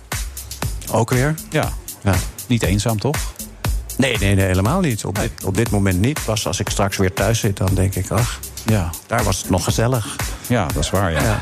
[0.92, 1.36] Ook weer?
[1.50, 1.70] Ja.
[2.04, 2.14] Ja.
[2.48, 3.16] Niet eenzaam, toch?
[3.98, 5.06] Nee, nee, nee, helemaal niet.
[5.06, 6.20] Op, dit, op dit moment niet.
[6.26, 8.90] Pas als ik straks weer thuis zit, dan denk ik, ach, Ja.
[9.08, 10.16] daar was het nog gezellig.
[10.48, 11.22] Ja, dat is waar, ja.
[11.22, 11.40] Ja.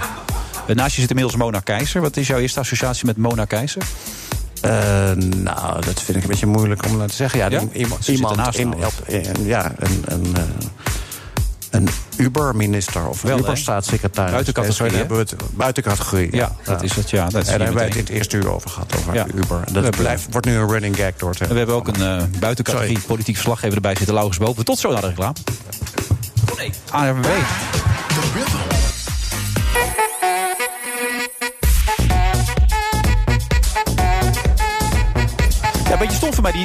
[0.68, 2.02] Eh, Naast je zit inmiddels Mona Keizer.
[2.02, 3.82] Wat is jouw eerste associatie met Mona Keizer?
[4.62, 4.72] Eh,
[5.12, 7.40] nou, dat vind ik een beetje moeilijk om te zeggen.
[7.40, 10.44] Ja, iemand, iemand in, op- in- ja, een, een, eh,
[11.72, 13.38] een Uber-minister of Wel?
[13.38, 14.32] Uber-staatssecretaris.
[14.32, 16.36] Buiten categorie, hebben we het buiten categorie.
[16.36, 17.24] Ja, dat is het, ja.
[17.24, 19.14] Dat en zie je daar hebben wij het in het eerste uur over gehad, over
[19.14, 19.26] Ja.
[19.36, 19.64] Uber.
[19.66, 22.02] En dat blijft, wordt nu een running gag door te En we hebben ook een
[22.02, 24.66] eh buitencategorie politiek verslaggever erbij zitten, Laurens Boven.
[24.66, 25.34] Tot zo naar de reclame.
[26.52, 27.26] Oh nee, ARWB.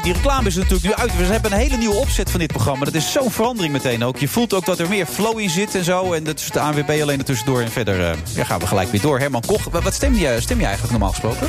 [0.03, 1.17] Die, reclame is natuurlijk nu uit.
[1.17, 2.85] We hebben een hele nieuwe opzet van dit programma.
[2.85, 4.17] Dat is zo'n verandering meteen ook.
[4.17, 6.13] Je voelt ook dat er meer flow in zit en zo.
[6.13, 7.61] En dat is de ANWB alleen er tussendoor.
[7.61, 9.19] En verder eh, ja, gaan we gelijk weer door.
[9.19, 11.49] Herman Koch, wat wat stem je, stem je eigenlijk normaal gesproken?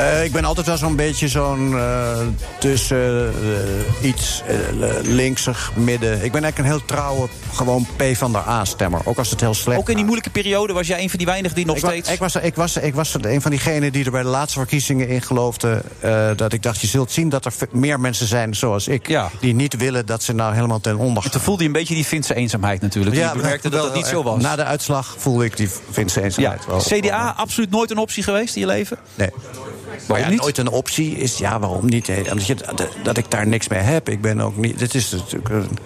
[0.00, 2.18] Eh, ik ben altijd wel zo'n beetje zo'n eh,
[2.58, 3.32] tussen
[4.00, 4.42] eh, iets
[5.02, 6.24] linksig, midden.
[6.24, 9.00] Ik ben eigenlijk een heel trouwe, gewoon P van de A-stemmer.
[9.04, 11.26] Ook als het heel slecht Ook in die moeilijke periode was jij een van die
[11.26, 12.10] weinigen die nog ik, steeds...
[12.10, 15.08] ik, was, ik, was, ik was een van diegenen die er bij de laatste verkiezingen
[15.08, 15.82] in geloofde.
[16.36, 19.18] dat ik dacht, je zult zien dat er meer mensen zijn zoals ik.
[19.40, 21.32] Die niet willen dat ze nou helemaal ten onder gaan.
[21.32, 23.16] Toen voelde je een beetje die Finse eenzaamheid natuurlijk.
[23.16, 24.42] Ja, je bemerkte dat dat niet zo was.
[24.42, 26.78] Na de uitslag voelde ik die Finse eenzaamheid wel.
[26.78, 28.98] CDA absoluut nooit een optie geweest in je leven?
[29.14, 29.30] Nee.
[30.08, 32.08] Maar ja, nooit een optie is, ja, waarom niet?
[32.08, 34.08] Omdat je, dat, dat ik daar niks mee heb.
[34.08, 34.78] Ik ben ook niet.
[34.78, 35.78] Dit is natuurlijk een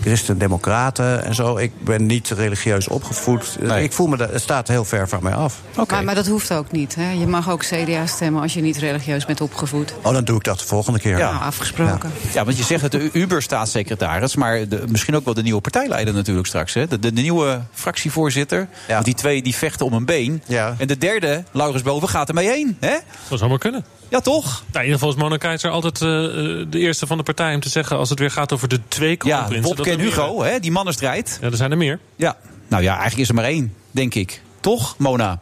[0.00, 1.56] christen-democraten en zo.
[1.56, 3.58] Ik ben niet religieus opgevoed.
[3.78, 5.60] Ik voel me, dat, het staat heel ver van mij af.
[5.88, 6.94] Maar, maar dat hoeft ook niet.
[6.94, 7.10] Hè?
[7.10, 9.94] Je mag ook CDA stemmen als je niet religieus bent opgevoed.
[10.02, 11.18] Oh, dan doe ik dat de volgende keer.
[11.18, 12.12] Nou, afgesproken.
[12.32, 16.14] Ja, want je zegt het de Uber-staatssecretaris, maar de, misschien ook wel de nieuwe partijleider
[16.14, 16.74] natuurlijk straks.
[16.74, 16.86] Hè?
[16.86, 18.68] De, de, de nieuwe fractievoorzitter.
[18.88, 20.42] Want die twee die vechten om een been.
[20.78, 22.76] En de derde, Laurens Boven, gaat ermee heen.
[22.80, 22.96] Hè?
[23.28, 23.84] Dat zou maar kunnen.
[24.08, 24.44] Ja, toch?
[24.44, 27.54] Nou, in ieder geval is Mona Keizer altijd eh, eh, de eerste van de partij
[27.54, 27.96] om te zeggen...
[27.96, 29.62] als het weer gaat over de twee Ja, kroonprinsen...
[29.62, 30.60] Wopke dat en meer- Hugo, hè?
[30.60, 31.38] die mannenstrijd.
[31.40, 31.98] Ja, er zijn er meer.
[32.16, 32.36] Ja,
[32.68, 34.42] nou ja, eigenlijk is er maar één, denk ik.
[34.60, 35.40] Toch, Mona?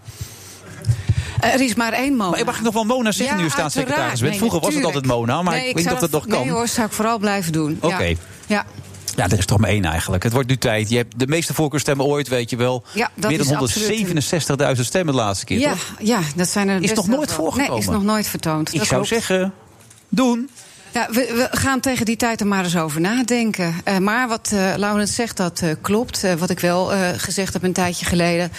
[1.41, 2.31] Er is maar één Mona.
[2.31, 4.31] Maar mag ik nog wel Mona zeggen Ja, nu staatssecretaris bent?
[4.31, 6.21] Nee, Vroeger was het altijd Mona, maar Nee, ik, ik weet niet zou of dat
[6.23, 6.47] nog kan.
[6.47, 7.79] Nee hoor, zou ik vooral blijven doen.
[7.81, 8.05] Oké.
[8.05, 8.15] Ja.
[8.47, 8.65] ja.
[9.17, 10.23] Ja, er is toch maar één eigenlijk.
[10.23, 10.89] Het wordt nu tijd.
[10.89, 12.83] Je hebt de meeste voorkeurstemmen ooit, weet je wel.
[12.95, 15.95] Ja, dat Meer dan is 167.000 stemmen de laatste keer, Ja, toch?
[15.99, 17.71] ja, dat zijn er Is nog nooit voorgekomen?
[17.71, 18.73] Nee, is nog nooit vertoond.
[18.73, 19.25] Ik Dat zou klopt.
[19.27, 19.53] zeggen,
[20.09, 20.51] doen.
[20.97, 23.75] Ja, we, we gaan tegen die tijd er maar eens over nadenken.
[23.85, 26.25] Eh, maar wat eh Laurens zegt, dat eh, klopt.
[26.39, 28.53] Wat ik wel gezegd heb een tijdje geleden...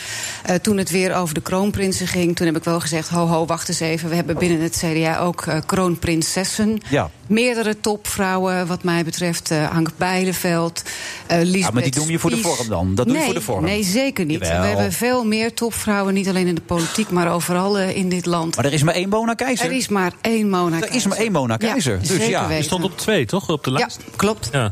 [0.61, 2.35] toen het weer over de kroonprinsen ging...
[2.35, 4.09] toen heb ik wel gezegd, ho ho, wacht eens even.
[4.09, 6.79] We hebben binnen het CDA ook kroonprinsessen.
[6.89, 7.09] Ja.
[7.27, 9.49] Meerdere topvrouwen, wat mij betreft.
[9.49, 10.83] Hank Bijleveld,
[11.27, 12.95] Lisbeth Ja, maar die noem je voor de vorm dan.
[12.95, 13.63] Dat doe je nee, voor de vorm.
[13.63, 14.39] Nee, zeker niet.
[14.39, 14.61] Jawel.
[14.61, 17.09] We hebben veel meer topvrouwen, niet alleen in de politiek...
[17.09, 18.55] maar overal in dit land.
[18.55, 19.65] Maar er is maar één Mona Keizer.
[19.65, 21.99] Er is maar één Mona Er is maar één Mona Keizer.
[22.01, 22.47] Ja, dus zeker ja.
[22.47, 22.65] Je weten.
[22.65, 23.49] stond op twee, toch?
[23.49, 23.99] Op de lijst?
[24.05, 24.49] Ja, klopt.
[24.51, 24.71] Ja.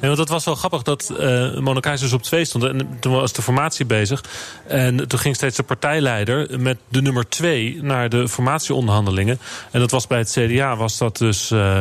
[0.00, 1.12] Nee, want dat was wel grappig dat
[1.60, 2.64] Mona Keizer dus op twee stond.
[2.64, 4.24] En toen was de formatie bezig.
[4.66, 9.38] En toen ging steeds de partijleider met de nummer twee naar de formatieonderhandelingen.
[9.70, 11.50] En dat was bij het CDA, was dat dus.
[11.50, 11.78] eh,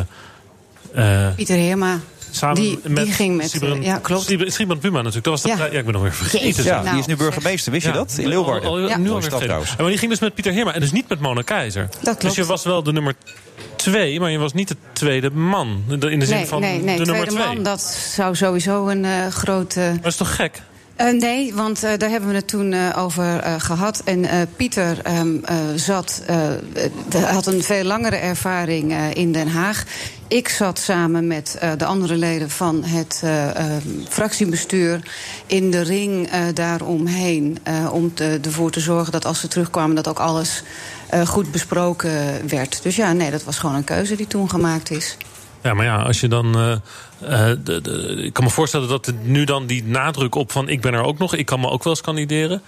[0.93, 1.99] eh, Pieter Heerma.
[2.31, 3.49] Samen die, met die ging met.
[3.49, 4.25] Sibren- ja, klopt.
[4.25, 5.23] Sibren- Sibren Buma natuurlijk.
[5.25, 5.65] Dat was de Ja.
[5.71, 6.63] ja, ik ben nog weer vergeten.
[6.63, 7.95] Ja, nou, die is nu burgemeester, wist je Ja.
[7.97, 8.15] dat?
[8.17, 8.69] In Leeuwarden.
[8.69, 8.97] Al- al- Ja.
[8.97, 9.31] nu alweer
[9.77, 11.89] Maar die ging dus met Pieter Heerma en dus niet met Mona Keizer.
[12.01, 12.21] klopt.
[12.21, 13.13] Dus je was wel de nummer
[13.75, 15.83] twee, maar je was niet de tweede man.
[15.87, 16.97] In de zin nee, van nee, nee.
[16.97, 17.55] de nummer Tweede twee.
[17.55, 17.81] man, dat
[18.15, 19.79] zou sowieso een eh, grote.
[19.79, 20.61] Maar dat is toch gek?
[20.99, 24.01] Eh, nee, want eh, daar hebben we het toen eh, over eh, gehad.
[24.05, 24.25] En
[24.55, 26.23] Pieter ehm, eh, zat,
[27.13, 29.83] had een veel langere ervaring in Den Haag.
[30.27, 34.99] Ik zat samen met de andere leden van het eh, eh, fractiebestuur
[35.45, 37.57] in de ring daaromheen.
[37.91, 40.63] om te, ervoor te zorgen dat als ze terugkwamen, dat ook alles
[41.25, 42.11] goed besproken
[42.47, 42.83] werd.
[42.83, 45.17] Dus ja, nee, dat was gewoon een keuze die toen gemaakt is.
[45.63, 46.55] Ja, maar ja, als je dan.
[46.55, 46.71] eh,
[47.51, 50.69] eh, de, de- ik kan me voorstellen dat er nu dan die nadruk op van
[50.69, 52.61] ik ben er ook nog, ik kan me ook wel eens kandideren.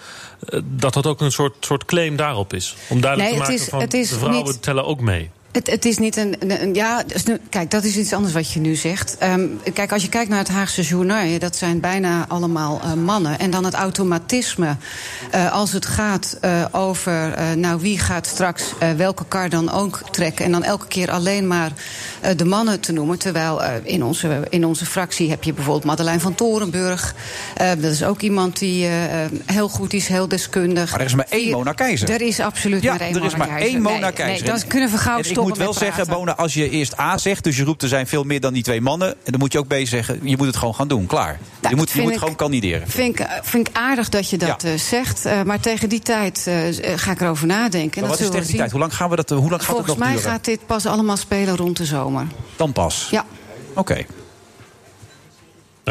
[0.49, 2.75] eh, dat dat ook een soort, soort claim daarop is.
[2.89, 4.99] Om duidelijk Nee, te het maken is- van het is de vrouwen niet- tellen ook
[5.01, 5.29] mee.
[5.51, 6.35] Het, het is niet een.
[6.39, 7.03] een- een- ja,
[7.49, 9.15] kijk, dat is iets anders wat je nu zegt.
[9.17, 13.39] Ehm, kijk, als je kijkt naar het Haagse journaal, dat zijn bijna allemaal eh, mannen.
[13.39, 14.75] En dan het automatisme.
[15.31, 17.33] eh, als het gaat eh, over.
[17.57, 18.63] nou, wie gaat straks
[18.97, 20.45] welke kar dan ook trekken.
[20.45, 21.71] En dan elke keer alleen maar
[22.35, 23.17] de mannen te noemen.
[23.19, 27.15] Terwijl in, onze, in onze fractie heb je bijvoorbeeld Madeleine van Torenburg.
[27.55, 28.87] Dat is ook iemand die
[29.45, 30.91] heel goed is, heel deskundig.
[30.91, 32.09] Maar er is maar één Mona Keizer.
[32.09, 34.47] Er is absoluut Ja, maar één er is maar één Mona Nee, Keizer.
[34.47, 36.07] Nee, dan kunnen we gauw stoppen moet wel zeggen.
[36.07, 38.63] Bona, als je eerst A zegt, dus je roept er zijn veel meer dan die
[38.63, 39.09] twee mannen.
[39.09, 41.05] En dan moet je ook B zeggen, je moet het gewoon gaan doen.
[41.05, 41.39] Klaar.
[41.69, 42.87] je moet, je moet ik- gewoon kandideren.
[42.87, 45.25] Vind ik, vind ik aardig dat je dat eh, zegt.
[45.25, 48.01] eh, maar tegen die tijd eh, ga ik erover nadenken.
[48.01, 48.71] Maar wat is tegen die tijd?
[48.71, 50.31] Hoe lang, gaan we dat, hoe lang gaat Volgens het nog mij duren?
[50.31, 52.27] gaat dit pas allemaal spelen rond de zomer.
[52.55, 53.07] Dan pas?
[53.11, 53.25] Ja.
[53.73, 54.05] Oké.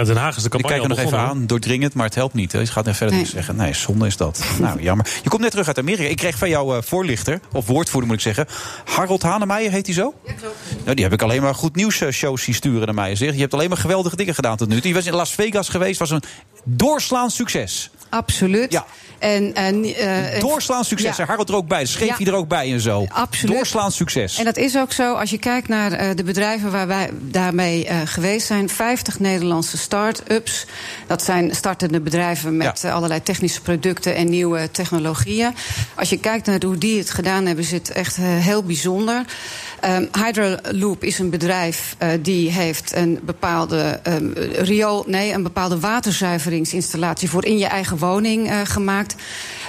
[0.01, 2.15] Nou, Den Haag is de Ik campagne kijk er nog even aan, doordringend, maar het
[2.15, 2.53] helpt niet.
[2.53, 2.59] Hè.
[2.59, 3.27] Je gaat er verder Nee.
[3.27, 3.57] zeggen.
[3.57, 4.45] Nee, zonde is dat.
[4.61, 5.09] nou, jammer.
[5.23, 6.09] Je komt net terug uit Amerika.
[6.09, 8.47] Ik kreeg van jouw eh, voorlichter, of woordvoerder moet ik zeggen...
[8.85, 10.15] Harold Hanemeijer, heet hij zo?
[10.27, 10.55] Ja, klopt.
[10.85, 13.15] Nou, die heb ik alleen maar goed nieuws eh, shows zien sturen naar mij.
[13.17, 13.35] Zeg.
[13.35, 14.89] Je hebt alleen maar geweldige dingen gedaan tot nu toe.
[14.89, 16.23] Je was in Las Vegas geweest, was een
[16.65, 17.91] doorslaand succes.
[18.09, 18.73] Absoluut.
[18.73, 18.85] Ja.
[19.21, 21.17] En, en, eh, Doorslaand succes.
[21.17, 21.25] Ja.
[21.25, 21.87] Harold er ook bij.
[21.87, 22.15] Schreef Ja.
[22.17, 23.07] hij er ook bij en zo.
[23.09, 23.55] Absoluut.
[23.57, 24.39] Doorslaand succes.
[24.39, 27.87] En dat is ook zo, als je kijkt naar eh, de bedrijven waar wij daarmee
[27.87, 28.69] eh, geweest zijn.
[28.69, 30.67] 50 Nederlandse start-ups.
[31.07, 32.93] Dat zijn startende bedrijven met Ja.
[32.93, 35.55] allerlei technische producten en nieuwe technologieën.
[35.95, 39.25] Als je kijkt naar hoe die het gedaan hebben, is het echt heel bijzonder.
[39.81, 47.31] Ehm Hydroloop is een bedrijf die heeft een bepaalde ehm, riool, nee, een bepaalde waterzuiveringsinstallatie
[47.31, 49.10] voor in je eigen woning eh, gemaakt.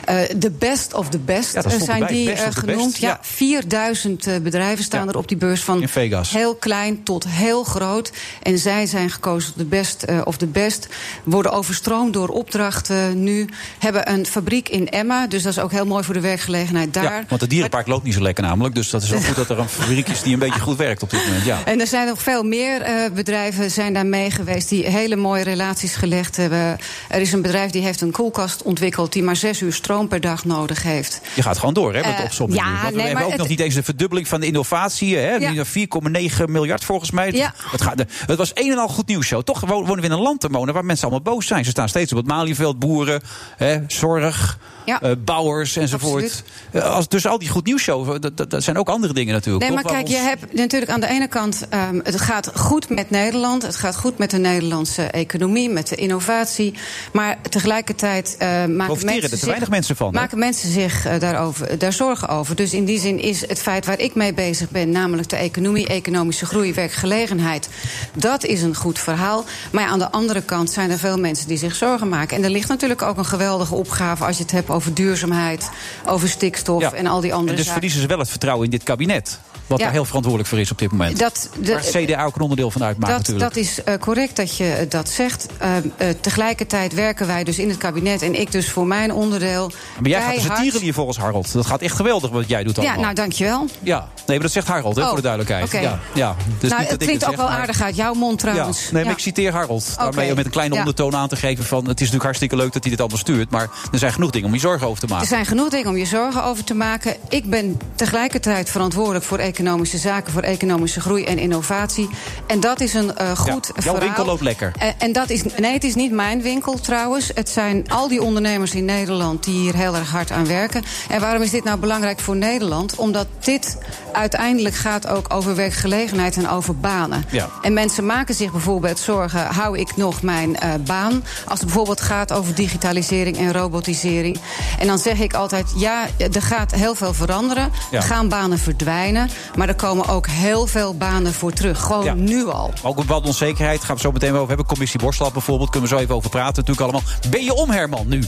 [0.06, 2.98] Eh, De best of the best Ja, zijn erbij, die best eh, the genoemd.
[2.98, 3.20] ja, ja.
[3.22, 6.32] 4000 eh, bedrijven staan er op die beurs van In Vegas.
[6.32, 8.12] heel klein tot heel groot.
[8.44, 10.88] En zij zijn gekozen de best of de best.
[11.24, 13.48] Worden overstroomd door opdrachten nu.
[13.80, 15.28] Hebben een fabriek in Emma.
[15.28, 17.04] Dus dat is ook heel mooi voor de werkgelegenheid daar.
[17.04, 18.76] Ja, want het dierenpark loopt niet zo lekker namelijk.
[18.76, 21.04] Dus dat is wel goed dat er een fabriek is die een beetje goed werkt
[21.04, 21.46] op dit moment.
[21.46, 21.60] Ja.
[21.66, 25.96] En er zijn nog veel meer bedrijven zijn daar mee geweest die hele mooie relaties
[25.96, 26.78] gelegd hebben.
[27.10, 30.22] Er is een bedrijf die heeft een koelkast ontwikkeld die maar zes uur stroom per
[30.22, 31.22] dag nodig heeft.
[31.36, 32.60] Je gaat gewoon door hè, met de Eh, opzomming.
[32.62, 35.18] ja, we hebben ook het- nog niet eens de verdubbeling van de innovatie.
[35.18, 35.36] Hè?
[35.36, 35.50] Ja.
[35.50, 37.32] Nu naar 4,9 miljard volgens mij.
[37.32, 37.54] Ja.
[37.72, 39.42] Het, gaat, het was een en al goed nieuws show.
[39.44, 41.64] Toch wo- wonen we in een land te wonen waar mensen allemaal boos zijn.
[41.66, 42.80] Ze staan steeds op het Malieveld.
[42.80, 43.22] Boeren,
[43.58, 45.02] hè, zorg, Ja.
[45.02, 46.44] eh, bouwers enzovoort.
[46.72, 49.34] Eh, als, dus al die goed nieuws show, dat, dat, dat zijn ook andere dingen
[49.34, 49.66] natuurlijk.
[49.66, 51.66] Nee, maar kijk, je hebt natuurlijk aan de ene kant...
[51.70, 55.70] ehm, het gaat goed met Nederland, het gaat goed met de Nederlandse economie...
[55.70, 56.74] met de innovatie,
[57.14, 61.20] maar tegelijkertijd eh, maken Profiteren mensen er te zich, weinig mensen van, maken mensen zich
[61.20, 62.56] daarover, daar zorgen over.
[62.56, 64.90] Dus in die zin is het feit waar ik mee bezig ben...
[64.90, 67.70] namelijk de economie, economische groei, werkgelegenheid...
[68.14, 69.46] dat is een goed verhaal.
[69.72, 72.38] Maar ja, aan de andere kant zijn er veel mensen die zich zorgen maken.
[72.38, 74.26] En er ligt natuurlijk ook een geweldige opgave...
[74.26, 75.70] als je het hebt over duurzaamheid,
[76.06, 76.94] over stikstof Ja.
[76.94, 77.72] en al die andere En dus zaken.
[77.72, 79.40] verliezen ze wel het vertrouwen in dit kabinet.
[79.72, 79.86] Wat Ja.
[79.86, 81.20] daar heel verantwoordelijk voor is op dit moment.
[81.20, 83.54] Dat- de- Waar CDA ook een onderdeel van uitmaakt Dat, natuurlijk.
[83.54, 85.46] dat is eh, correct dat je eh, dat zegt.
[85.58, 89.72] Eh, eh, tegelijkertijd werken wij dus in het kabinet en ik dus voor mijn onderdeel.
[90.00, 91.54] Maar jij gaat de hier volgens Harold.
[91.54, 93.02] Dat gaat echt geweldig wat jij doet Ja, allemaal.
[93.02, 93.66] nou dankjewel.
[93.82, 95.66] Ja, nee, maar dat zegt Harold, hè, Oh, voor de duidelijkheid.
[95.66, 95.80] oké.
[95.80, 96.36] Ja, ja.
[96.60, 98.78] Dus nou, het klinkt ook zeg, wel maar- aardig uit jouw mond trouwens.
[98.78, 99.18] Ja, nee, maar Ja.
[99.18, 99.96] ik citeer Harold.
[99.98, 100.80] Daarmee met een kleine Ja.
[100.80, 101.80] ondertoon aan te geven van...
[101.80, 103.50] het is natuurlijk hartstikke leuk dat hij dit allemaal stuurt...
[103.50, 105.24] maar er zijn genoeg dingen om je zorgen over te maken.
[105.24, 107.16] Er zijn genoeg dingen om je zorgen over te maken.
[107.30, 112.10] Ik ben tegelijkertijd verantwoordelijk voor economische zaken, voor economische groei en innovatie.
[112.48, 114.00] En dat is een eh, goed Ja, jouw verhaal.
[114.00, 114.72] winkel loopt lekker.
[114.78, 117.32] En, en dat is, nee, het is niet mijn winkel trouwens.
[117.34, 120.84] Het zijn al die ondernemers in Nederland die hier heel erg hard aan werken.
[121.10, 122.96] En waarom is dit nou belangrijk voor Nederland?
[122.96, 123.78] Omdat dit
[124.12, 127.26] uiteindelijk gaat ook over werkgelegenheid en over banen.
[127.30, 127.50] Ja.
[127.62, 131.24] En mensen maken zich bijvoorbeeld zorgen: hou ik nog mijn eh, baan?
[131.48, 134.38] Als het bijvoorbeeld gaat over digitalisering en robotisering.
[134.80, 137.72] En dan zeg ik altijd: ja, er gaat heel veel veranderen.
[137.92, 137.98] Ja.
[137.98, 139.30] Er gaan banen verdwijnen.
[139.56, 141.80] Maar er komen ook heel veel banen voor terug.
[141.82, 142.14] Gewoon Ja.
[142.14, 142.74] nu al.
[142.84, 144.66] Ook een bepaalde onzekerheid, gaan we het zo meteen wel over hebben.
[144.66, 147.02] Commissie Borslap bijvoorbeeld, kunnen we zo even over praten natuurlijk allemaal.
[147.30, 148.24] Ben je om, Herman, nu?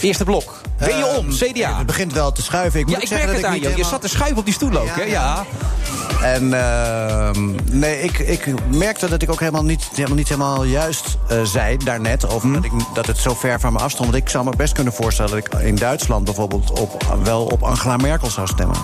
[0.00, 0.60] Eerste blok.
[0.78, 1.76] Ben je om, CDA?
[1.76, 2.80] Het begint wel te schuiven.
[2.80, 3.68] Ik moet ja, ik zeggen merk het aan ik je.
[3.68, 5.02] niet Je helemaal- zat te schuiven op die stoel ook, hè?
[5.02, 5.44] Ja.
[6.22, 11.16] En ehm, nee, ik, ik merkte dat ik ook helemaal niet helemaal, niet helemaal juist
[11.28, 12.28] eh, zei daarnet...
[12.28, 12.54] over Hm.
[12.54, 14.10] dat, ik, dat het zo ver van me afstond.
[14.10, 16.70] Want ik zou me best kunnen voorstellen dat ik in Duitsland bijvoorbeeld...
[16.80, 18.76] Op, wel op Angela Merkel zou stemmen.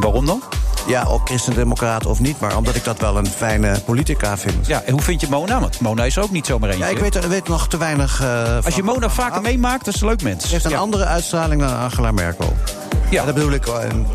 [0.00, 0.42] Waarom dan?
[0.86, 4.66] Ja, op christendemocraat of niet, maar omdat ik dat wel een fijne politica vind.
[4.66, 5.60] Ja, en hoe vind je Mona?
[5.60, 6.84] Want Mona is er ook niet zomaar eentje.
[6.84, 10.00] Ja, ik weet, weet nog te weinig eh, Als je Mona vaker meemaakt, dat is
[10.00, 10.44] een leuk mens.
[10.44, 10.76] Ze heeft een Ja.
[10.78, 12.56] andere uitstraling dan Angela Merkel.
[13.10, 13.24] Ja.
[13.24, 13.80] dat bedoel ik wel.
[13.80, 14.06] En-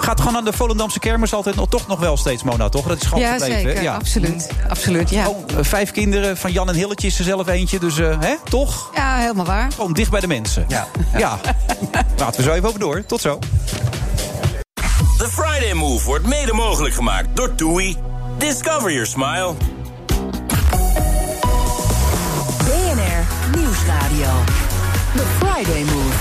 [0.00, 2.86] Gaat gewoon aan de Volendamse kermis altijd nog, toch nog wel steeds, Mona, toch?
[2.86, 3.90] Dat is gewoon Ja, gebleven, zeker.
[3.90, 4.48] Absoluut.
[4.68, 5.28] Absoluut, ja.
[5.28, 7.78] Oh, eh, vijf kinderen, van Jan en Hilletje is er zelf eentje.
[7.78, 8.90] Dus, eh, hè, toch?
[8.94, 9.72] Ja, helemaal waar.
[9.74, 10.64] Gewoon dicht bij de mensen.
[10.68, 10.86] Ja.
[11.16, 11.38] ja.
[12.18, 13.04] Laten we zo even over door.
[13.06, 13.38] Tot zo.
[15.18, 17.96] The Friday Move wordt mede mogelijk gemaakt door TUI.
[18.36, 19.54] Discover your smile.
[22.64, 23.26] BNR
[23.58, 24.30] Nieuwsradio.
[25.16, 26.16] The Friday Move.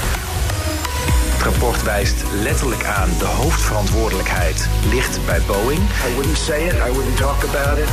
[1.33, 5.79] Het rapport wijst letterlijk aan de hoofdverantwoordelijkheid ligt bij Boeing.
[5.79, 7.89] I wouldn't say it, I wouldn't talk about it.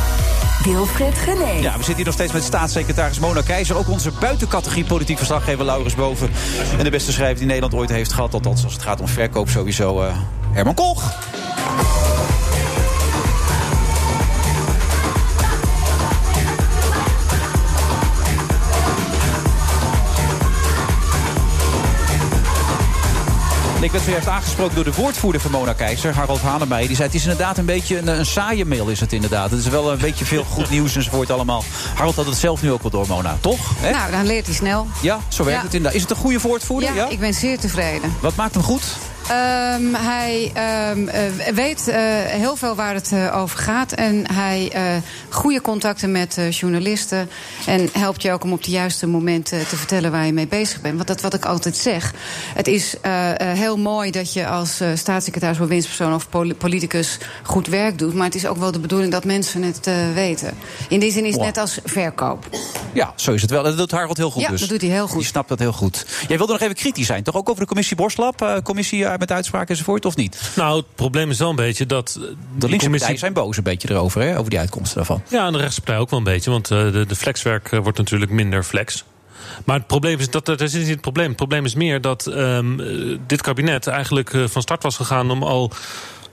[0.65, 1.63] Wilfred Genee.
[1.63, 3.77] Ja, we zitten hier nog steeds met staatssecretaris Mona Keizer.
[3.77, 6.31] Ook onze buitencategorie politiek verslaggever Laurens Boven.
[6.79, 8.35] En de beste schrijver die Nederland ooit heeft gehad.
[8.35, 10.03] Althans, als het gaat om verkoop sowieso.
[10.03, 10.17] eh,
[10.55, 11.03] Herman Koch.
[23.81, 26.87] Ik werd zojuist aangesproken door de woordvoerder van Mona Keizer, Harold Hanemeijer.
[26.87, 29.51] Die zei: Het is inderdaad een beetje een, een saaie mail, is het inderdaad.
[29.51, 31.65] Het is wel een beetje veel goed nieuws enzovoort allemaal.
[31.95, 33.59] Harold had het zelf nu ook wel door, Mona, toch?
[33.79, 33.91] Hè?
[33.91, 34.87] Nou, dan leert hij snel.
[35.03, 35.65] Ja, zo werkt Ja.
[35.65, 35.95] het inderdaad.
[35.95, 36.95] Is het een goede woordvoerder?
[36.95, 38.15] Ja, ik ben zeer tevreden.
[38.21, 38.83] Wat maakt hem goed?
[39.29, 41.23] Ehm, hij ehm, eh,
[41.55, 43.93] weet eh, heel veel waar het eh, over gaat.
[43.93, 47.29] En hij uh, goede contacten met journalisten.
[47.67, 50.81] En helpt je ook om op de juiste momenten te vertellen waar je mee bezig
[50.81, 50.95] bent.
[50.95, 52.13] Want dat wat ik altijd zeg.
[52.55, 52.97] Het is
[53.39, 58.15] heel mooi dat je als staatssecretaris of winstpersoon of politicus goed werk doet.
[58.15, 60.55] Maar het is ook wel de bedoeling dat mensen het weten.
[60.89, 61.45] In die zin is het Wow.
[61.45, 62.49] net als verkoop.
[62.93, 63.63] Ja, zo is het wel.
[63.63, 64.61] Dat doet Harold heel goed Ja, dus.
[64.61, 65.19] dat doet hij heel goed.
[65.19, 66.07] Die snapt dat heel goed.
[66.29, 67.35] Jij wilde nog even kritisch zijn, toch?
[67.35, 70.53] Ook over de commissie Borslap, commissie met uitspraken enzovoort, of niet?
[70.57, 72.09] Nou, het probleem is wel een beetje dat.
[72.09, 74.39] eh, De linkse commissie- partijen zijn boos een beetje erover, hè?
[74.39, 75.23] Over die uitkomsten daarvan.
[75.29, 76.51] Ja, en de rechtse partij ook wel een beetje.
[76.51, 79.05] Want eh, de, de flexwerk eh, wordt natuurlijk minder flex.
[79.65, 81.27] Maar het probleem is dat dat is niet het probleem.
[81.27, 85.43] Het probleem is meer dat ehm, eh, dit kabinet eigenlijk van start was gegaan om
[85.43, 85.71] al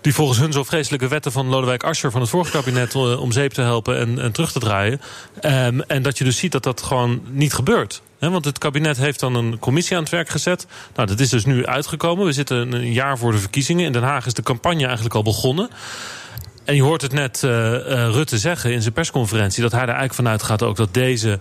[0.02, 3.52] die volgens hun zo vreselijke wetten van Lodewijk Asscher van het vorige kabinet om zeep
[3.54, 5.02] te helpen en, en terug te draaien.
[5.40, 8.02] Ehm, en dat je dus ziet dat dat gewoon niet gebeurt.
[8.30, 10.68] Want het kabinet heeft dan een commissie aan het werk gezet.
[10.96, 12.26] Nou, dat is dus nu uitgekomen.
[12.26, 13.86] We zitten een- een jaar voor de verkiezingen.
[13.86, 15.70] In Den Haag is de campagne eigenlijk al begonnen.
[16.66, 19.62] En je hoort het net eh, eh, Rutte zeggen in zijn persconferentie...
[19.62, 21.40] dat hij er eigenlijk vanuit gaat ook dat deze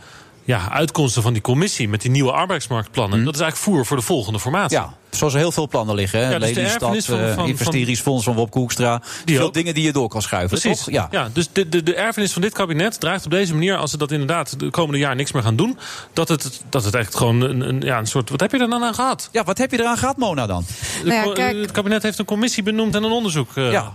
[0.51, 1.89] ja, uitkomsten van die commissie...
[1.89, 3.25] met die nieuwe arbeidsmarktplannen...
[3.25, 4.77] dat is eigenlijk voer voor de volgende formatie.
[4.79, 6.19] Ja, zoals er heel veel plannen liggen.
[6.21, 6.31] Hè?
[6.31, 9.03] Ja, dus de Lelystad, erfenis van- eh, van- investeringsfonds van Wop Koekstra.
[9.25, 9.55] Die veel ook.
[9.55, 10.85] dingen die je door kan schuiven, Precies.
[10.85, 11.09] toch?
[11.11, 11.29] Ja.
[11.33, 13.77] dus de, de, de erfenis van dit kabinet draagt op deze manier...
[13.77, 15.79] als ze dat inderdaad de komende jaar niks meer gaan doen...
[16.13, 18.31] dat het, dat het echt gewoon een, een, ja, een soort...
[18.31, 19.29] Wat heb je er dan aan gehad?
[19.33, 20.65] Ja, wat heb je eraan gehad, Mona, dan?
[21.05, 23.93] Nou ja, Het- kijk- Het kabinet heeft een commissie benoemd en een onderzoek eh, Ja.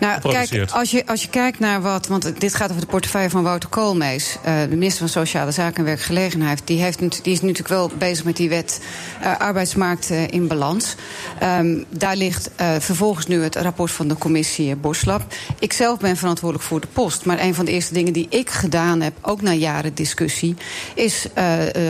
[0.00, 2.06] Nou, kijk, als je, als je kijkt naar wat.
[2.06, 4.36] Want dit gaat over de portefeuille van Wouter Koolmees.
[4.42, 6.62] eh, de minister van Sociale Zaken en Werkgelegenheid.
[6.64, 8.80] Die, heeft, die is natuurlijk wel bezig met die wet
[9.20, 10.94] eh, arbeidsmarkt eh, in balans.
[11.38, 15.22] Ehm, daar ligt vervolgens nu het rapport van de commissie Borslap.
[15.58, 17.24] Ik zelf ben verantwoordelijk voor de post.
[17.24, 20.54] Maar een van de eerste dingen die ik gedaan heb, ook na jaren discussie,
[20.94, 21.26] is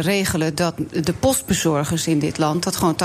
[0.01, 2.97] regelen dat de postbezorgers in dit land, dat gewoon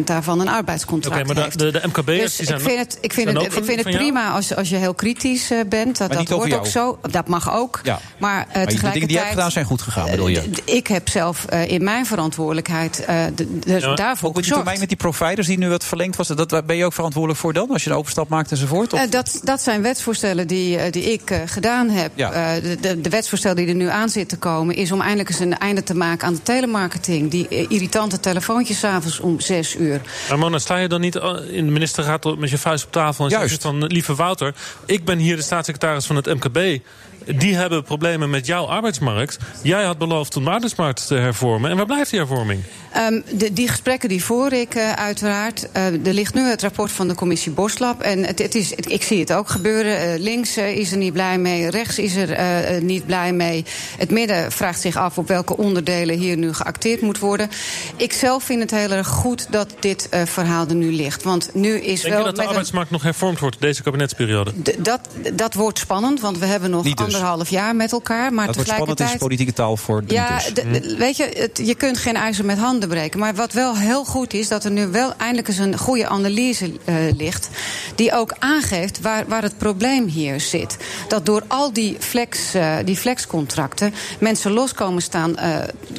[0.00, 2.98] 80% daarvan een arbeidscontract Oké, maar de, de, de MKB'ers Dus zijn ik vind het,
[3.00, 3.98] ik vind het, ik vind het jou?
[4.18, 5.98] Prima als, als je heel kritisch eh, bent.
[5.98, 6.98] Dat, dat hoort ook zo.
[7.10, 7.80] Dat mag ook.
[7.82, 8.00] Ja.
[8.18, 10.40] Maar, Maar eh de dingen die jij hebt gedaan zijn goed gegaan, bedoel je?
[10.40, 14.44] eh, ik heb zelf eh, in mijn verantwoordelijkheid eh, de, de- Ja, daarvoor ook met
[14.44, 14.54] die gezorgd.
[14.54, 16.26] termijn met die providers die nu wat verlengd was.
[16.28, 17.70] Dat, daar ben je ook verantwoordelijk voor dan?
[17.70, 18.92] Als je een overstap maakt enzovoort?
[18.92, 19.00] Of?
[19.00, 22.12] Eh, dat, dat zijn wetsvoorstellen die, die ik gedaan heb.
[22.14, 22.32] Ja.
[22.32, 24.74] Eh, de, de, de wetsvoorstel die er nu aan zit te komen...
[24.74, 27.30] is om eindelijk eens een einde te maken aan de telemarketing.
[27.30, 30.00] Die irritante telefoontjes s'avonds om zes uur.
[30.28, 31.14] Maar Mona, sta je dan niet
[31.50, 33.48] in de ministerraad met je vuist op tafel en Juist.
[33.48, 33.78] zegt van
[34.08, 34.54] lieve Wouter,
[34.86, 36.82] ik ben hier de staatssecretaris van het MKB.
[37.24, 39.36] Die hebben problemen met jouw arbeidsmarkt.
[39.62, 41.70] Jij had beloofd om de arbeidsmarkt te hervormen.
[41.70, 42.60] En waar blijft die hervorming?
[42.92, 45.68] Ehm, de, die gesprekken die voer ik eh, uiteraard.
[45.72, 48.00] Eh, er ligt nu het rapport van de commissie Boslab.
[48.00, 49.98] En het, het is, het- ik zie het ook gebeuren.
[49.98, 53.64] Eh, links is er niet blij mee, rechts is er niet blij mee.
[53.98, 57.48] Het midden vraagt zich af op welke onderdelen hier nu geacteerd moet worden.
[57.96, 61.22] Ik zelf vind het heel erg goed dat dit eh, verhaal er nu ligt.
[61.22, 64.52] Want nu is Denk wel je dat de een- arbeidsmarkt nog hervormd wordt deze kabinetsperiode?
[64.62, 65.00] D- dat,
[65.34, 67.06] dat wordt spannend, want we hebben nog Niet dus.
[67.14, 68.32] Anderhalf jaar met elkaar.
[68.32, 69.18] Maar dat wordt spannend, is tegelijkertijd.
[69.18, 70.92] politieke taal voor de Ja, dus.
[70.92, 73.18] d- weet je, het- je kunt geen ijzer met handen breken.
[73.18, 76.72] Maar wat wel heel goed is, dat er nu wel eindelijk eens een goede analyse
[76.84, 77.48] eh, ligt.
[77.94, 80.76] Die ook aangeeft waar, waar het probleem hier zit.
[81.08, 85.56] Dat door al die, flex, eh, die flexcontracten mensen los komen, staan, eh,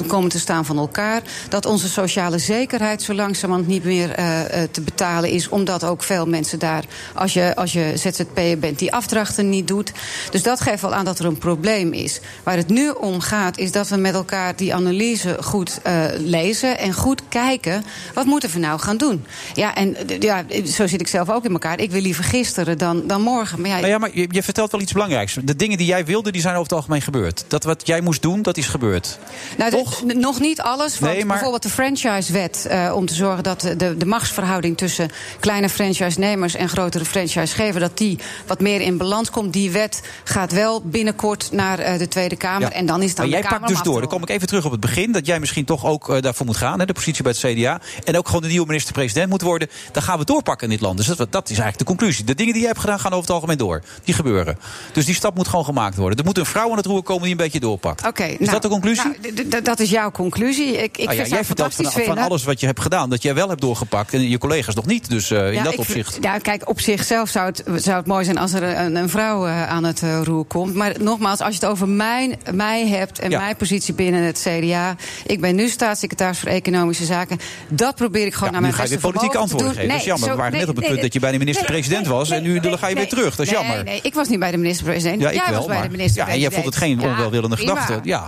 [0.08, 1.22] komen te staan van elkaar.
[1.50, 5.50] Dat onze sociale zekerheid zo langzamerhand niet meer eh, eh, te betalen is.
[5.50, 6.84] Omdat ook veel mensen daar,
[7.14, 9.92] als je, als je ZZP'er bent, die afdrachten niet doet.
[10.32, 12.20] Dus dat geeft wel aan dat er een probleem is.
[12.44, 16.78] Waar het nu om gaat, is dat we met elkaar die analyse goed eh, lezen
[16.80, 17.84] en goed kijken.
[18.14, 19.26] Wat moeten we nou gaan doen?
[19.54, 21.80] Ja, en ja, zo zit ik zelf ook in elkaar.
[21.80, 23.62] Ik wil liever gisteren dan, dan morgen.
[23.62, 25.38] Maar ja, Nou ja, maar je, je vertelt wel iets belangrijks.
[25.44, 27.44] De dingen die jij wilde, die zijn over het algemeen gebeurd.
[27.48, 29.20] Dat wat jij moest doen, dat is gebeurd.
[29.58, 31.00] Nou, de- n- nog niet alles.
[31.00, 32.66] Want Nee, maar- bijvoorbeeld de franchisewet.
[32.70, 37.80] eh om te zorgen dat de, de, de machtsverhouding tussen kleine franchise-nemers en grotere franchise-gevers.
[37.80, 39.54] dat die wat meer in balans komt.
[39.54, 42.62] Die wet gaat wel binnenkort naar eh, de Tweede Kamer.
[42.62, 42.72] Ja.
[42.72, 44.00] En dan is het aan maar jij pakt dus door.
[44.00, 45.12] Dan kom ik even terug op het begin.
[45.12, 46.80] Dat jij misschien toch ook eh, daarvoor moet gaan.
[46.80, 47.80] Hè, de positie bij het CDA.
[48.04, 49.68] En ook gewoon de nieuwe minister-president moet worden.
[49.92, 50.98] Dan gaan we doorpakken in dit land.
[50.98, 52.24] Dus dat, dat is eigenlijk De conclusie.
[52.26, 53.82] De dingen die jij hebt gedaan gaan over het algemeen door.
[54.04, 54.58] Die gebeuren.
[54.94, 56.18] Dus die stap moet gewoon gemaakt worden.
[56.18, 58.08] Er moet een vrouw aan het roer komen die een beetje doorpakt.
[58.08, 59.12] Oké, is nou, dat de conclusie?
[59.50, 60.78] nou, dat is jouw conclusie.
[60.78, 63.36] Ik, ik Ah ja, vind jij vertelt van, alles wat je hebt gedaan, dat jij
[63.36, 65.10] wel hebt doorgepakt en je collega's nog niet.
[65.10, 66.18] Dus eh, in Ja, dat opzicht.
[66.22, 69.48] Ja, kijk, op zichzelf zou het, zou het mooi zijn als er een, een vrouw
[69.48, 70.74] aan het roer komt.
[70.80, 73.40] Maar nogmaals, als je het over mijn, mij hebt en Ja.
[73.40, 74.96] mijn positie binnen het CDA.
[75.26, 77.40] Ik ben nu staatssecretaris voor Economische Zaken.
[77.68, 79.68] Dat probeer ik gewoon Ja, naar mijn ga je beste weer politieke vermogen te antwoorden
[79.68, 79.76] doen.
[79.76, 79.90] geven.
[79.90, 80.26] dat is jammer.
[80.28, 82.04] zo- We waren nee, net op het nee, punt dat je bij de nee, minister-president
[82.06, 82.30] nee, was.
[82.30, 83.36] En nu dan ga je nee, weer terug.
[83.36, 83.84] Dat is nee, jammer.
[83.84, 85.22] Nee, ik was niet bij de minister-president.
[85.22, 86.28] Ja, ik Jij wel, was bij maar- de minister-president.
[86.28, 88.00] Ja, en jij vond het geen onwelwillende gedachte.
[88.04, 88.24] Ja.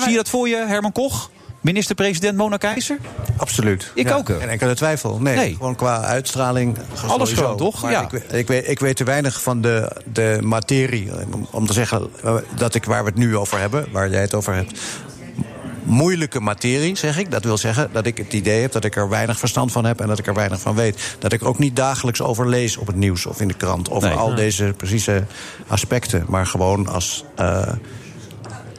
[0.00, 1.30] Zie je dat voor je, Herman Koch?
[1.70, 2.98] Minister-president Mona Keizer?
[3.36, 3.90] Absoluut.
[3.94, 4.26] Ik Ja, ook.
[4.26, 5.18] Geen enkele twijfel.
[5.18, 5.54] Nee, Nee.
[5.54, 6.76] gewoon qua uitstraling.
[7.06, 7.82] Alles gewoon, toch?
[7.82, 8.02] Maar Ja.
[8.02, 11.10] Ik, weet- ik, weet, ik weet te weinig van de, de materie.
[11.50, 14.34] om- te zeggen eh, dat ik waar we het nu over hebben, waar jij het
[14.34, 14.80] over hebt.
[15.82, 17.30] Moeilijke materie, zeg ik.
[17.30, 20.00] Dat wil zeggen dat ik het idee heb dat ik er weinig verstand van heb
[20.00, 21.16] en dat ik er weinig van weet.
[21.18, 24.08] Dat ik ook niet dagelijks over lees op het nieuws of in de krant over
[24.08, 24.18] Nee.
[24.18, 24.36] al Nee.
[24.36, 25.24] deze precieze
[25.66, 26.24] aspecten.
[26.28, 27.68] Maar gewoon als eh,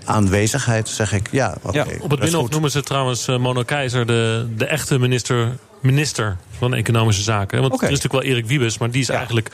[0.08, 1.58] aanwezigheid zeg ik ja.
[1.62, 6.38] oké, Op het Binnenhof noemen ze trouwens eh, Mono Keizer de, de echte minister, minister
[6.58, 7.62] van Economische Zaken.
[7.62, 7.86] Want Oké.
[7.86, 9.50] er is natuurlijk wel Erik Wiebes, maar die is eigenlijk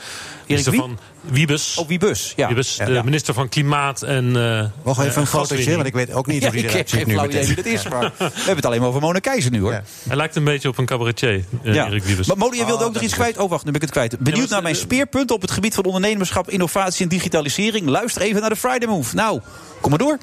[0.46, 0.80] minister wie?
[0.80, 1.76] van Wiebes.
[1.78, 2.32] Oh, Wiebus.
[2.36, 2.46] Ja.
[2.46, 2.84] Wiebes, Ja.
[2.84, 3.02] de Ja.
[3.02, 5.74] minister van Klimaat en eh Nog even eh, een fotootje, gaswinning.
[5.76, 7.38] want ik weet ook niet Ja, hoe die ik eruit heb ziet nu flauw idee
[7.40, 7.54] meteen.
[7.54, 9.72] wie dat is, maar we hebben het alleen maar over Mona Keizer nu, hoor.
[9.72, 9.82] Ja.
[10.08, 11.86] Hij lijkt een beetje op een cabaretier, eh, Ja.
[11.86, 12.26] Erik Wiebes.
[12.26, 13.38] Maar Mona, je wilde Oh, ook nog dat iets kwijt?
[13.38, 14.18] Oh, wacht, nu ben ik het kwijt.
[14.18, 17.88] Benieuwd naar mijn speerpunten op het gebied van ondernemerschap, innovatie en digitalisering?
[17.88, 19.14] Luister even naar de Friday Move.
[19.14, 19.40] Nou,
[19.80, 20.18] kom maar door.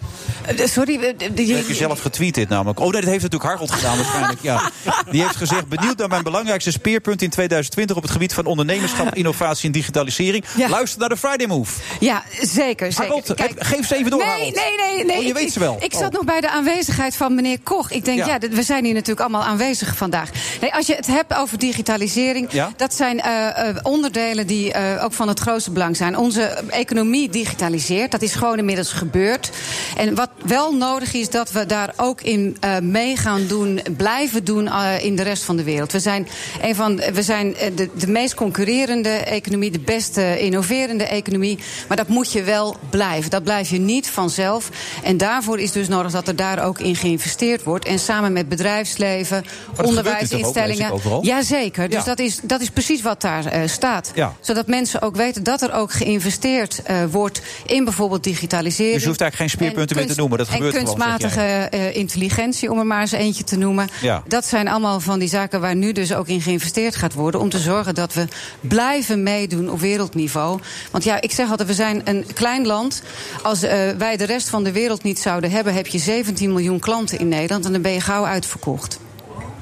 [0.45, 2.79] Eh, Sorry, eh, Dat heb je zelf getweet dit namelijk.
[2.79, 4.39] Oh nee, dat heeft natuurlijk Hargold gedaan waarschijnlijk.
[4.41, 4.71] Ja.
[5.11, 7.95] Die heeft gezegd, benieuwd naar mijn belangrijkste speerpunt in 2020...
[7.95, 10.45] op het gebied van ondernemerschap, innovatie en digitalisering.
[10.57, 10.69] Ja.
[10.69, 11.79] Luister naar de Friday Move.
[11.99, 12.91] Ja, zeker.
[12.91, 12.93] zeker.
[12.93, 14.55] Harold, heb- geef ze even door, Nee, Harold.
[14.55, 15.05] nee, nee.
[15.05, 15.15] nee.
[15.17, 15.77] Oh, je Ik- weet ze wel.
[15.79, 15.99] Ik Oh.
[15.99, 17.91] zat nog bij de aanwezigheid van meneer Koch.
[17.91, 18.37] Ik denk, Ja.
[18.51, 20.29] we zijn hier natuurlijk allemaal aanwezig vandaag.
[20.61, 22.47] Nee, als je het hebt over digitalisering...
[22.51, 22.71] Ja.
[22.77, 26.17] dat zijn eh, eh, onderdelen die eh, ook van het grootste belang zijn.
[26.17, 28.11] Onze economie digitaliseert.
[28.11, 29.49] Dat is gewoon inmiddels gebeurd.
[29.97, 33.81] En wat wel nodig is, dat we daar ook in eh, mee gaan doen...
[33.97, 34.69] blijven doen
[35.01, 35.91] in de rest van de wereld.
[35.91, 36.27] We zijn,
[36.61, 39.71] een van, we zijn eh, de, de meest concurrerende economie...
[39.71, 41.59] de beste innoverende economie.
[41.87, 43.29] Maar dat moet je wel blijven.
[43.29, 44.69] Dat blijf je niet vanzelf.
[45.03, 47.85] En daarvoor is dus nodig dat er daar ook in geïnvesteerd wordt.
[47.85, 49.43] En samen met bedrijfsleven,
[49.75, 50.99] toch onderwijsinstellingen.
[51.21, 51.89] Jazeker.
[51.89, 52.03] Dus Ja.
[52.03, 54.11] dat, is, dat is precies wat daar eh, staat.
[54.15, 54.35] Ja.
[54.39, 58.93] Zodat mensen ook weten dat er ook geïnvesteerd eh, wordt in bijvoorbeeld digitalisering.
[58.93, 60.37] Dus je hoeft eigenlijk geen speerpunten En meer te noemen.
[60.37, 63.89] Dat en gebeurt zeg kunstmatige intelligentie, om er maar eens eentje te noemen.
[64.01, 64.23] Ja.
[64.27, 67.39] Dat zijn allemaal van die zaken waar nu dus ook in geïnvesteerd gaat worden.
[67.41, 68.27] Om te zorgen dat we
[68.59, 70.59] blijven meedoen op wereldniveau.
[70.91, 73.03] Want ja, ik zeg altijd, we zijn een klein land.
[73.43, 76.79] Als eh, wij de rest van de wereld niet zouden hebben, heb je 17 miljoen
[76.79, 77.65] klanten in Nederland.
[77.65, 78.99] En dan ben je gauw uitverkocht.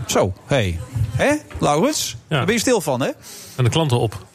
[0.05, 0.55] Zo, hé.
[0.55, 0.79] Hey.
[1.15, 2.15] Hé, Laurens?
[2.27, 3.09] Daar ben je stil van, hè?
[3.55, 4.27] En de klanten op.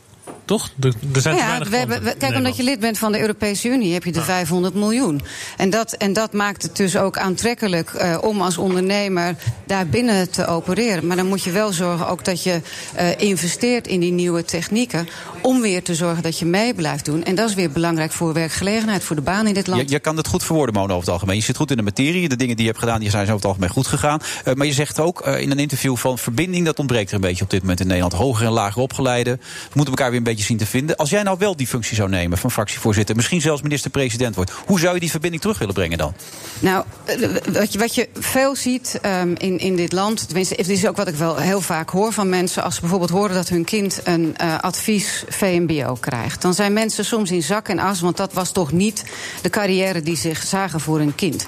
[0.45, 0.71] Toch?
[0.81, 3.69] Er, er zijn ja, we hebben, we- kijk, omdat je lid bent van de Europese
[3.69, 5.23] Unie, heb je de 500 miljoen.
[5.57, 10.31] En dat, en dat maakt het dus ook aantrekkelijk eh, om als ondernemer daar binnen
[10.31, 11.07] te opereren.
[11.07, 12.61] Maar dan moet je wel zorgen ook dat je
[12.95, 15.09] eh, investeert in die nieuwe technieken.
[15.41, 17.25] Om weer te zorgen dat je mee blijft doen.
[17.25, 19.81] En dat is weer belangrijk voor werkgelegenheid, voor de baan in dit land.
[19.83, 21.37] Je, je kan het goed verwoorden, Mona, over het algemeen.
[21.37, 22.29] Je zit goed in de materie.
[22.29, 24.21] De dingen die je hebt gedaan, die zijn zo over het algemeen goed gegaan.
[24.45, 26.65] Eh, maar je zegt ook eh, in een interview van verbinding...
[26.65, 28.13] dat ontbreekt er een beetje op dit moment in Nederland.
[28.15, 29.37] Hoger en lager opgeleiden.
[29.37, 30.97] We moeten elkaar weer een beetje zien te vinden.
[30.97, 33.17] Als jij nou wel die functie zou nemen van fractievoorzitter...
[33.17, 34.53] misschien zelfs minister-president wordt...
[34.67, 36.15] hoe zou je die verbinding terug willen brengen dan?
[36.59, 37.17] Nou, eh,
[37.53, 40.97] wat je, wat je veel ziet ehm, in, in dit land, tenminste, het is ook
[40.97, 44.01] wat ik wel heel vaak hoor van mensen, als ze bijvoorbeeld horen dat hun kind
[44.05, 48.33] een eh, advies VMBO krijgt, dan zijn mensen soms in zak en as, want dat
[48.33, 49.05] was toch niet
[49.43, 51.47] de carrière die zich zagen voor hun kind.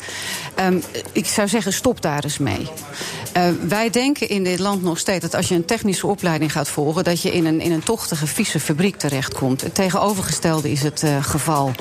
[0.54, 0.78] Ehm,
[1.12, 2.66] ik zou zeggen, stop daar eens mee.
[3.32, 6.68] Eh, wij denken in dit land nog steeds dat als je een technische opleiding gaat
[6.68, 9.60] volgen, dat je in een, in een tochtige, vieze fabriek terechtkomt.
[9.60, 11.72] Het tegenovergestelde is het eh, geval.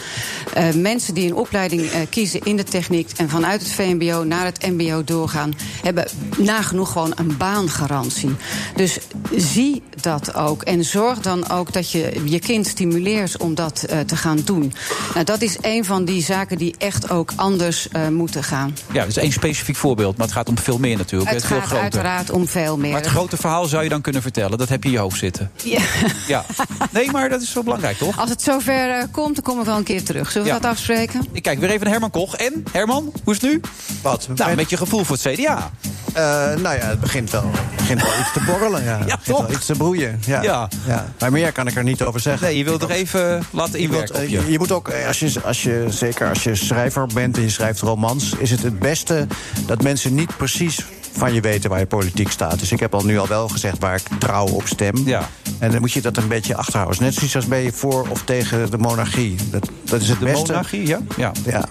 [0.54, 4.46] Eh, mensen die een opleiding eh, kiezen in de techniek en vanuit het VMBO naar
[4.46, 5.54] het MBO doorgaan,
[5.84, 6.08] hebben
[6.38, 8.36] nagenoeg gewoon een baangarantie.
[8.76, 8.98] Dus
[9.36, 14.16] zie dat ook en zorg dan ook dat je je kind stimuleert om dat te
[14.16, 14.74] gaan doen.
[15.14, 18.78] Nou, dat is een van die zaken die echt ook anders moeten gaan.
[18.92, 21.32] Ja, dat is één specifiek voorbeeld, maar het gaat om veel meer natuurlijk.
[21.32, 22.92] Het gaat uiteraard om veel meer.
[22.92, 24.58] Maar het grote verhaal zou je dan kunnen vertellen.
[24.58, 25.52] Dat heb je in je hoofd zitten.
[25.64, 25.82] Ja.
[26.28, 26.46] Ja.
[26.92, 28.20] Nee, maar dat is wel belangrijk, toch?
[28.20, 30.32] Als het zover eh, komt, dan kom ik wel een keer terug.
[30.32, 30.60] Zullen we Ja.
[30.60, 31.26] dat afspreken?
[31.32, 32.36] Ik kijk weer even naar Herman Koch.
[32.36, 33.62] En, Herman, hoe is het nu?
[34.02, 34.28] Wat?
[34.36, 35.72] Nou, met je gevoel voor het CDA.
[36.14, 36.22] Eh,
[36.62, 38.84] nou ja, het begint wel, het begint wel iets te borrelen.
[38.84, 39.42] Ja, het begint toch?
[39.48, 40.20] wel iets te broeien.
[40.26, 40.42] Ja.
[40.42, 40.68] Ja.
[40.88, 41.06] Ja.
[41.20, 42.48] Maar meer kan ik er niet over zeggen.
[42.48, 44.42] Nee, je wilt toch even laten Je, wilt, inwerken op eh, je.
[44.46, 47.50] je, je moet ook, als je, als je, zeker als je schrijver bent en je
[47.50, 48.34] schrijft romans...
[48.38, 49.28] is het het beste
[49.66, 50.86] dat mensen niet precies
[51.18, 52.60] van je weten waar je politiek staat.
[52.60, 54.94] Dus ik heb al nu al wel gezegd waar ik trouw op stem.
[55.06, 55.30] Ja.
[55.60, 57.04] En dan moet je dat een beetje achterhouden.
[57.04, 59.36] Net zoiets als ben je voor of tegen de monarchie.
[59.52, 60.48] Dat, dat is het De beste.
[60.52, 61.00] monarchie, ja?
[61.18, 61.32] Ja.
[61.46, 61.66] Ja.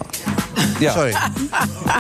[0.78, 0.92] Ja.
[0.92, 1.14] Sorry.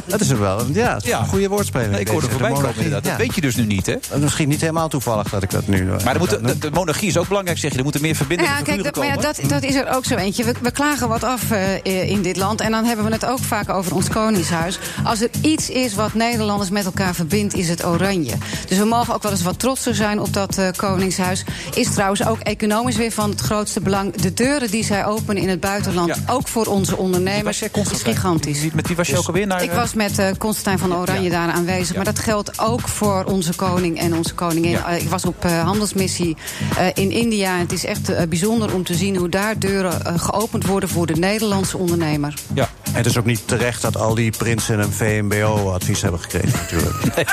[0.06, 0.60] dat is het wel.
[0.72, 1.90] Ja, het is een goede woordspeling.
[1.90, 2.90] Nee, ik hoorde voorbij de komen.
[2.90, 3.16] Dat Ja.
[3.16, 3.92] weet je dus nu niet, hè?
[3.92, 5.84] Dat is Misschien niet helemaal toevallig dat ik dat nu...
[5.84, 7.76] Maar er moet, de, de monarchie is ook belangrijk, zeg je.
[7.76, 10.14] Er moeten meer verbindende Ja, kijk, dat, maar ja, dat, dat is er ook zo
[10.14, 10.44] eentje.
[10.44, 12.60] We, we klagen wat af eh, in dit land.
[12.60, 14.78] En dan hebben we het ook vaak over ons koningshuis.
[15.04, 18.32] Als er iets is wat Nederlanders met elkaar verbindt, is het oranje.
[18.68, 21.44] Dus we mogen ook wel eens wat trotser zijn op dat eh, koningshuis.
[21.74, 24.14] Is trouwens ook economisch weer van het grootste belang.
[24.14, 28.72] De deuren die zij openen in het buitenland, ook voor onze ondernemers, is gigantisch.
[28.72, 29.62] Met wie was je ook alweer naar...
[29.62, 31.96] Ik was met eh Constantijn van Oranje daar aanwezig.
[31.96, 34.76] Maar dat geldt ook voor onze koning en onze koningin.
[34.76, 36.36] Eh, ik was op eh, handelsmissie
[36.76, 37.58] eh, in India.
[37.58, 41.06] Het is echt eh, bijzonder om te zien hoe daar deuren eh, geopend worden voor
[41.06, 42.34] de Nederlandse ondernemer.
[42.54, 42.68] Ja.
[42.94, 46.94] En het is ook niet terecht dat al die prinsen een VMBO-advies hebben gekregen, natuurlijk.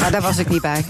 [0.00, 0.84] Maar daar was ik niet bij.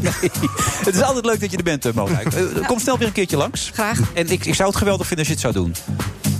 [0.85, 2.21] Het is altijd leuk dat je er bent, eh, Mona.
[2.23, 3.71] Eh, Kom snel weer een keertje langs.
[3.75, 3.99] Graag.
[4.15, 5.75] En ik, ik zou het geweldig vinden als je het zou doen.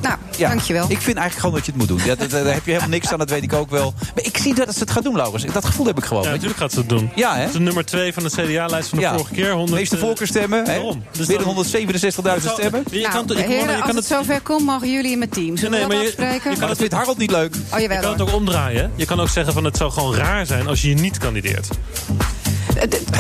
[0.03, 0.83] Nou, Ja, dankjewel.
[0.89, 2.01] Ik vind eigenlijk gewoon dat je het moet doen.
[2.05, 3.95] Ja, dat- daar heb je helemaal niks aan, dat weet ik ook wel.
[4.15, 5.45] Maar ik zie dat ze het gaat doen, Laurens.
[5.45, 6.23] Dat gevoel heb ik gewoon.
[6.23, 6.35] Ja, je.
[6.35, 7.11] natuurlijk gaat ze het doen.
[7.15, 7.39] Ja, hè?
[7.41, 9.13] Het is de nummer 2 van de CDA-lijst van de Ja.
[9.13, 9.51] vorige keer.
[9.53, 10.59] 100, meeste voorkeurstemmen.
[10.59, 10.65] hè?
[10.65, 11.03] Daarom.
[11.11, 12.85] Dus Meer dan- dan 167.000 stemmen.
[12.91, 15.19] Je Nou, kan, ik, heren, je als kan het het zover komt, mogen jullie in
[15.19, 15.57] mijn team.
[15.57, 16.51] Zullen Nee, we maar dat je- afspreken?
[16.51, 17.55] je kan Dat vindt Harold niet leuk.
[17.73, 18.93] Oh, Je kan het ook omdraaien.
[18.97, 21.69] Je kan ook zeggen van het zou gewoon raar zijn als je niet kandideert.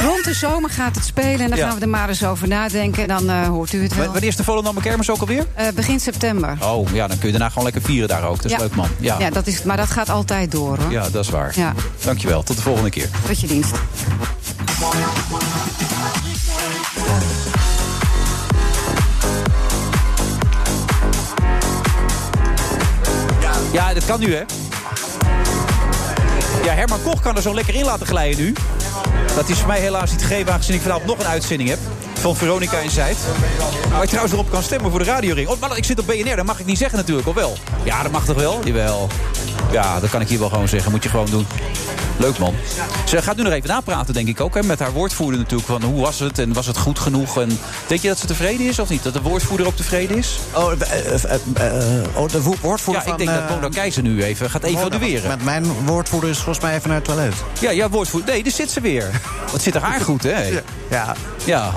[0.02, 1.66] Rond de zomer gaat het spelen en dan Ja.
[1.66, 3.02] gaan we er maar eens over nadenken.
[3.02, 4.04] En dan eh, hoort u het wel.
[4.04, 5.46] Wanneer is de Volendam kermis ook alweer?
[5.54, 6.56] Eh, begin september.
[6.62, 8.36] Oh, ja, dan kun je daarna gewoon lekker vieren daar ook.
[8.36, 8.58] Dat is Ja.
[8.58, 8.88] leuk, man.
[8.98, 9.16] Ja.
[9.18, 10.90] Ja, dat is, maar dat gaat altijd door hoor.
[10.92, 11.52] Ja, dat is waar.
[11.54, 11.72] Ja.
[12.04, 12.42] Dankjewel.
[12.42, 13.08] Tot de volgende keer.
[13.26, 13.74] Tot je dienst.
[23.72, 24.42] Ja, dat kan nu, hè?
[26.64, 28.52] Ja, Herman Koch kan er zo lekker in laten glijden nu.
[29.34, 31.78] Dat is voor mij helaas niet gegeven, aangezien ik vanavond nog een uitzending heb.
[32.20, 33.16] Van Veronica in Zuid.
[33.90, 35.48] Waar je trouwens erop kan stemmen voor de radioring.
[35.48, 37.56] Oh, maar ik zit op BNR, dat mag ik niet zeggen natuurlijk, of wel?
[37.82, 38.60] Ja, dat mag toch wel?
[38.64, 39.08] Jawel.
[39.72, 40.90] Ja, dat kan ik hier wel gewoon zeggen.
[40.90, 41.46] Moet je gewoon doen.
[42.18, 42.54] Leuk man.
[43.04, 44.54] Ze gaat nu nog even napraten, denk ik ook.
[44.54, 45.68] Hè, met haar woordvoerder natuurlijk.
[45.68, 47.40] Van hoe was het en was het goed genoeg?
[47.40, 49.02] En denk je dat ze tevreden is of niet?
[49.02, 50.38] Dat de woordvoerder ook tevreden is?
[50.54, 54.02] Oh, eh, eh, eh, eh, oh de wo- woordvoerder Ja, ik denk dat Mona Keizer
[54.02, 55.28] nu even gaat evalueren.
[55.28, 57.34] Met mijn woordvoerder is volgens mij even naar het toilet.
[57.60, 58.30] Ja, ja, woordvoerder.
[58.34, 59.10] Nee, daar zit ze weer.
[59.52, 60.42] Wat zit er haar goed, hè?
[60.46, 60.60] Ja,
[60.90, 61.14] ja,
[61.44, 61.70] Ja.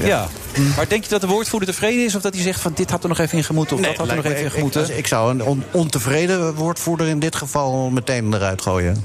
[0.00, 0.28] Ja.
[0.76, 2.14] Maar denk je dat de woordvoerder tevreden is?
[2.14, 3.76] Of dat hij zegt van dit had er nog even in gemoeten?
[3.76, 4.82] Of dat had er nog even in gemoeten?
[4.90, 9.04] Ik, ik zou een on- ontevreden woordvoerder in dit geval meteen eruit gooien.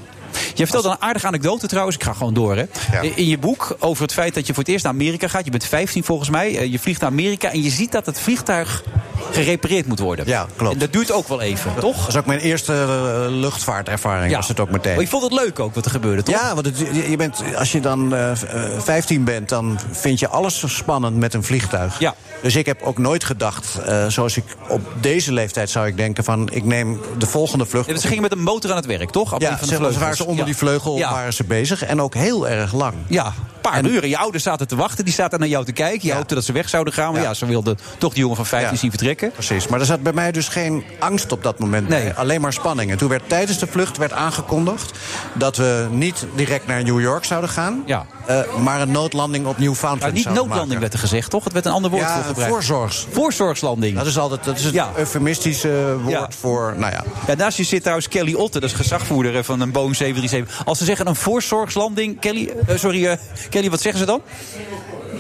[0.54, 1.96] Je vertelt een aardige anekdote trouwens.
[1.96, 2.66] Ik ga gewoon door, hè.
[3.02, 5.46] In- In je boek over het feit dat je voor het eerst naar Amerika gaat.
[5.46, 6.58] Je bent 15 volgens mij.
[6.58, 8.84] Eh, Je vliegt naar Amerika en je ziet dat het vliegtuig
[9.32, 10.28] gerepareerd moet worden.
[10.28, 10.74] Ja, klopt.
[10.74, 11.98] En dat duurt ook wel even, toch?
[12.00, 14.30] Dat is ook mijn eerste eh, luchtvaartervaring.
[14.32, 14.38] Ja.
[14.38, 14.94] Was het ook meteen.
[14.94, 16.36] Maar je vond het leuk ook wat er gebeurde, toch?
[16.36, 16.78] Ja, want het,
[17.10, 18.38] je bent, als je dan eh, eh,
[18.80, 22.00] 15 bent, dan vind je alles zo spannend met een vliegtuig.
[22.00, 22.16] Ja.
[22.42, 26.24] Dus ik heb ook nooit gedacht, eh, zoals ik op deze leeftijd zou ik denken
[26.24, 26.50] van...
[26.52, 27.88] ik neem de volgende vlucht.
[27.90, 29.34] Ja, Ze gingen met een motor aan het werk, toch?
[29.34, 30.46] Op Ja, van de ze waren ze onder Ja.
[30.46, 31.12] die vleugel Ja.
[31.12, 31.84] waren ze bezig.
[31.84, 32.94] En ook heel erg lang.
[33.08, 33.34] Ja,
[33.66, 34.10] een paar uren.
[34.10, 35.06] Je ouders zaten te wachten.
[35.06, 36.08] Die zaten naar jou te kijken.
[36.08, 37.14] Je hoopte dat ze weg zouden gaan.
[37.14, 38.78] Maar ja, ze wilden toch die jongen van 15 Ja.
[38.80, 39.32] zien vertrekken.
[39.32, 42.04] Precies, maar er zat bij mij dus geen angst op dat moment Nee.
[42.04, 42.16] bij.
[42.16, 42.92] Alleen maar spanning.
[42.92, 44.92] En toen werd tijdens de vlucht werd aangekondigd...
[45.34, 47.84] dat we niet direct naar New York zouden gaan...
[47.86, 48.06] Ja.
[48.26, 50.80] eh, maar een noodlanding op Newfoundland Maar niet noodlanding maken.
[50.80, 51.44] werd er gezegd, toch?
[51.44, 52.52] Het werd een ander woord Ja, voor gebruikt.
[52.54, 53.08] voorzorgs.
[53.12, 53.98] Voorzorgslanding.
[53.98, 56.74] Dat is altijd dat is het eufemistische woord voor...
[56.78, 59.96] Nou ja, Ja, naast je zit trouwens Kelly Otte, dat is gezagvoerder van een Boeing
[59.96, 60.66] 737.
[60.66, 63.18] Als ze zeggen een voorzorgslanding, Kelly, eh, sorry, eh,
[63.56, 64.22] Kelly, wat zeggen ze dan?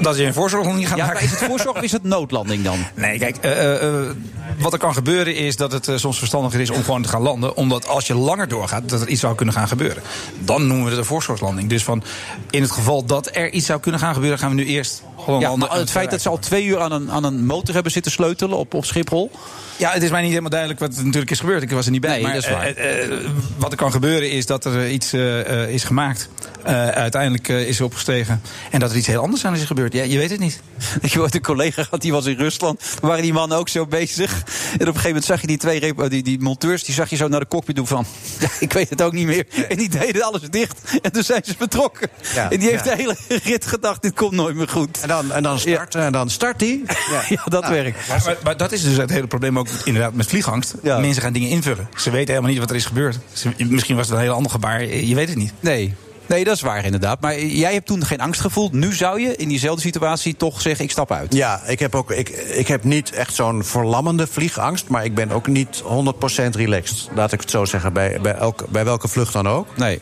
[0.02, 1.30] Dat je een voorzorglanding gaat Ja, maar maken.
[1.32, 2.78] is het voorzorg of is het noodlanding dan?
[2.96, 4.16] Nee, kijk, eh, eh, eh,
[4.60, 7.56] wat er kan gebeuren is dat het soms verstandiger is om gewoon te gaan landen.
[7.56, 10.04] Omdat als je langer doorgaat, dat er iets zou kunnen gaan gebeuren.
[10.40, 11.70] Dan noemen we het een voorzorgslanding.
[11.70, 12.04] Dus van,
[12.50, 15.40] in het geval dat er iets zou kunnen gaan gebeuren, gaan we nu eerst gewoon
[15.40, 18.12] Ja, het feit dat ze al twee uur aan een, aan een motor hebben zitten
[18.12, 19.32] sleutelen op, op Schiphol.
[19.78, 21.62] Ja, het is mij niet helemaal duidelijk wat er natuurlijk is gebeurd.
[21.62, 22.12] Ik was er niet bij.
[22.12, 22.66] Nee, maar dat is waar.
[22.66, 23.20] eh, eh,
[23.58, 26.30] wat er kan gebeuren is dat er eh, iets eh, eh, is gemaakt.
[26.64, 28.42] Eh, uiteindelijk eh, is er opgestegen.
[28.72, 29.94] En dat er iets heel anders aan is gebeurd.
[29.94, 30.60] Ja, je weet het niet.
[31.02, 32.80] Ik hoorde een collega had, die was in Rusland.
[33.00, 34.32] Toen waren die mannen ook zo bezig.
[34.32, 37.10] En op een gegeven moment zag je die twee eh, die, die monteurs, die zag
[37.10, 38.06] je zo naar de cockpit doen van.
[38.40, 39.46] Ja, ik weet het ook niet meer.
[39.70, 40.80] En die deden alles dicht.
[41.02, 42.10] En toen zijn ze vertrokken.
[42.34, 42.96] Ja, en die heeft ja.
[42.96, 45.00] de hele rit gedacht: dit komt nooit meer goed.
[45.02, 46.84] en dan, en dan start, en dan start die.
[47.12, 48.08] Ja, Ja, dat Nou, werkt.
[48.08, 50.74] Maar, maar, maar dat is dus het hele probleem ook inderdaad met vliegangst.
[50.84, 51.00] Ja.
[51.00, 51.90] Mensen gaan dingen invullen.
[51.96, 53.20] Ze weten helemaal niet wat er is gebeurd.
[53.34, 54.84] Ze- misschien was het een heel ander gebaar.
[54.86, 55.54] Je weet het niet.
[55.60, 55.94] Nee.
[56.28, 57.22] Nee, dat is waar inderdaad.
[57.22, 58.74] Maar jij hebt toen geen angst gevoeld.
[58.74, 61.34] Nu zou je in diezelfde situatie toch zeggen: ik stap uit.
[61.34, 64.88] Ja, ik heb, ook, ik, ik heb niet echt zo'n verlammende vliegangst.
[64.88, 67.08] Maar ik ben ook niet 100% relaxed.
[67.16, 69.68] Laat ik het zo zeggen, bij, bij, elk, bij welke vlucht dan ook.
[69.78, 70.00] Nee.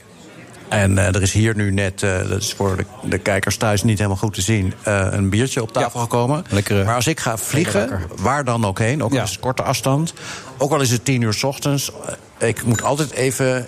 [0.68, 3.84] En eh, er is hier nu net, eh, dat is voor de, de kijkers thuis
[3.84, 6.46] niet helemaal goed te zien, eh, een biertje op tafel gekomen.
[6.50, 9.64] Lekker, maar als ik ga vliegen, waar dan ook heen, ook al is het korte
[9.64, 10.14] afstand,
[10.58, 11.92] ook al is het tien uur s ochtends,
[12.38, 13.68] ik moet altijd even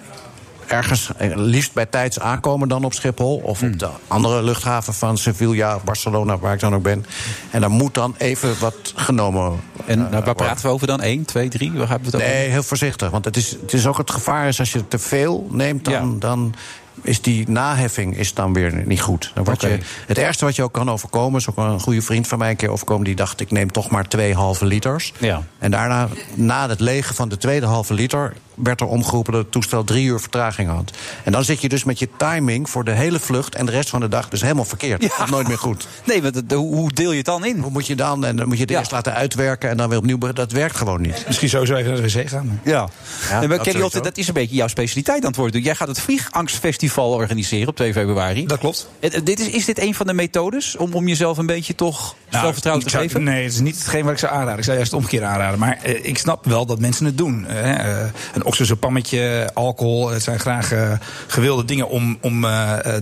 [0.67, 3.37] ergens, liefst bij tijds aankomen dan op Schiphol.
[3.37, 7.05] Of op de andere luchthaven van Sevilla Barcelona, waar ik dan ook ben.
[7.51, 11.01] En daar moet dan even wat genomen En waar praten we over dan?
[11.01, 11.71] 1, 2, 3?
[11.71, 12.37] Waar hebben we het over?
[12.37, 13.09] Nee, heel voorzichtig.
[13.09, 16.19] Want het is, het is ook het gevaar is als je te veel neemt, dan,
[16.19, 16.53] dan
[17.01, 19.31] is die naheffing is dan weer niet goed.
[19.33, 22.27] Dan word je, het ergste wat je ook kan overkomen, is ook een goede vriend
[22.27, 25.13] van mij een keer overkomen, die dacht: ik neem toch maar twee halve liters.
[25.17, 25.43] Ja.
[25.59, 29.51] En daarna, na het legen van de tweede halve liter, werd er omgeroepen dat het
[29.51, 30.91] toestel drie uur vertraging had.
[31.23, 33.89] En dan zit je dus met je timing voor de hele vlucht en de rest
[33.89, 35.01] van de dag dus helemaal verkeerd.
[35.01, 35.87] Dat gaat nooit meer goed.
[36.03, 37.59] Nee, want hoe deel je het dan in?
[37.59, 38.25] Hoe moet je dan?
[38.25, 40.17] En dan moet je het eerst laten uitwerken en dan weer opnieuw.
[40.17, 41.23] Dat werkt gewoon niet.
[41.27, 42.59] Misschien sowieso even naar de wc gaan.
[42.63, 42.89] Ja.
[43.29, 45.61] Ja, Nee, maar dat Kenny is een beetje jouw specialiteit aan het worden.
[45.61, 48.45] Jij gaat het Vliegangstfestival organiseren op 2 februari.
[48.45, 48.89] Dat klopt.
[49.23, 52.85] Dit is, is dit een van de methodes om, om jezelf een beetje toch zelfvertrouwen
[52.85, 53.33] te Nou, zou- geven?
[53.33, 54.57] Nee, het is niet hetgeen wat ik zou aanraden.
[54.57, 55.59] Ik zou juist het omgekeerde aanraden.
[55.59, 57.47] Maar eh, ik snap wel dat mensen het doen.
[57.47, 57.71] Eh,
[58.01, 60.09] eh, een oxyzopammetje, alcohol.
[60.09, 60.91] Het zijn graag eh,
[61.27, 62.41] gewilde dingen om, om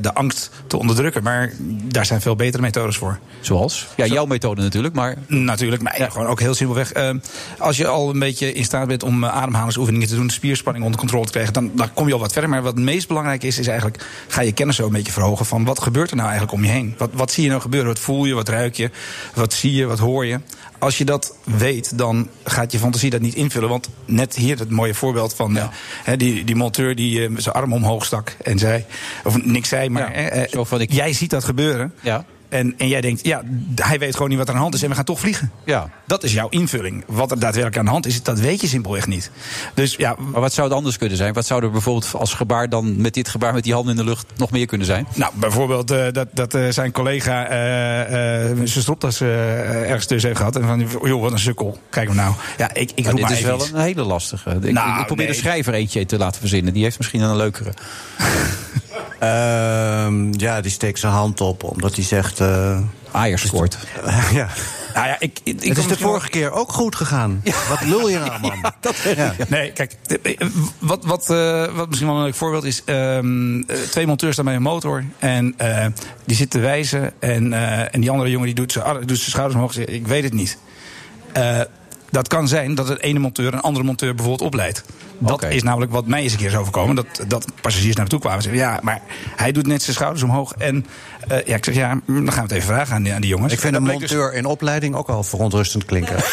[0.01, 1.23] de angst te onderdrukken.
[1.23, 1.51] Maar
[1.83, 3.19] daar zijn veel betere methodes voor.
[3.41, 3.87] Zoals?
[3.95, 5.15] Ja, jouw methode natuurlijk, maar...
[5.27, 6.91] Natuurlijk, maar ja, gewoon ook heel simpelweg.
[7.57, 10.29] Als je al een beetje in staat bent om ademhalingsoefeningen te doen...
[10.29, 12.49] spierspanning onder controle te krijgen, dan, dan kom je al wat verder.
[12.49, 14.05] Maar wat het meest belangrijk is, is eigenlijk...
[14.27, 16.71] ga je kennis zo een beetje verhogen van wat gebeurt er nou eigenlijk om je
[16.71, 16.95] heen?
[16.97, 17.89] Wat, wat zie je nou gebeuren?
[17.89, 18.33] Wat voel je?
[18.33, 18.89] Wat ruik je?
[19.33, 19.85] Wat zie je?
[19.85, 20.39] Wat hoor je?
[20.79, 23.69] Als je dat weet, dan gaat je fantasie dat niet invullen.
[23.69, 25.67] Want net hier het mooie voorbeeld van eh,
[26.17, 28.85] die, die monteur die eh, zijn arm omhoog stak en zei...
[29.23, 31.93] of niks zei, maar eh, jij ziet dat gebeuren...
[32.01, 32.25] Ja.
[32.53, 33.41] En, en jij denkt, ja,
[33.75, 35.51] hij weet gewoon niet wat er aan de hand is en we gaan toch vliegen.
[35.65, 35.89] Ja.
[36.07, 37.03] Dat is jouw invulling.
[37.07, 39.31] Wat er daadwerkelijk aan de hand is, dat weet je simpelweg niet.
[39.73, 40.15] Dus ja.
[40.31, 41.33] Maar wat zou het anders kunnen zijn?
[41.33, 44.09] Wat zou er bijvoorbeeld als gebaar dan met dit gebaar met die handen in de
[44.09, 45.07] lucht nog meer kunnen zijn?
[45.15, 50.41] Nou, bijvoorbeeld eh, dat, dat eh, zijn collega eh, zijn stropdas eh, ergens tussen heeft
[50.41, 50.55] gehad.
[50.55, 51.77] En van, joh, wat een sukkel.
[51.89, 52.33] Kijk hem nou.
[52.57, 53.71] Ja, ik, ik roep dit maar is wel iets.
[53.71, 54.59] een hele lastige.
[54.61, 55.35] Ik, Nou, ik probeer nee.
[55.35, 56.73] de schrijver eentje te laten verzinnen.
[56.73, 57.73] Die heeft misschien een leukere.
[59.23, 62.41] Ehm, ja, die steekt zijn hand op omdat hij zegt.
[63.11, 63.77] Ajax scoort.
[64.31, 64.47] ja.
[64.93, 67.41] Nou ja, ik, ik, Het is de vorige keer ook goed gegaan.
[67.69, 68.71] Wat lul je nou, man?
[69.15, 69.33] Ja.
[69.47, 70.47] Nee, kijk, eh, eh,
[70.79, 71.27] wat, wat,
[71.75, 72.81] wat misschien wel een leuk voorbeeld is...
[72.85, 75.55] ehm, eh, twee monteurs staan bij een motor en
[76.25, 77.13] die zitten te wijzen...
[77.19, 77.53] En,
[77.91, 80.07] en die andere jongen die doet zijn, ar- doet zijn schouders omhoog en zegt, ik
[80.07, 80.57] weet het niet.
[82.13, 84.83] Dat kan zijn dat het ene monteur een andere monteur bijvoorbeeld opleidt.
[85.17, 86.95] Dat is namelijk wat mij eens een keer is overkomen.
[86.95, 88.63] Dat, dat passagiers naar me toe kwamen en zeiden...
[88.65, 89.01] ja, maar
[89.35, 90.53] hij doet net zijn schouders omhoog.
[90.53, 90.85] En
[91.27, 93.29] eh, ja, ik zeg, ja, dan gaan we het even vragen aan die, aan die
[93.29, 93.53] jongens.
[93.53, 96.15] Ik vind En een dus- monteur in opleiding ook al verontrustend klinken.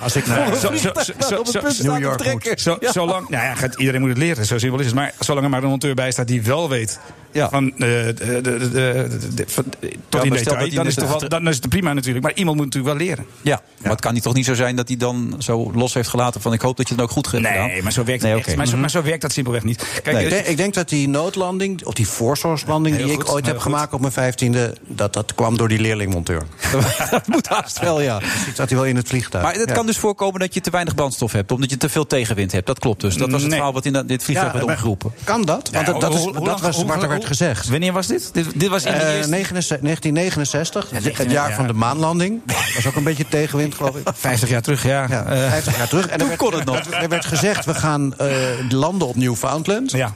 [0.00, 0.92] Als ik naar Zo- zo-
[1.28, 2.60] zo- zo- zo- New York moet.
[2.60, 4.94] Zo, Zolang, nou ja, gaat- iedereen moet het leren, zo simpel is het.
[4.94, 6.98] Maar zolang er maar een monteur bij staat die wel weet
[7.34, 9.80] van, eh, de, van- tot
[10.10, 12.24] Ja, in detail, dan is, wel- dan is het prima natuurlijk.
[12.24, 13.26] Maar iemand moet natuurlijk wel leren.
[13.42, 16.08] Ja, maar het kan niet toch niet zo zijn dat hij dan zo los heeft
[16.08, 17.66] gelaten van ik hoop dat je het ook goed hebt gedaan?
[17.66, 18.46] Nee, maar zo werkt Nee, echt.
[18.46, 18.56] oké.
[18.56, 19.84] Maar, zo, maar zo werkt dat simpelweg niet.
[20.02, 23.22] Kijk, Nee, ik, eh, denk, ik denk dat die noodlanding, of die voorzorgslanding die goed,
[23.22, 23.62] ik ooit heb goed.
[23.92, 26.42] Op mijn vijftiende, dat dat kwam door die leerlingmonteur.
[27.10, 28.18] dat moet haast wel, ja.
[28.18, 29.44] Precies, zat hij wel in het vliegtuig.
[29.44, 29.74] Maar het Ja.
[29.74, 32.66] kan dus voorkomen dat je te weinig brandstof hebt, omdat je te veel tegenwind hebt.
[32.66, 33.16] Dat klopt dus.
[33.16, 33.50] Dat was het Nee.
[33.58, 35.12] verhaal wat in dat- dit vliegtuig Ja, werd opgeroepen.
[35.24, 35.70] Kan dat?
[35.72, 37.68] Want dat, dat, is, dat was hoe- wat er werd gezegd.
[37.68, 38.30] Wanneer was dit?
[38.34, 39.30] Dit, dit was in de Eh, eerste...
[39.30, 41.54] 1969, het jaar ja.
[41.54, 42.40] van de maanlanding.
[42.74, 44.08] was ook een beetje tegenwind, geloof ik.
[44.14, 45.06] 50 jaar terug, ja.
[45.08, 46.06] Ja, Eh, 50 jaar terug.
[46.06, 46.78] En er werd, kon het nog.
[46.90, 48.28] Er werd gezegd, we gaan eh,
[48.68, 49.90] landen op Newfoundland.
[49.90, 50.14] ja.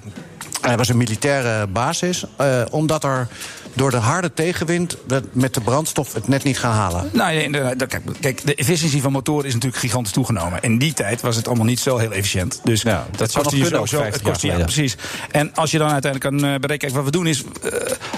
[0.63, 2.25] Er was een militaire basis.
[2.37, 3.29] eh, omdat er
[3.75, 4.97] door de harde tegenwind
[5.33, 7.11] met de brandstof het net niet gaan halen.
[7.13, 7.87] Nou, ja, inderdaad.
[7.87, 10.63] kijk, kijk, de efficiëntie van motoren is natuurlijk gigantisch toegenomen.
[10.63, 12.61] In die tijd was het allemaal niet zo heel efficiënt.
[12.65, 14.11] Dus Ja, dat dat zou kost nog je kunnen ook sowieso.
[14.11, 14.97] 50 Het kost je, jaar ja, precies.
[15.31, 17.73] En als je dan uiteindelijk kan eh, berekenen, kijk, wat we doen is, eh,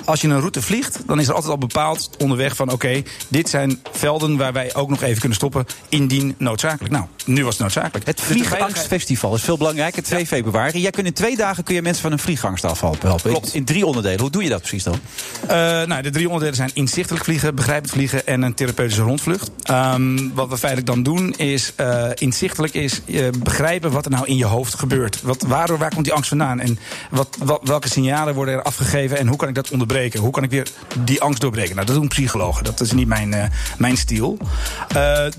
[0.04, 3.48] als je een route vliegt, dan is er altijd al bepaald onderweg van, oké, dit
[3.48, 6.92] zijn velden waar wij ook nog even kunnen stoppen, indien noodzakelijk.
[6.92, 8.06] Nou, nu was het noodzakelijk.
[8.06, 10.80] Het de Vliegangstfestival is veel belangrijker, 2 februari.
[10.80, 13.16] Jij kunt in twee dagen kun je mensen van een vliegangst afhelpen.
[13.16, 13.54] Klopt.
[13.54, 14.20] In drie onderdelen.
[14.20, 15.00] Hoe doe je dat precies dan?
[15.46, 15.56] Eh,
[15.86, 19.50] nou, de drie onderdelen zijn inzichtelijk vliegen, begrijpend vliegen en een therapeutische rondvlucht.
[19.62, 24.26] Ehm, wat we feitelijk dan doen is, eh, inzichtelijk is eh, begrijpen wat er nou
[24.26, 25.22] in je hoofd gebeurt.
[25.22, 26.60] Wat, waardoor, waar komt die angst vandaan?
[26.60, 26.78] En
[27.10, 30.20] wat, wat, welke signalen worden er afgegeven en hoe kan ik dat onderbreken?
[30.20, 30.68] Hoe kan ik weer
[31.04, 31.74] die angst doorbreken?
[31.74, 32.64] Nou, dat doen psychologen.
[32.64, 34.38] Dat is niet mijn, mijn stijl.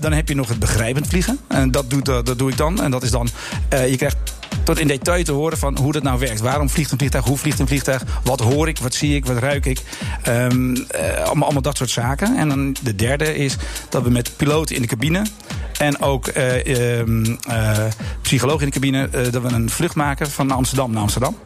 [0.00, 1.38] Dan heb je nog het begrijpend vliegen.
[1.48, 2.82] En dat, doet, dat doe ik dan.
[2.82, 3.28] En dat is dan,
[3.68, 4.16] je krijgt
[4.64, 6.40] tot in detail te horen van hoe dat nou werkt.
[6.40, 7.24] Waarom vliegt een vliegtuig?
[7.24, 8.04] Hoe vliegt een vliegtuig?
[8.22, 8.78] Wat hoor ik?
[8.78, 9.26] Wat zie ik?
[9.26, 9.80] Wat ruik ik?
[10.22, 12.36] Ehm, eh, allemaal, allemaal dat soort zaken.
[12.36, 13.56] En dan de derde is
[13.88, 15.22] dat we met piloten in de cabine
[15.78, 17.84] en ook eh, ehm, eh,
[18.22, 21.36] psychologen in de cabine, dat we een vlucht maken van Amsterdam naar Amsterdam.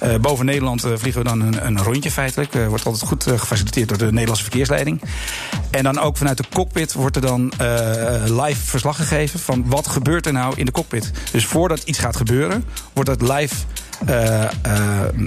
[0.00, 2.54] Eh, boven Nederland eh, vliegen we dan een, een rondje feitelijk.
[2.54, 5.02] Eh, wordt altijd goed gefaciliteerd door de Nederlandse verkeersleiding.
[5.70, 7.52] En dan ook vanuit de cockpit wordt er dan
[8.24, 11.10] live verslag gegeven van wat gebeurt er nou in de cockpit.
[11.32, 13.54] Dus voordat iets gaat gebeuren, wordt dat live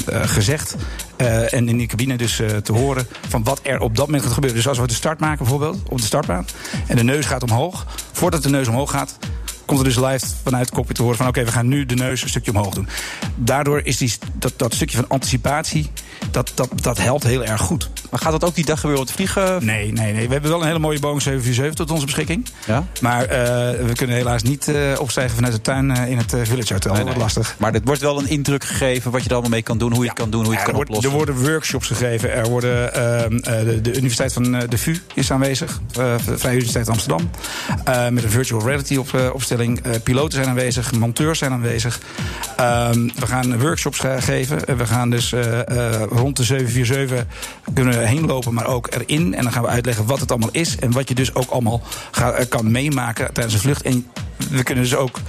[0.07, 0.75] gezegd.
[1.49, 4.57] en in die cabine dus te horen van wat er op dat moment gaat gebeuren.
[4.57, 6.45] Dus als we de start maken bijvoorbeeld op de startbaan
[6.87, 9.17] en de neus gaat omhoog, voordat de neus omhoog gaat,
[9.69, 11.95] komt er dus live vanuit de cockpit te horen van oké, we gaan nu de
[11.95, 12.87] neus een stukje omhoog doen.
[13.35, 15.89] Daardoor is die, dat, dat stukje van anticipatie,
[16.31, 17.89] dat, dat, dat helpt heel erg goed.
[18.09, 19.65] Maar gaat dat ook die dag gebeuren op het vliegen?
[19.65, 20.27] Nee, nee, nee.
[20.27, 22.45] We hebben wel een hele mooie Boeing 747 tot onze beschikking.
[22.65, 22.87] Ja?
[23.01, 26.73] Maar eh, we kunnen helaas niet eh, opstijgen vanuit de tuin eh, in het Village
[26.73, 26.93] Hotel.
[26.93, 27.23] Nee, Dat nee.
[27.23, 27.55] lastig.
[27.57, 30.03] Maar er wordt wel een indruk gegeven wat je er allemaal mee kan doen, hoe
[30.03, 31.09] je het kan doen, hoe je het er, kan oplossen.
[31.09, 32.31] er worden workshops gegeven.
[32.31, 35.79] Er worden, ehm, eh, de, de Universiteit van de VU is aanwezig.
[35.91, 37.29] de Vrije Universiteit Amsterdam.
[38.09, 39.29] Met een virtual reality op, eh,
[39.59, 40.91] Eh, piloten zijn aanwezig.
[40.91, 41.99] Monteurs zijn aanwezig.
[42.57, 44.65] Ehm, we gaan workshops ge- geven.
[44.65, 47.25] Eh, we gaan dus eh, eh, rond de 747
[47.73, 49.33] kunnen heen lopen, maar ook erin.
[49.35, 50.77] En dan gaan we uitleggen wat het allemaal is.
[50.77, 51.81] En wat je dus ook allemaal
[52.13, 53.81] eh, kan meemaken tijdens een vlucht.
[53.81, 54.07] En
[54.49, 55.19] we kunnen dus ook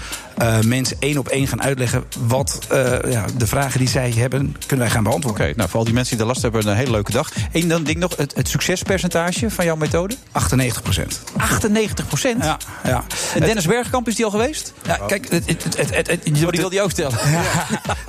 [0.41, 4.57] eh, mensen één op één gaan uitleggen wat eh, ja, de vragen die zij hebben,
[4.67, 5.45] kunnen wij gaan beantwoorden.
[5.47, 7.31] Oké, nou voor al die mensen die er last hebben, een hele leuke dag.
[7.53, 10.15] Eén dan ding nog, het, het succespercentage van jouw methode?
[10.33, 11.21] 98 procent.
[11.37, 12.45] 98 procent?
[12.45, 13.05] Ja, ja.
[13.35, 14.73] En Dennis Bergkamp is die al geweest?
[14.87, 17.19] Ja, kijk, het, het, het, het, het- die wil die ook stellen.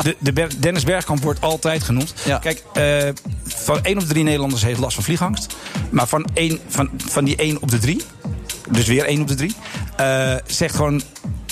[0.03, 2.13] de, de Ber- Dennis Bergkamp wordt altijd genoemd.
[2.41, 3.09] Kijk, eh,
[3.45, 5.55] van 1 op de 3 Nederlanders heeft last van vliegangst.
[5.89, 8.01] Maar van, één, van, van die 1 op de 3,
[8.69, 9.55] dus weer 1 op de 3,
[9.97, 11.01] eh, zegt gewoon...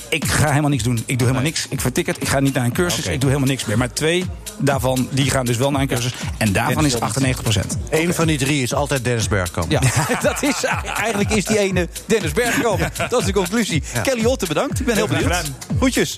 [0.09, 1.03] Ik ga helemaal niks doen.
[1.05, 1.65] Ik doe helemaal niks.
[1.69, 2.21] Ik vertik het.
[2.21, 3.05] Ik ga niet naar een cursus.
[3.05, 3.77] Ik doe helemaal niks meer.
[3.77, 4.25] Maar twee
[4.57, 6.13] daarvan die gaan dus wel naar een cursus.
[6.37, 7.77] En daarvan is 98 procent.
[7.89, 9.71] Eén van die drie is altijd Dennis Bergkamp.
[9.71, 9.81] Ja,
[10.21, 10.63] dat is,
[10.97, 12.91] eigenlijk is die ene Dennis Bergkamp.
[13.09, 13.83] Dat is de conclusie.
[14.03, 14.79] Kelly Otte, bedankt.
[14.79, 15.37] Ik ben heel Graag benieuwd.
[15.37, 15.55] gedaan.
[15.77, 16.15] Groetjes.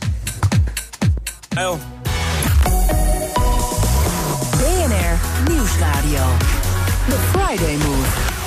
[4.57, 6.23] BNR Nieuwsradio.
[7.09, 8.40] The Friday Move.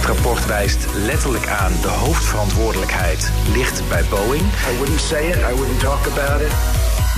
[0.00, 4.42] Het rapport wijst letterlijk aan de hoofdverantwoordelijkheid ligt bij Boeing.
[4.42, 5.36] I wouldn't say it.
[5.36, 6.52] I wouldn't talk about it.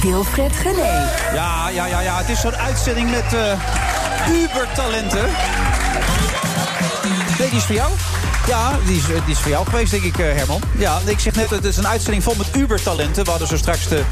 [0.01, 1.11] Wilfred Gené.
[1.35, 2.17] Ja, ja, ja, ja.
[2.17, 3.59] Het is zo'n uitzending met eh
[4.43, 5.29] ubertalenten.
[7.53, 7.93] Is voor jou?
[8.47, 10.61] Ja, die is, is voor jou geweest, denk ik, eh, Herman.
[10.79, 13.25] Ja, ik zeg net, het is een uitzending vol met ubertalenten.
[13.25, 14.03] We hadden zo straks de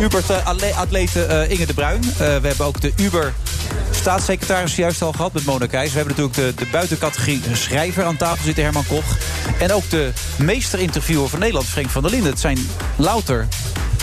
[0.00, 2.02] Uber-atlete eh, Inge de Bruin.
[2.02, 5.66] Eh, we hebben ook de Uber-staatssecretaris juist al gehad met Mona.
[5.66, 9.16] We hebben natuurlijk de, de buitencategorie schrijver aan tafel zitten, Herman Koch.
[9.58, 12.30] En ook de meesterinterviewer van Nederland, Frank van der Linden.
[12.30, 12.58] Het zijn
[12.96, 13.48] louter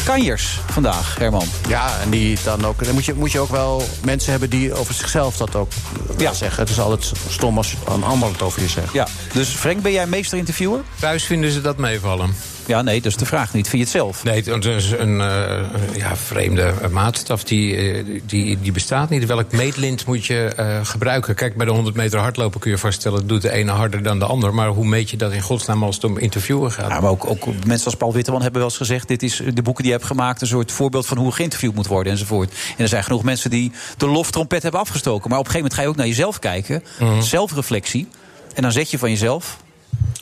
[0.03, 1.47] kanjers vandaag, Herman.
[1.67, 2.85] Ja, en die dan ook.
[2.85, 5.71] Dan moet je, moet je ook wel mensen hebben die over zichzelf dat ook
[6.17, 6.33] ja.
[6.33, 6.59] zeggen.
[6.59, 8.93] Het is altijd stom als een ander het over je zegt.
[8.93, 10.81] Ja, dus Frank, ben jij meesterinterviewer?
[10.99, 12.35] Thuis vinden ze dat meevallen.
[12.71, 13.69] Ja, nee, dat is de vraag niet.
[13.69, 14.23] Vind je het zelf?
[14.23, 17.43] Nee, het is een eh, ja, vreemde maatstaf.
[17.43, 19.25] Die, eh, die, die bestaat niet.
[19.25, 21.35] Welk meetlint moet je eh, gebruiken?
[21.35, 23.27] Kijk, bij de 100 meter hardlopen kun je vaststellen...
[23.27, 24.53] doet de ene harder dan de ander.
[24.53, 26.89] Maar hoe meet je dat in godsnaam als het om interviewen gaat?
[26.89, 29.07] Ja, maar ook, ook mensen als Paul Witteman hebben wel eens gezegd...
[29.07, 30.41] dit is de boeken die je hebt gemaakt...
[30.41, 32.51] een soort voorbeeld van hoe geïnterviewd moet worden enzovoort.
[32.77, 35.29] En er zijn genoeg mensen die de loftrompet hebben afgestoken.
[35.29, 36.83] Maar op een gegeven moment ga je ook naar jezelf kijken.
[37.19, 38.07] Zelfreflectie.
[38.53, 39.57] En dan zeg je van jezelf...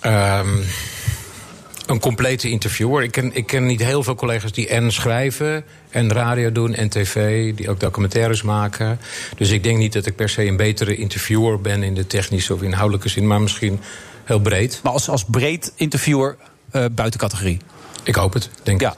[0.02, 0.48] Ehm,
[1.90, 3.04] een complete interviewer.
[3.04, 6.90] Ik ken, ik ken niet heel veel collega's die en schrijven en radio doen en
[6.90, 9.00] tv, die ook documentaires maken.
[9.38, 12.54] Dus ik denk niet dat ik per se een betere interviewer ben in de technische
[12.54, 13.80] of inhoudelijke zin, maar misschien
[14.24, 14.80] heel breed.
[14.84, 16.38] Maar als, als breed interviewer
[16.72, 17.58] uh, buiten categorie?
[18.04, 18.96] Ik hoop het, denk ja.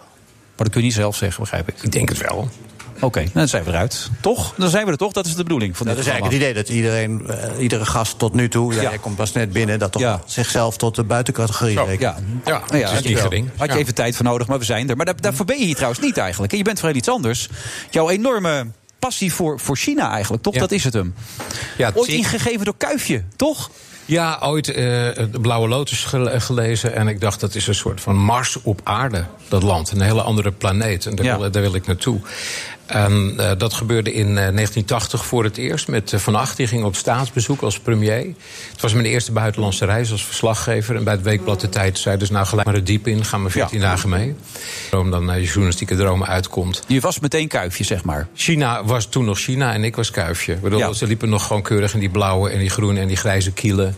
[0.56, 1.76] Maar dat kun je niet zelf zeggen, begrijp ik.
[1.82, 2.50] Ik denk het wel.
[3.02, 4.10] Oké, okay, nou, dan zijn we eruit.
[4.20, 4.54] Toch?
[4.58, 5.12] Dan zijn we er toch?
[5.12, 7.86] Dat is de bedoeling van dit Dat is eigenlijk het idee dat iedereen, uh, iedere
[7.86, 8.74] gast tot nu toe...
[8.74, 8.90] Ja, ja.
[8.90, 10.22] jij komt pas net binnen, dat toch ja.
[10.26, 12.00] zichzelf tot de buitencategorie rekent.
[12.00, 13.50] Ja, ja, ja het is niet gering.
[13.58, 14.96] Had je even tijd voor nodig, maar we zijn er.
[14.96, 16.52] Maar daar, daarvoor ben je hier trouwens niet eigenlijk.
[16.52, 17.50] En je bent voor heel iets anders.
[17.90, 18.66] Jouw enorme
[19.00, 20.56] passie voor, voor China eigenlijk, toch?
[20.56, 21.14] Dat is het hem.
[21.78, 23.70] Ja, Ooit ingegeven door Kuifje, toch?
[24.06, 26.96] Ja, ooit uh, de Blauwe Lotus gelezen.
[26.96, 29.92] En ik dacht, dat is een soort van Mars op aarde, dat land.
[29.92, 31.06] Een hele andere planeet.
[31.06, 31.40] En daar, ja.
[31.40, 32.20] wil, daar wil ik naartoe.
[32.86, 35.88] En uh, dat gebeurde in uh, 1980 voor het eerst.
[35.88, 38.26] Met Van Acht, die ging op staatsbezoek als premier.
[38.72, 40.96] Het was mijn eerste buitenlandse reis als verslaggever.
[40.96, 43.26] En bij het Weekblad de Tijd zei dus nou gelijk maar het diep in.
[43.26, 43.84] Gaan we 14 ja.
[43.84, 44.36] dagen mee.
[44.92, 46.84] Waarom dan je journalistieke dromen uitkomt.
[46.88, 48.28] Je was meteen Kuifje, zeg maar.
[48.34, 50.54] China was toen nog China en ik was Kuifje.
[50.54, 50.94] Ik bedoel, ja.
[50.94, 53.96] Ze liepen nog gewoon keurig in die blauwe en die groene en die grijze kielen.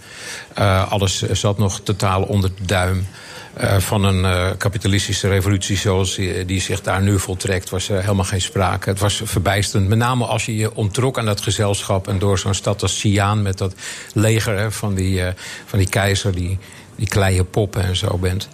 [0.59, 3.07] Uh, alles zat nog totaal onder de duim.
[3.61, 8.01] Uh, van een uh, kapitalistische revolutie zoals die, die, zich daar nu voltrekt, was er
[8.01, 8.89] helemaal geen sprake.
[8.89, 9.89] Het was verbijsterend.
[9.89, 13.41] Met name als je je onttrok aan dat gezelschap en door zo'n stad als Xi'an
[13.41, 13.75] met dat
[14.13, 15.21] leger van, die,
[15.65, 16.57] van die keizer, die,
[16.95, 18.49] die kleine poppen en zo bent.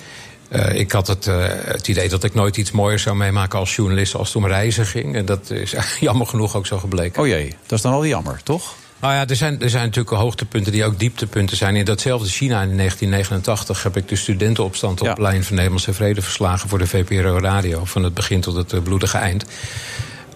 [0.72, 1.26] Ik had het,
[1.66, 5.16] het idee dat ik nooit iets mooiers zou meemaken als journalist als om reizen ging.
[5.16, 7.22] En dat is jammer genoeg ook zo gebleken.
[7.22, 8.76] Oh jee, dat is dan wel jammer, toch?
[9.02, 11.76] Nou ja, er zijn, er zijn natuurlijk hoogtepunten die ook dieptepunten zijn.
[11.76, 16.70] In datzelfde China in 1989 heb ik de studentenopstand op lijn van Nederlandse Vrede verslagen
[16.70, 17.86] voor de VPRO Radio.
[17.86, 19.46] Van het begin tot het bloedige eind.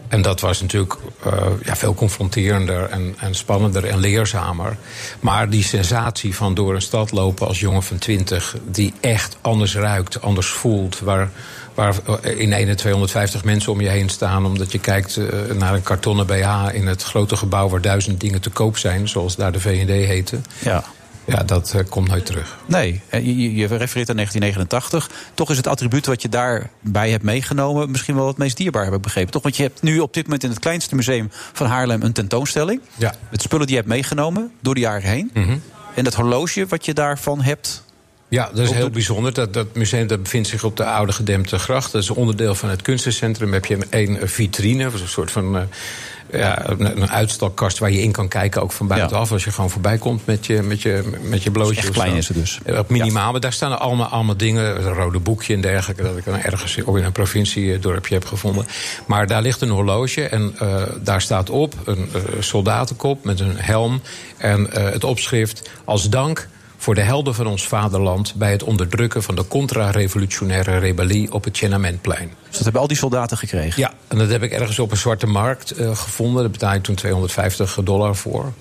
[0.08, 0.94] En dat was natuurlijk
[1.28, 1.34] uh,
[1.64, 4.78] ja, veel confronterender en, en, spannender en leerzamer.
[5.20, 9.76] Maar die sensatie van door een stad lopen als jongen van 20, die echt anders
[9.76, 11.30] ruikt, anders voelt, waar,
[11.74, 15.28] waar in ene 250 mensen om je heen staan, omdat je kijkt uh,
[15.58, 19.36] naar een kartonnen BH in het grote gebouw waar duizend dingen te koop zijn, zoals
[19.36, 20.40] daar de VND heette.
[20.60, 20.84] Ja.
[21.26, 22.58] Ja, dat uh, komt nooit terug.
[22.66, 25.10] Nee, je, je refereert aan 1989.
[25.34, 27.92] Toch is het attribuut wat je daarbij hebt meegenomen...
[27.92, 29.32] misschien wel het meest dierbaar, heb ik begrepen.
[29.32, 29.42] Toch?
[29.44, 32.02] Want je hebt nu op dit moment in het kleinste museum van Haarlem...
[32.02, 32.82] een tentoonstelling.
[32.96, 33.14] Ja.
[33.30, 35.30] Met spullen die je hebt meegenomen door de jaren heen.
[35.34, 35.62] Mm -hmm.
[35.96, 37.84] En dat horloge wat je daarvan hebt...
[38.34, 39.34] Ja, dat is heel bijzonder.
[39.34, 41.92] Dat, dat museum dat bevindt zich op de oude gedempte gracht.
[41.92, 43.54] Dat is onderdeel van het kunstencentrum.
[43.54, 45.56] Heb je een vitrine, een soort van...
[45.56, 45.62] Uh,
[46.32, 49.28] ja, een, een uitstalkast waar je in kan kijken, ook van buitenaf.
[49.28, 49.34] Ja.
[49.34, 51.82] Als je gewoon voorbij komt met je, met je, met je blootje.
[51.82, 52.60] Echt klein is het dus.
[52.78, 53.32] Op minimaal, ja.
[53.32, 54.86] maar daar staan allemaal, allemaal dingen.
[54.86, 56.04] Een rode boekje en dergelijke.
[56.04, 58.66] Dat ik dan ergens in een provinciedorpje heb gevonden.
[59.06, 63.58] Maar daar ligt een horloge en uh, daar staat op een uh, soldatenkop met een
[63.58, 64.02] helm.
[64.38, 66.48] En het opschrift als dank
[66.84, 71.54] voor de helden van ons vaderland bij het onderdrukken van de contra-revolutionaire rebellie op het
[71.54, 72.32] Tiananmenplein.
[72.44, 73.82] Dus dat hebben al die soldaten gekregen?
[73.82, 76.42] Ja, en dat heb ik ergens op een zwarte markt uh, gevonden.
[76.42, 78.54] Daar betaalde ik toen 250 dollar voor.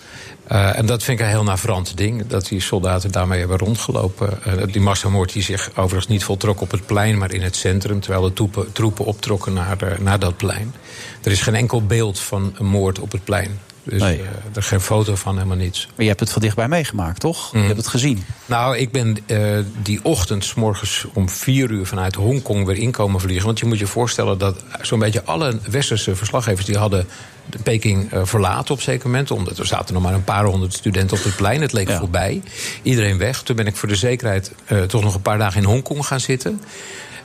[0.52, 4.38] Uh, en dat vind ik een heel navrant ding, dat die soldaten daarmee hebben rondgelopen.
[4.46, 8.00] Uh, die massamoord die zich overigens niet voltrok op het plein, maar in het centrum,
[8.00, 10.74] terwijl de troepen, troepen optrokken naar, naar dat plein.
[11.22, 13.58] Er is geen enkel beeld van een moord op het plein.
[13.84, 14.18] Dus Nee.
[14.18, 15.86] uh, er geen foto van, helemaal niets.
[15.86, 17.52] Maar je hebt het van dichtbij meegemaakt, toch?
[17.52, 18.24] Je hebt het gezien.
[18.46, 23.20] Nou, ik ben uh, die ochtend, s morgens om vier uur vanuit Hongkong weer inkomen
[23.20, 23.46] vliegen.
[23.46, 27.08] Want je moet je voorstellen dat zo'n beetje alle westerse verslaggevers die hadden
[27.46, 29.30] de Peking uh, verlaten op een zeker moment.
[29.30, 31.60] Omdat er zaten nog maar een paar honderd studenten op het plein.
[31.60, 31.98] Het leek ja.
[31.98, 32.42] voorbij.
[32.82, 33.42] Iedereen weg.
[33.42, 34.52] Toen ben ik voor de zekerheid
[34.86, 36.60] toch nog een paar dagen in Hongkong gaan zitten.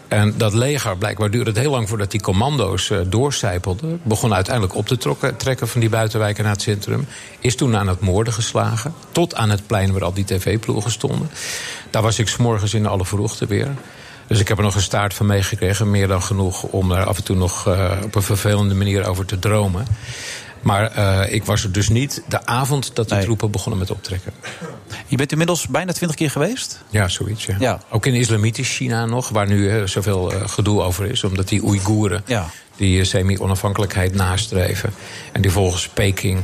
[0.08, 4.00] En dat leger, blijkbaar duurde het heel lang voordat die commando's uh, doorcijpelden.
[4.04, 4.98] Begon uiteindelijk op te
[5.38, 7.08] trekken van die buitenwijken naar het centrum.
[7.40, 8.94] Is toen aan het moorden geslagen.
[9.12, 11.30] Tot aan het plein waar al die tv-ploegen stonden.
[11.90, 13.68] Daar was ik s'morgens in alle vroegte weer.
[14.28, 15.92] Dus ik heb er nog een staart van meegekregen.
[15.92, 19.26] Meer dan genoeg om er af en toe nog uh, op een vervelende manier over
[19.26, 19.86] te dromen.
[20.68, 23.24] Maar uh, ik was er dus niet de avond dat de nee.
[23.24, 24.34] troepen begonnen met optrekken.
[25.06, 26.84] Je bent inmiddels bijna twintig keer geweest?
[26.90, 27.46] Ja, zoiets.
[27.46, 27.56] Ja.
[27.60, 27.80] ja.
[27.90, 31.24] Ook in islamitisch China nog, waar nu uh, zoveel uh, gedoe over is.
[31.24, 32.50] Omdat die Oeigoeren ja.
[32.76, 34.94] die semi-onafhankelijkheid nastreven.
[35.32, 36.44] En die volgens Peking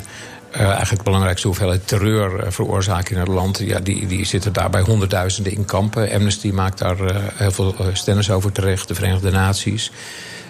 [0.56, 3.58] uh, eigenlijk de belangrijkste hoeveelheid terreur uh, veroorzaken in het land.
[3.60, 6.12] Ja, die, die zitten daar bij honderdduizenden in kampen.
[6.12, 9.92] Amnesty maakt daar uh, heel veel stennis over terecht, de Verenigde Naties.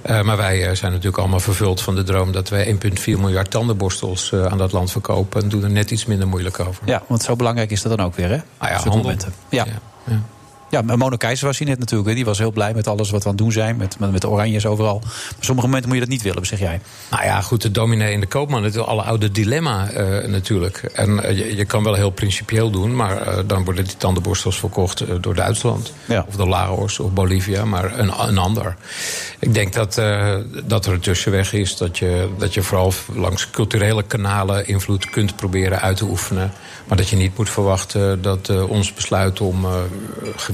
[0.09, 3.51] Uh, maar wij uh, zijn natuurlijk allemaal vervuld van de droom dat wij 1,4 miljard
[3.51, 5.41] tandenborstels uh, aan dat land verkopen.
[5.41, 6.83] En doen er net iets minder moeilijk over.
[6.85, 8.37] Ja, want zo belangrijk is dat dan ook weer, hè?
[8.57, 8.97] Ah ja, handel.
[8.97, 9.33] momenten.
[9.49, 9.65] Ja.
[9.65, 9.71] ja.
[10.03, 10.21] ja.
[10.73, 12.15] Ja, Mona Keizer was hier net natuurlijk.
[12.15, 13.77] Die was heel blij met alles wat we aan het doen zijn.
[13.77, 14.99] Met, met de oranjes overal.
[15.03, 16.79] Maar sommige momenten moet je dat niet willen, zeg jij.
[17.11, 18.63] Nou ja, goed, de dominee en de koopman.
[18.63, 20.77] Het is alle oude dilemma uh, natuurlijk.
[20.77, 22.95] En uh, je, je, kan wel heel principieel doen.
[22.95, 25.93] Maar uh, dan worden die tandenborstels verkocht door Duitsland.
[26.05, 26.25] Ja.
[26.27, 27.65] Of de Laos of Bolivia.
[27.65, 28.75] Maar een, een ander.
[29.39, 30.01] Ik denk dat,
[30.65, 31.77] dat er een tussenweg is.
[31.77, 36.51] Dat je, dat je vooral langs culturele kanalen invloed kunt proberen uit te oefenen.
[36.87, 39.65] Maar dat je niet moet verwachten dat ons besluit om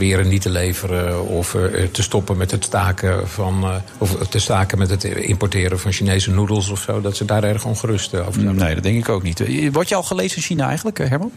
[0.10, 4.40] geweren niet te leveren of uh, te stoppen met het staken van uh, of te
[4.40, 8.42] staken met het importeren van Chinese noedels of zo, dat ze daar erg ongerust over
[8.42, 8.56] zijn.
[8.56, 9.72] Nee, dat denk ik ook niet.
[9.72, 11.32] Word je al gelezen in China eigenlijk, Herman?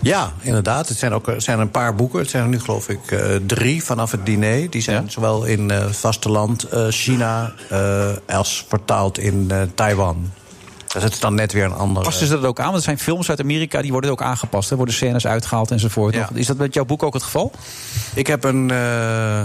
[0.00, 0.88] Ja, inderdaad.
[0.88, 2.18] Het zijn ook er zijn een paar boeken.
[2.18, 3.00] Het zijn er nu geloof ik
[3.46, 4.70] drie vanaf het diner.
[4.70, 5.10] Die zijn ja.
[5.10, 7.52] zowel in uh, vasteland uh, China
[8.26, 10.30] als vertaald in Taiwan.
[10.92, 12.04] Dus het is dan net weer een andere.
[12.04, 12.64] Passen ze dat ook aan?
[12.64, 14.70] Want er zijn films uit Amerika die worden ook aangepast.
[14.70, 16.14] Er worden scènes uitgehaald enzovoort.
[16.14, 16.28] Ja.
[16.34, 17.52] Is dat met jouw boek ook het geval?
[18.14, 19.42] Ik heb een uh,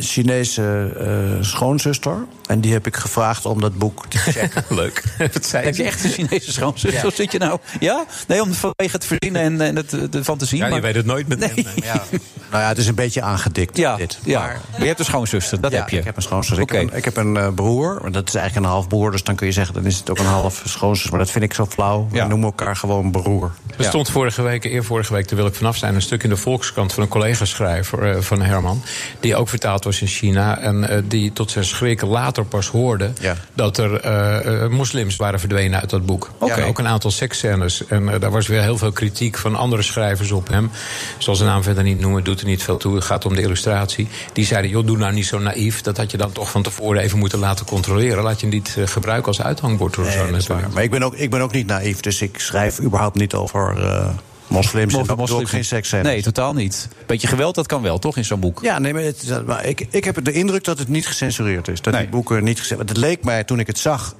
[0.00, 2.16] Chinese uh, schoonzuster.
[2.46, 4.64] En die heb ik gevraagd om dat boek te checken.
[4.76, 5.04] Leuk.
[5.52, 7.04] heb je echt een Chinese schoonzuster?
[7.04, 7.10] Ja.
[7.10, 7.58] Zit je nou?
[7.80, 8.04] Ja?
[8.26, 10.58] Nee, om vanwege het verdienen en, en het, de fantasie.
[10.58, 10.76] Ja, maar...
[10.76, 11.50] je weet het nooit met nee.
[11.54, 11.82] hem.
[11.82, 12.04] Ja.
[12.50, 13.76] nou ja, het is een beetje aangedikt.
[13.76, 14.18] Ja, dit.
[14.24, 14.40] ja.
[14.40, 14.60] Maar...
[14.78, 15.98] je hebt een schoonzuster, dat ja, heb je.
[15.98, 16.62] ik heb een schoonzuster.
[16.62, 16.80] Okay.
[16.80, 17.98] Ik, heb een, ik heb een uh, broer.
[18.02, 19.10] Maar dat is eigenlijk een half broer.
[19.10, 21.10] Dus dan kun je zeggen, dan is het ook een half schoonzus.
[21.10, 22.06] Maar dat vind ik zo flauw.
[22.10, 23.52] We noemen elkaar gewoon broer.
[23.78, 26.28] Er stond vorige week, eer vorige week, daar wil ik vanaf zijn, een stuk in
[26.28, 28.82] de Volkskrant van een collega-schrijver eh, van Herman.
[29.20, 30.58] Die ook vertaald was in China.
[30.58, 33.10] En eh, die tot zijn schrikken later pas hoorde
[33.54, 36.30] dat er eh, moslims waren verdwenen uit dat boek.
[36.46, 37.86] Ja, ook een aantal seksscènes.
[37.86, 40.70] En daar was weer heel veel kritiek van andere schrijvers op hem.
[41.18, 42.94] Zal zijn naam verder niet noemen, doet er niet veel toe.
[42.94, 44.08] Het gaat om de illustratie.
[44.32, 45.80] Die zeiden, joh, doe nou niet zo naïef.
[45.80, 48.22] Dat had je dan toch van tevoren even moeten laten controleren.
[48.22, 49.96] Laat je hem niet gebruiken als uithangbord.
[49.96, 50.60] Nee, zo.
[50.72, 53.67] Maar ik ben, ook, ik ben ook niet naïef, dus ik schrijf überhaupt niet over
[53.76, 54.08] eh,
[54.46, 54.94] moslims.
[54.94, 56.88] en ook geen seks Nee, totaal niet.
[57.06, 58.60] Beetje geweld, dat kan wel, toch, in zo'n boek?
[58.62, 61.80] Ja, nee, maar, het, maar ik, ik heb de indruk dat het niet gecensureerd is.
[61.80, 64.14] Dat die boeken niet gecensureerd Het leek mij, toen ik het zag,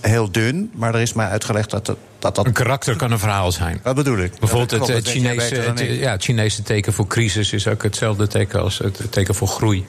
[0.00, 0.70] heel dun.
[0.74, 2.46] Maar er is mij uitgelegd dat het, dat, dat...
[2.46, 3.80] Een karakter kan een verhaal zijn.
[3.82, 4.38] Wat bedoel ik?
[4.38, 9.12] Bijvoorbeeld het, Chinese, ja, het Chinese teken voor crisis is ook hetzelfde teken als het
[9.12, 9.86] teken voor groei.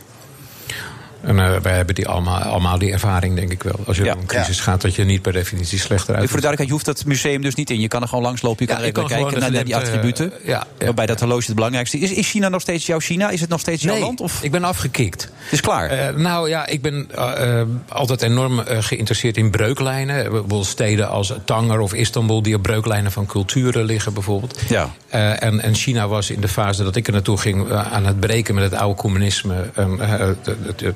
[1.21, 3.79] En eh, wij hebben die allemaal, allemaal die ervaring, denk ik wel.
[3.87, 4.11] Als je Ja.
[4.11, 6.29] door een crisis gaat, dat je niet per definitie slechter uit.
[6.29, 7.79] Voor de duidelijkheid, je hoeft dat museum dus niet in.
[7.79, 10.31] Je kan er gewoon langslopen, je kan Ja, even kijken naar, naar die attributen.
[10.41, 10.85] eh, ja, ja.
[10.85, 12.11] waarbij dat horloge het belangrijkste is.
[12.11, 13.29] Is China nog steeds jouw China?
[13.29, 14.21] Is het nog steeds jouw Nee, land?
[14.21, 14.43] Of?
[14.43, 15.21] ik ben afgekikt.
[15.43, 15.89] Het is klaar.
[15.89, 17.09] Eh, nou ja, ik ben
[17.87, 20.23] altijd enorm geïnteresseerd in breuklijnen.
[20.29, 22.41] Bijvoorbeeld steden als Tanger of Istanbul...
[22.41, 24.59] die op breuklijnen van culturen liggen bijvoorbeeld.
[24.67, 24.89] Ja.
[25.09, 27.71] En, en China was in de fase dat ik er naartoe ging...
[27.71, 29.55] aan het breken met het oude communisme.
[29.75, 29.87] Eh,
[30.65, 30.93] het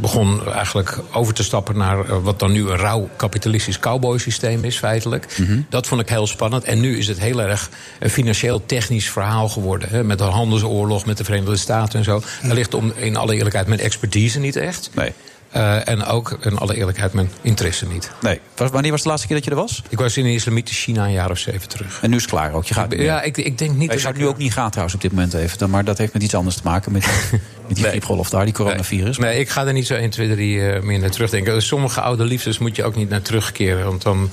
[0.00, 2.00] begon eigenlijk over te stappen naar...
[2.00, 5.36] eh, wat dan nu een rauw kapitalistisch cowboy-systeem is, feitelijk.
[5.68, 6.64] Dat vond ik heel spannend.
[6.64, 9.88] En nu is het heel erg een financieel-technisch verhaal geworden.
[9.88, 12.22] Hè, met de handelsoorlog met de Verenigde Staten en zo.
[12.42, 14.90] Daar ligt om, in alle eerlijkheid mijn expertise niet echt.
[14.94, 15.12] Nee.
[15.54, 18.10] Eh, en ook in alle eerlijkheid mijn interesse niet.
[18.20, 18.40] Nee.
[18.56, 19.82] Wanneer was de laatste keer dat je er was?
[19.88, 21.98] Ik was in islamitisch China een jaar of zeven terug.
[22.02, 22.64] En nu is het klaar ook.
[22.64, 23.02] Je gaat meer.
[23.02, 25.02] Ja, ik, ik denk niet Je dat zou ik- nu ook niet gaan trouwens op
[25.02, 25.70] dit moment even.
[25.70, 26.92] Maar dat heeft met iets anders te maken.
[26.92, 27.06] Met,
[27.68, 29.18] met die griepgolf daar, die coronavirus.
[29.18, 31.62] Nee, ik ga er niet zo 1, 2, 3 eh, meer naar terugdenken.
[31.62, 33.84] Sommige oude liefdes moet je ook niet naar terugkeren.
[33.84, 34.30] Want dan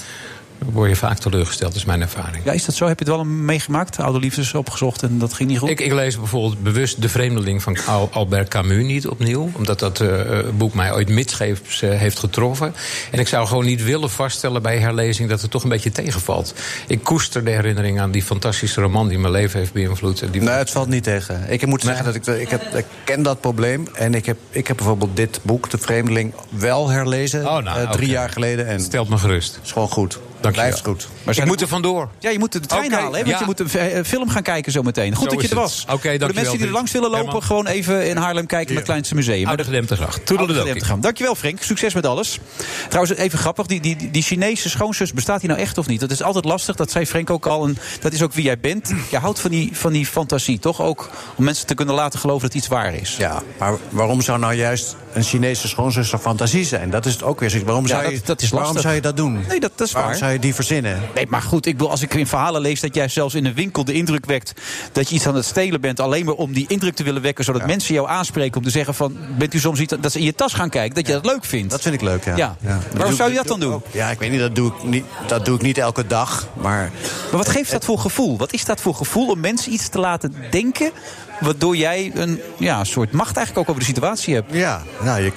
[0.65, 2.43] word je vaak teleurgesteld, is mijn ervaring.
[2.45, 2.87] Ja, is dat zo?
[2.87, 3.99] Heb je het wel meegemaakt?
[3.99, 5.69] Oude liefdes opgezocht en dat ging niet goed?
[5.69, 9.49] Ik, ik lees bijvoorbeeld bewust De Vreemdeling van Al- Albert Camus niet opnieuw.
[9.55, 12.73] Omdat dat eh, eh, boek mij ooit midscheeps eh, heeft getroffen.
[13.11, 16.53] En ik zou gewoon niet willen vaststellen bij herlezing dat het toch een beetje tegenvalt.
[16.87, 20.21] Ik koester de herinnering aan die fantastische roman die mijn leven heeft beïnvloed.
[20.21, 20.41] En Die...
[20.41, 21.45] Nee, het valt niet tegen.
[21.49, 23.87] Ik moet zeggen dat ik, ik, heb, ik ken dat probleem.
[23.93, 27.47] En ik heb, ik heb bijvoorbeeld dit boek, De Vreemdeling, wel herlezen.
[27.47, 28.67] Oh, nou, drie jaar geleden.
[28.67, 29.59] En Stelt me gerust.
[29.63, 30.19] is gewoon goed.
[30.41, 30.93] Dank je Blijft wel.
[30.93, 31.07] goed.
[31.23, 32.09] Maar ik moet er vandoor.
[32.19, 33.39] Ja, je moet de trein halen, hè, want ja.
[33.39, 35.15] je moet een eh, film gaan kijken zometeen.
[35.15, 35.63] Goed Zo dat je er het.
[35.63, 35.85] was.
[35.89, 37.43] Oké, Voor de mensen die er langs willen lopen, Herman.
[37.43, 39.47] gewoon even in Haarlem kijken naar het kleinste museum.
[39.47, 40.19] Oude gedempte graag.
[40.23, 40.99] Toedeledokie.
[40.99, 41.61] Dankjewel, Frank.
[41.61, 42.39] Succes met alles.
[42.89, 43.65] Trouwens, even grappig.
[43.65, 45.99] Die, die, die Chinese schoonzus, bestaat die nou echt of niet?
[45.99, 46.75] Dat is altijd lastig.
[46.75, 47.65] Dat zei Frank ook al.
[47.65, 48.93] En dat is ook wie jij bent.
[49.11, 50.81] Je houdt van die, van die fantasie, toch?
[50.81, 53.15] Ook om mensen te kunnen laten geloven dat iets waar is.
[53.17, 56.89] Ja, maar waarom zou nou juist een Chinese schoonzus een fantasie zijn?
[56.89, 57.61] Dat is het ook weer.
[57.65, 59.33] Waarom, Ja, zou, je, dat- dat is waarom zou je dat doen?
[59.47, 60.19] Nee, dat, dat is waarom waar.
[60.39, 61.01] Die verzinnen?
[61.15, 63.53] Nee, maar goed, ik bedoel, als ik in verhalen lees dat jij zelfs in een
[63.53, 64.53] winkel de indruk wekt
[64.91, 67.43] dat je iets aan het stelen bent, alleen maar om die indruk te willen wekken,
[67.43, 70.25] zodat mensen jou aanspreken om te zeggen van, bent u soms niet, dat ze in
[70.25, 71.71] je tas gaan kijken, dat je dat leuk vindt.
[71.71, 72.35] Dat vind ik leuk, ja.
[72.35, 72.55] Ja.
[72.59, 72.79] Ja.
[72.95, 73.81] Waarom zou je dat dan doen?
[73.91, 76.47] Ja, ik weet niet dat, doe ik niet, dat doe ik niet elke dag.
[76.53, 76.91] Maar
[77.29, 78.37] Maar wat geeft dat voor gevoel?
[78.37, 80.91] Wat is dat voor gevoel om mensen iets te laten denken,
[81.41, 84.53] waardoor jij een ja, soort macht eigenlijk ook over de situatie hebt?
[84.53, 85.31] Ja, nou, je,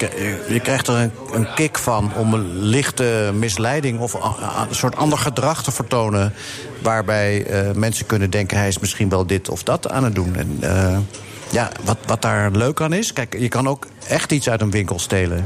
[0.47, 5.17] je, krijgt er een, een kick van om een lichte misleiding of een soort ander
[5.17, 6.33] gedrag te vertonen.
[6.81, 10.35] Waarbij eh, mensen kunnen denken: hij is misschien wel dit of dat aan het doen.
[10.35, 10.97] En eh,
[11.51, 14.71] ja, wat, wat daar leuk aan is, kijk, je kan ook echt iets uit een
[14.71, 15.45] winkel stelen.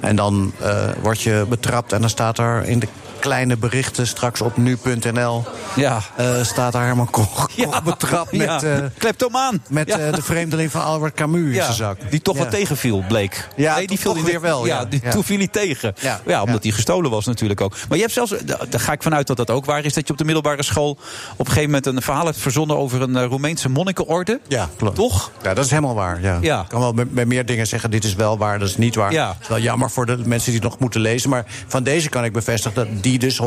[0.00, 2.88] En dan eh, word je betrapt en dan staat er in de
[3.20, 5.44] kleine berichten straks op nu.nl.
[5.76, 6.00] Ja.
[6.16, 8.62] eh, staat daar Herman Koch, Koch betrapt met, Ja.
[8.62, 9.62] eh, Kleptomaan.
[9.68, 9.98] met Ja.
[9.98, 12.10] eh, de vreemdeling van Albert Camus in Ja, zijn zak.
[12.10, 12.42] die toch Ja.
[12.42, 13.48] wat tegenviel, bleek.
[13.56, 14.84] Ja, nee, die toch viel weer wel, ja.
[14.84, 15.10] die, Ja.
[15.10, 15.94] Toen viel hij tegen.
[16.00, 16.20] Ja.
[16.26, 16.68] Ja, omdat Ja.
[16.68, 17.72] hij gestolen was natuurlijk ook.
[17.88, 19.92] Maar je hebt zelfs, da- daar ga ik vanuit dat dat ook waar is...
[19.94, 20.98] dat je op de middelbare school op
[21.38, 21.86] een gegeven moment...
[21.86, 24.40] een verhaal hebt verzonnen over een Roemeense monnikenorde.
[24.48, 24.94] Ja, klopt.
[24.96, 25.30] Toch?
[25.42, 26.22] Ja, dat is helemaal waar.
[26.22, 26.38] Ja.
[26.40, 26.60] Ja.
[26.62, 28.94] Ik kan wel met, met meer dingen zeggen, dit is wel waar, dat is niet
[28.94, 29.12] waar.
[29.12, 29.28] Ja.
[29.28, 31.30] Het is wel jammer voor de mensen die het nog moeten lezen.
[31.30, 33.40] Maar van deze kan ik bevestigen dat die dus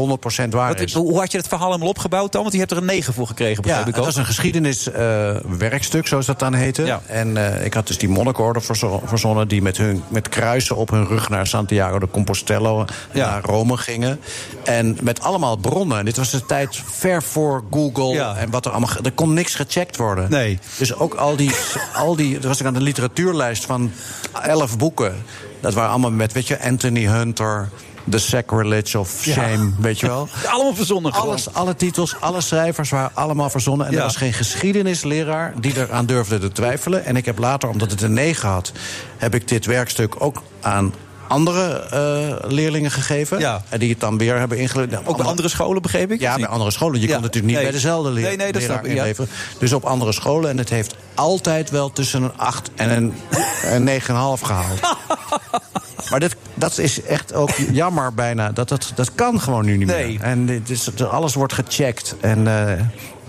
[0.45, 0.94] 100% waar is.
[0.94, 2.41] hoe had je het verhaal helemaal opgebouwd dan?
[2.41, 4.10] Want je hebt er een 9 voor gekregen, Ja, begrijp ik dat ook.
[4.10, 6.85] is een geschiedeniswerkstuk, zoals dat dan heette.
[6.85, 7.02] Ja.
[7.06, 9.48] En eh, ik had dus die monnikorde verzo- verzonnen...
[9.48, 12.85] die met, hun, met kruisen op hun rug naar Santiago de Compostela...
[13.11, 13.30] Ja.
[13.30, 14.19] naar Rome gingen.
[14.64, 15.98] En met allemaal bronnen.
[15.98, 18.07] En dit was de tijd ver voor Google.
[18.14, 18.35] Ja.
[18.35, 18.90] En wat er allemaal...
[19.03, 20.30] Er kon niks gecheckt worden.
[20.30, 20.60] Nee.
[20.77, 21.52] Dus ook al die...
[21.95, 23.91] al die er was ik aan de literatuurlijst van
[24.44, 25.15] elf boeken.
[25.60, 27.69] Dat waren allemaal met, weet je, Anthony Hunter...
[28.09, 29.34] The Sacrilege of Ja.
[29.34, 30.27] Shame, weet je wel?
[30.53, 31.27] Allemaal verzonnen gewoon.
[31.30, 33.85] Alles, alle titels, alle schrijvers waren allemaal verzonnen.
[33.88, 33.97] En Ja.
[33.97, 37.05] er was geen geschiedenisleraar die eraan durfde te twijfelen.
[37.05, 38.71] En ik heb later, omdat het een 9 had,
[39.17, 40.93] heb ik dit werkstuk ook aan
[41.27, 43.61] andere eh, leerlingen gegeven.
[43.69, 45.07] En die het dan weer hebben ingeleerd.
[45.07, 46.19] Ook bij andere scholen, begreep ik?
[46.19, 46.99] Ja, bij andere scholen.
[46.99, 47.13] Je Ja.
[47.13, 47.63] kon het natuurlijk niet Nee.
[47.63, 48.97] bij dezelfde leer Nee, nee, dat leraar snap ja.
[48.97, 49.29] inleveren.
[49.59, 50.49] Dus op andere scholen.
[50.49, 53.13] En het heeft altijd wel tussen een 8 en een,
[53.63, 54.79] een 9,5 gehaald.
[56.09, 58.51] Maar dit, dat is echt ook jammer bijna.
[58.51, 60.21] Dat, dat, dat kan gewoon nu niet meer.
[60.21, 62.15] En dit is, alles wordt gecheckt.
[62.21, 62.81] En eh,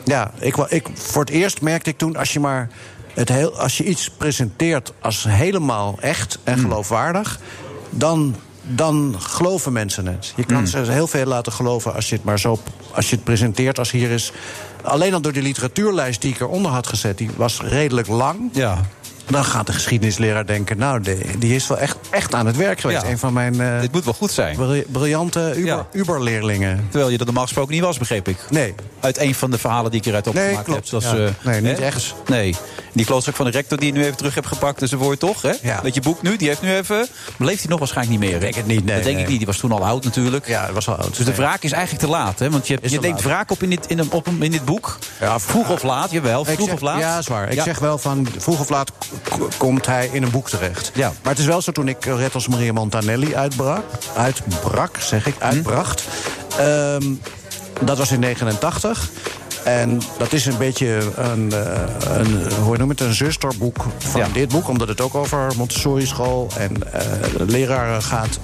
[0.04, 2.16] ja, ik, ik, voor het eerst merkte ik toen...
[2.16, 2.68] als je maar
[3.14, 7.38] het heel, als je iets presenteert als helemaal echt en geloofwaardig...
[7.94, 10.32] dan, dan geloven mensen het.
[10.36, 12.58] Je kan ze heel veel laten geloven als je het maar zo...
[12.90, 14.32] als je het presenteert als hier is...
[14.82, 17.18] Alleen al door die literatuurlijst die ik eronder had gezet...
[17.18, 18.50] die was redelijk lang.
[18.52, 18.80] Ja.
[19.30, 20.78] Dan gaat de geschiedenisleraar denken...
[20.78, 23.02] nou, die, die is wel echt, echt aan het werk geweest.
[23.02, 23.08] Ja.
[23.10, 23.60] Een van mijn...
[23.60, 24.56] eh, Dit moet wel goed zijn.
[24.56, 26.86] bri- briljante Uber, Uberleerlingen.
[26.90, 28.36] Terwijl je dat normaal gesproken niet was, begreep ik.
[28.50, 28.74] Nee.
[29.00, 30.90] Uit een van de verhalen die ik eruit opgemaakt Nee, klopt.
[30.90, 31.02] heb.
[31.18, 31.50] Ja.
[31.50, 31.84] Nee, niet hè?
[31.84, 32.14] echt.
[32.26, 32.54] Nee.
[32.92, 34.78] Die klootzak van de rector die je nu even terug hebt gepakt.
[34.80, 35.52] Dus voor je toch, hè?
[35.62, 35.80] Ja.
[35.82, 37.06] Dat je boek nu, die heeft nu even...
[37.38, 38.34] Leeft hij nog waarschijnlijk niet meer?
[38.34, 39.36] Ik denk het niet, nee, Dat denk ik niet.
[39.38, 40.46] Die was toen al oud natuurlijk.
[40.46, 41.16] Ja, dat was al oud.
[41.16, 42.50] Dus de wraak is eigenlijk te laat, hè?
[42.50, 43.22] Want je, je laat.
[43.22, 44.98] wraak op in dit, in, een, op een- in dit boek.
[45.36, 46.44] vroeg of laat, jawel.
[46.44, 47.00] Vroeg zeg- of laat.
[47.00, 47.48] Ja, zwaar.
[47.48, 47.62] Ik Ja.
[47.64, 48.92] zeg wel van vroeg of laat
[49.56, 50.90] komt hij in een boek terecht.
[50.94, 51.12] Ja.
[51.22, 53.84] Maar het is wel zo toen ik Red als Maria Montanelli uitbrak,
[54.16, 56.04] uitbrak, zeg ik, uitbracht.
[56.58, 57.02] ehm,
[57.84, 59.10] dat was in 89.
[59.64, 64.26] En dat is een beetje een, eh, een hoe noem het, een zusterboek van Ja.
[64.32, 64.68] dit boek.
[64.68, 67.00] Omdat het ook over Montessori school en eh,
[67.46, 68.38] leraren gaat.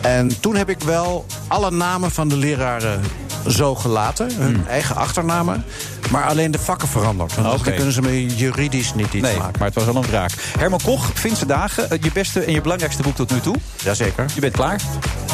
[0.00, 3.00] En toen heb ik wel alle namen van de leraren
[3.48, 4.30] zo gelaten.
[4.36, 5.64] Hun eigen achternamen.
[6.10, 7.34] Maar alleen de vakken veranderd.
[7.34, 7.64] Want Hmm.
[7.64, 9.52] Dan kunnen ze me juridisch niet iets Nee, maken.
[9.58, 10.30] maar het was wel een wraak.
[10.58, 11.90] Herman Koch, Finse Dagen.
[11.90, 13.56] eh, Je beste en je belangrijkste boek tot nu toe.
[13.84, 14.24] Jazeker.
[14.34, 14.80] Je bent klaar.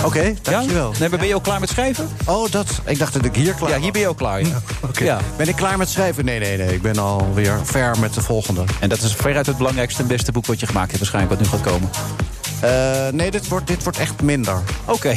[0.04, 0.92] Oké, dankjewel.
[0.92, 0.98] Ja?
[0.98, 2.08] Nee, maar ben je ook klaar met schrijven?
[2.24, 2.80] Oh, dat.
[2.84, 4.40] Ik dacht dat ik hier klaar Ja, hier ben je ook klaar.
[4.40, 4.60] Ja.
[4.88, 5.04] Oké.
[5.04, 5.18] Ja.
[5.36, 6.24] Ben ik klaar met schrijven?
[6.24, 6.74] Nee, nee, nee.
[6.74, 8.64] Ik ben alweer ver met de volgende.
[8.80, 11.50] En dat is veruit het belangrijkste en beste boek wat je gemaakt hebt, waarschijnlijk, wat
[11.50, 11.90] nu gaat komen.
[12.60, 14.62] Eh, nee, dit wordt, dit wordt echt minder.
[14.84, 15.14] Oké.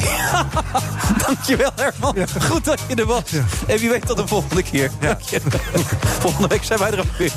[1.26, 2.16] Dankjewel, Herman.
[2.40, 3.22] Goed dat je er was.
[3.66, 4.90] En wie weet tot de volgende keer.
[5.00, 5.40] Je.
[6.20, 7.32] Volgende week zijn wij er ook weer.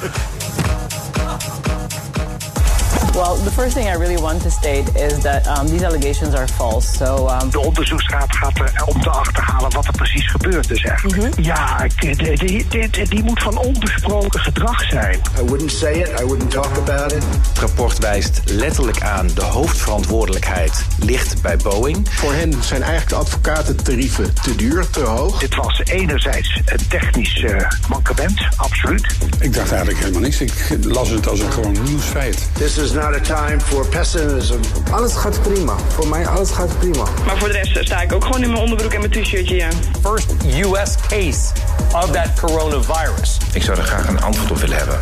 [3.17, 6.47] Well, the first thing I really want to state is that um, these allegations are
[6.47, 6.97] false.
[6.97, 11.33] So, um, De onderzoeksraad gaat er om te achterhalen wat er precies gebeurd is eigenlijk.
[11.41, 15.19] Ja, die, die, die moet van onbesproken gedrag zijn.
[15.39, 17.23] I wouldn't say it, I wouldn't talk about it.
[17.47, 22.09] Het rapport wijst letterlijk aan de hoofdverantwoordelijkheid ligt bij Boeing.
[22.09, 25.39] Voor hen zijn eigenlijk de advocatentarieven te duur, te hoog.
[25.39, 29.07] Dit was enerzijds een technisch eh, mankement, absoluut.
[29.39, 30.41] Ik dacht eigenlijk helemaal niks.
[30.41, 32.49] Ik las het als een gewoon nieuwsfeit.
[32.53, 34.59] This is not a time for pessimism.
[34.91, 35.75] Alles gaat prima.
[35.87, 37.03] Voor mij alles gaat prima.
[37.25, 39.69] Maar voor de rest sta ik ook gewoon in mijn onderbroek en mijn t-shirtje, ja.
[40.03, 40.31] First
[40.63, 40.95] U.S.
[41.07, 41.51] case
[41.91, 43.37] of that coronavirus.
[43.53, 44.99] Ik zou er graag een antwoord op willen hebben.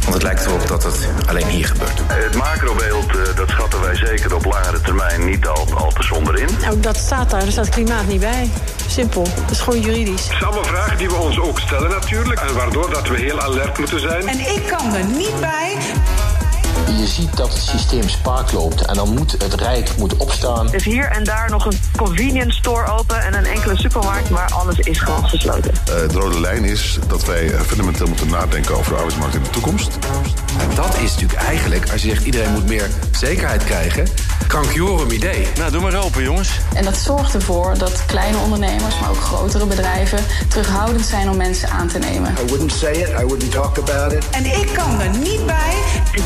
[0.00, 2.00] Want het lijkt erop dat het alleen hier gebeurt.
[2.06, 6.38] Het macrobeeld, eh, dat schatten wij zeker op langere termijn niet al, al te zonder
[6.38, 6.48] in.
[6.60, 7.42] Nou, dat staat daar.
[7.42, 8.50] Er staat klimaat niet bij.
[8.86, 9.22] Simpel.
[9.22, 10.22] Dat is gewoon juridisch.
[10.22, 12.40] Het zijn allemaal vragen die we ons ook stellen natuurlijk.
[12.40, 14.28] En waardoor dat we heel alert moeten zijn.
[14.28, 15.76] En ik kan er niet bij.
[16.96, 20.66] Je ziet dat het systeem spaak loopt en dan moet het Rijk moet opstaan.
[20.68, 24.50] Er is hier en daar nog een convenience store open en een enkele supermarkt, maar
[24.50, 25.70] alles is gewoon gesloten.
[25.70, 29.42] Eh, de rode lijn is dat wij eh, fundamenteel moeten nadenken over de arbeidsmarkt in
[29.42, 29.98] de toekomst.
[30.58, 34.08] En dat is natuurlijk eigenlijk, als je zegt iedereen moet meer zekerheid krijgen,
[34.46, 35.46] krankjorum idee.
[35.56, 36.50] Nou, doe maar open, jongens.
[36.74, 41.70] En dat zorgt ervoor dat kleine ondernemers, maar ook grotere bedrijven, terughoudend zijn om mensen
[41.70, 42.34] aan te nemen.
[42.44, 44.30] I wouldn't say it, I wouldn't talk about it.
[44.30, 45.74] En ik kan er niet bij.
[46.14, 46.22] De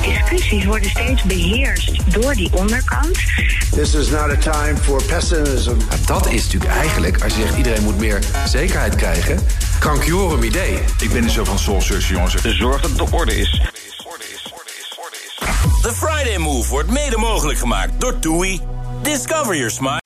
[0.52, 3.18] discussies worden steeds beheerst door die onderkant.
[3.70, 5.76] This is not a time for pessimism.
[6.06, 9.38] Dat is natuurlijk eigenlijk, als je zegt iedereen moet meer zekerheid krijgen,
[9.78, 10.78] krankjorum idee.
[11.00, 12.34] Ik ben niet zo van soul jongens.
[12.42, 13.60] Zorg dat het op orde is.
[15.82, 18.60] The Friday Move wordt mede mogelijk gemaakt door TUI.
[19.02, 20.01] Discover your smile.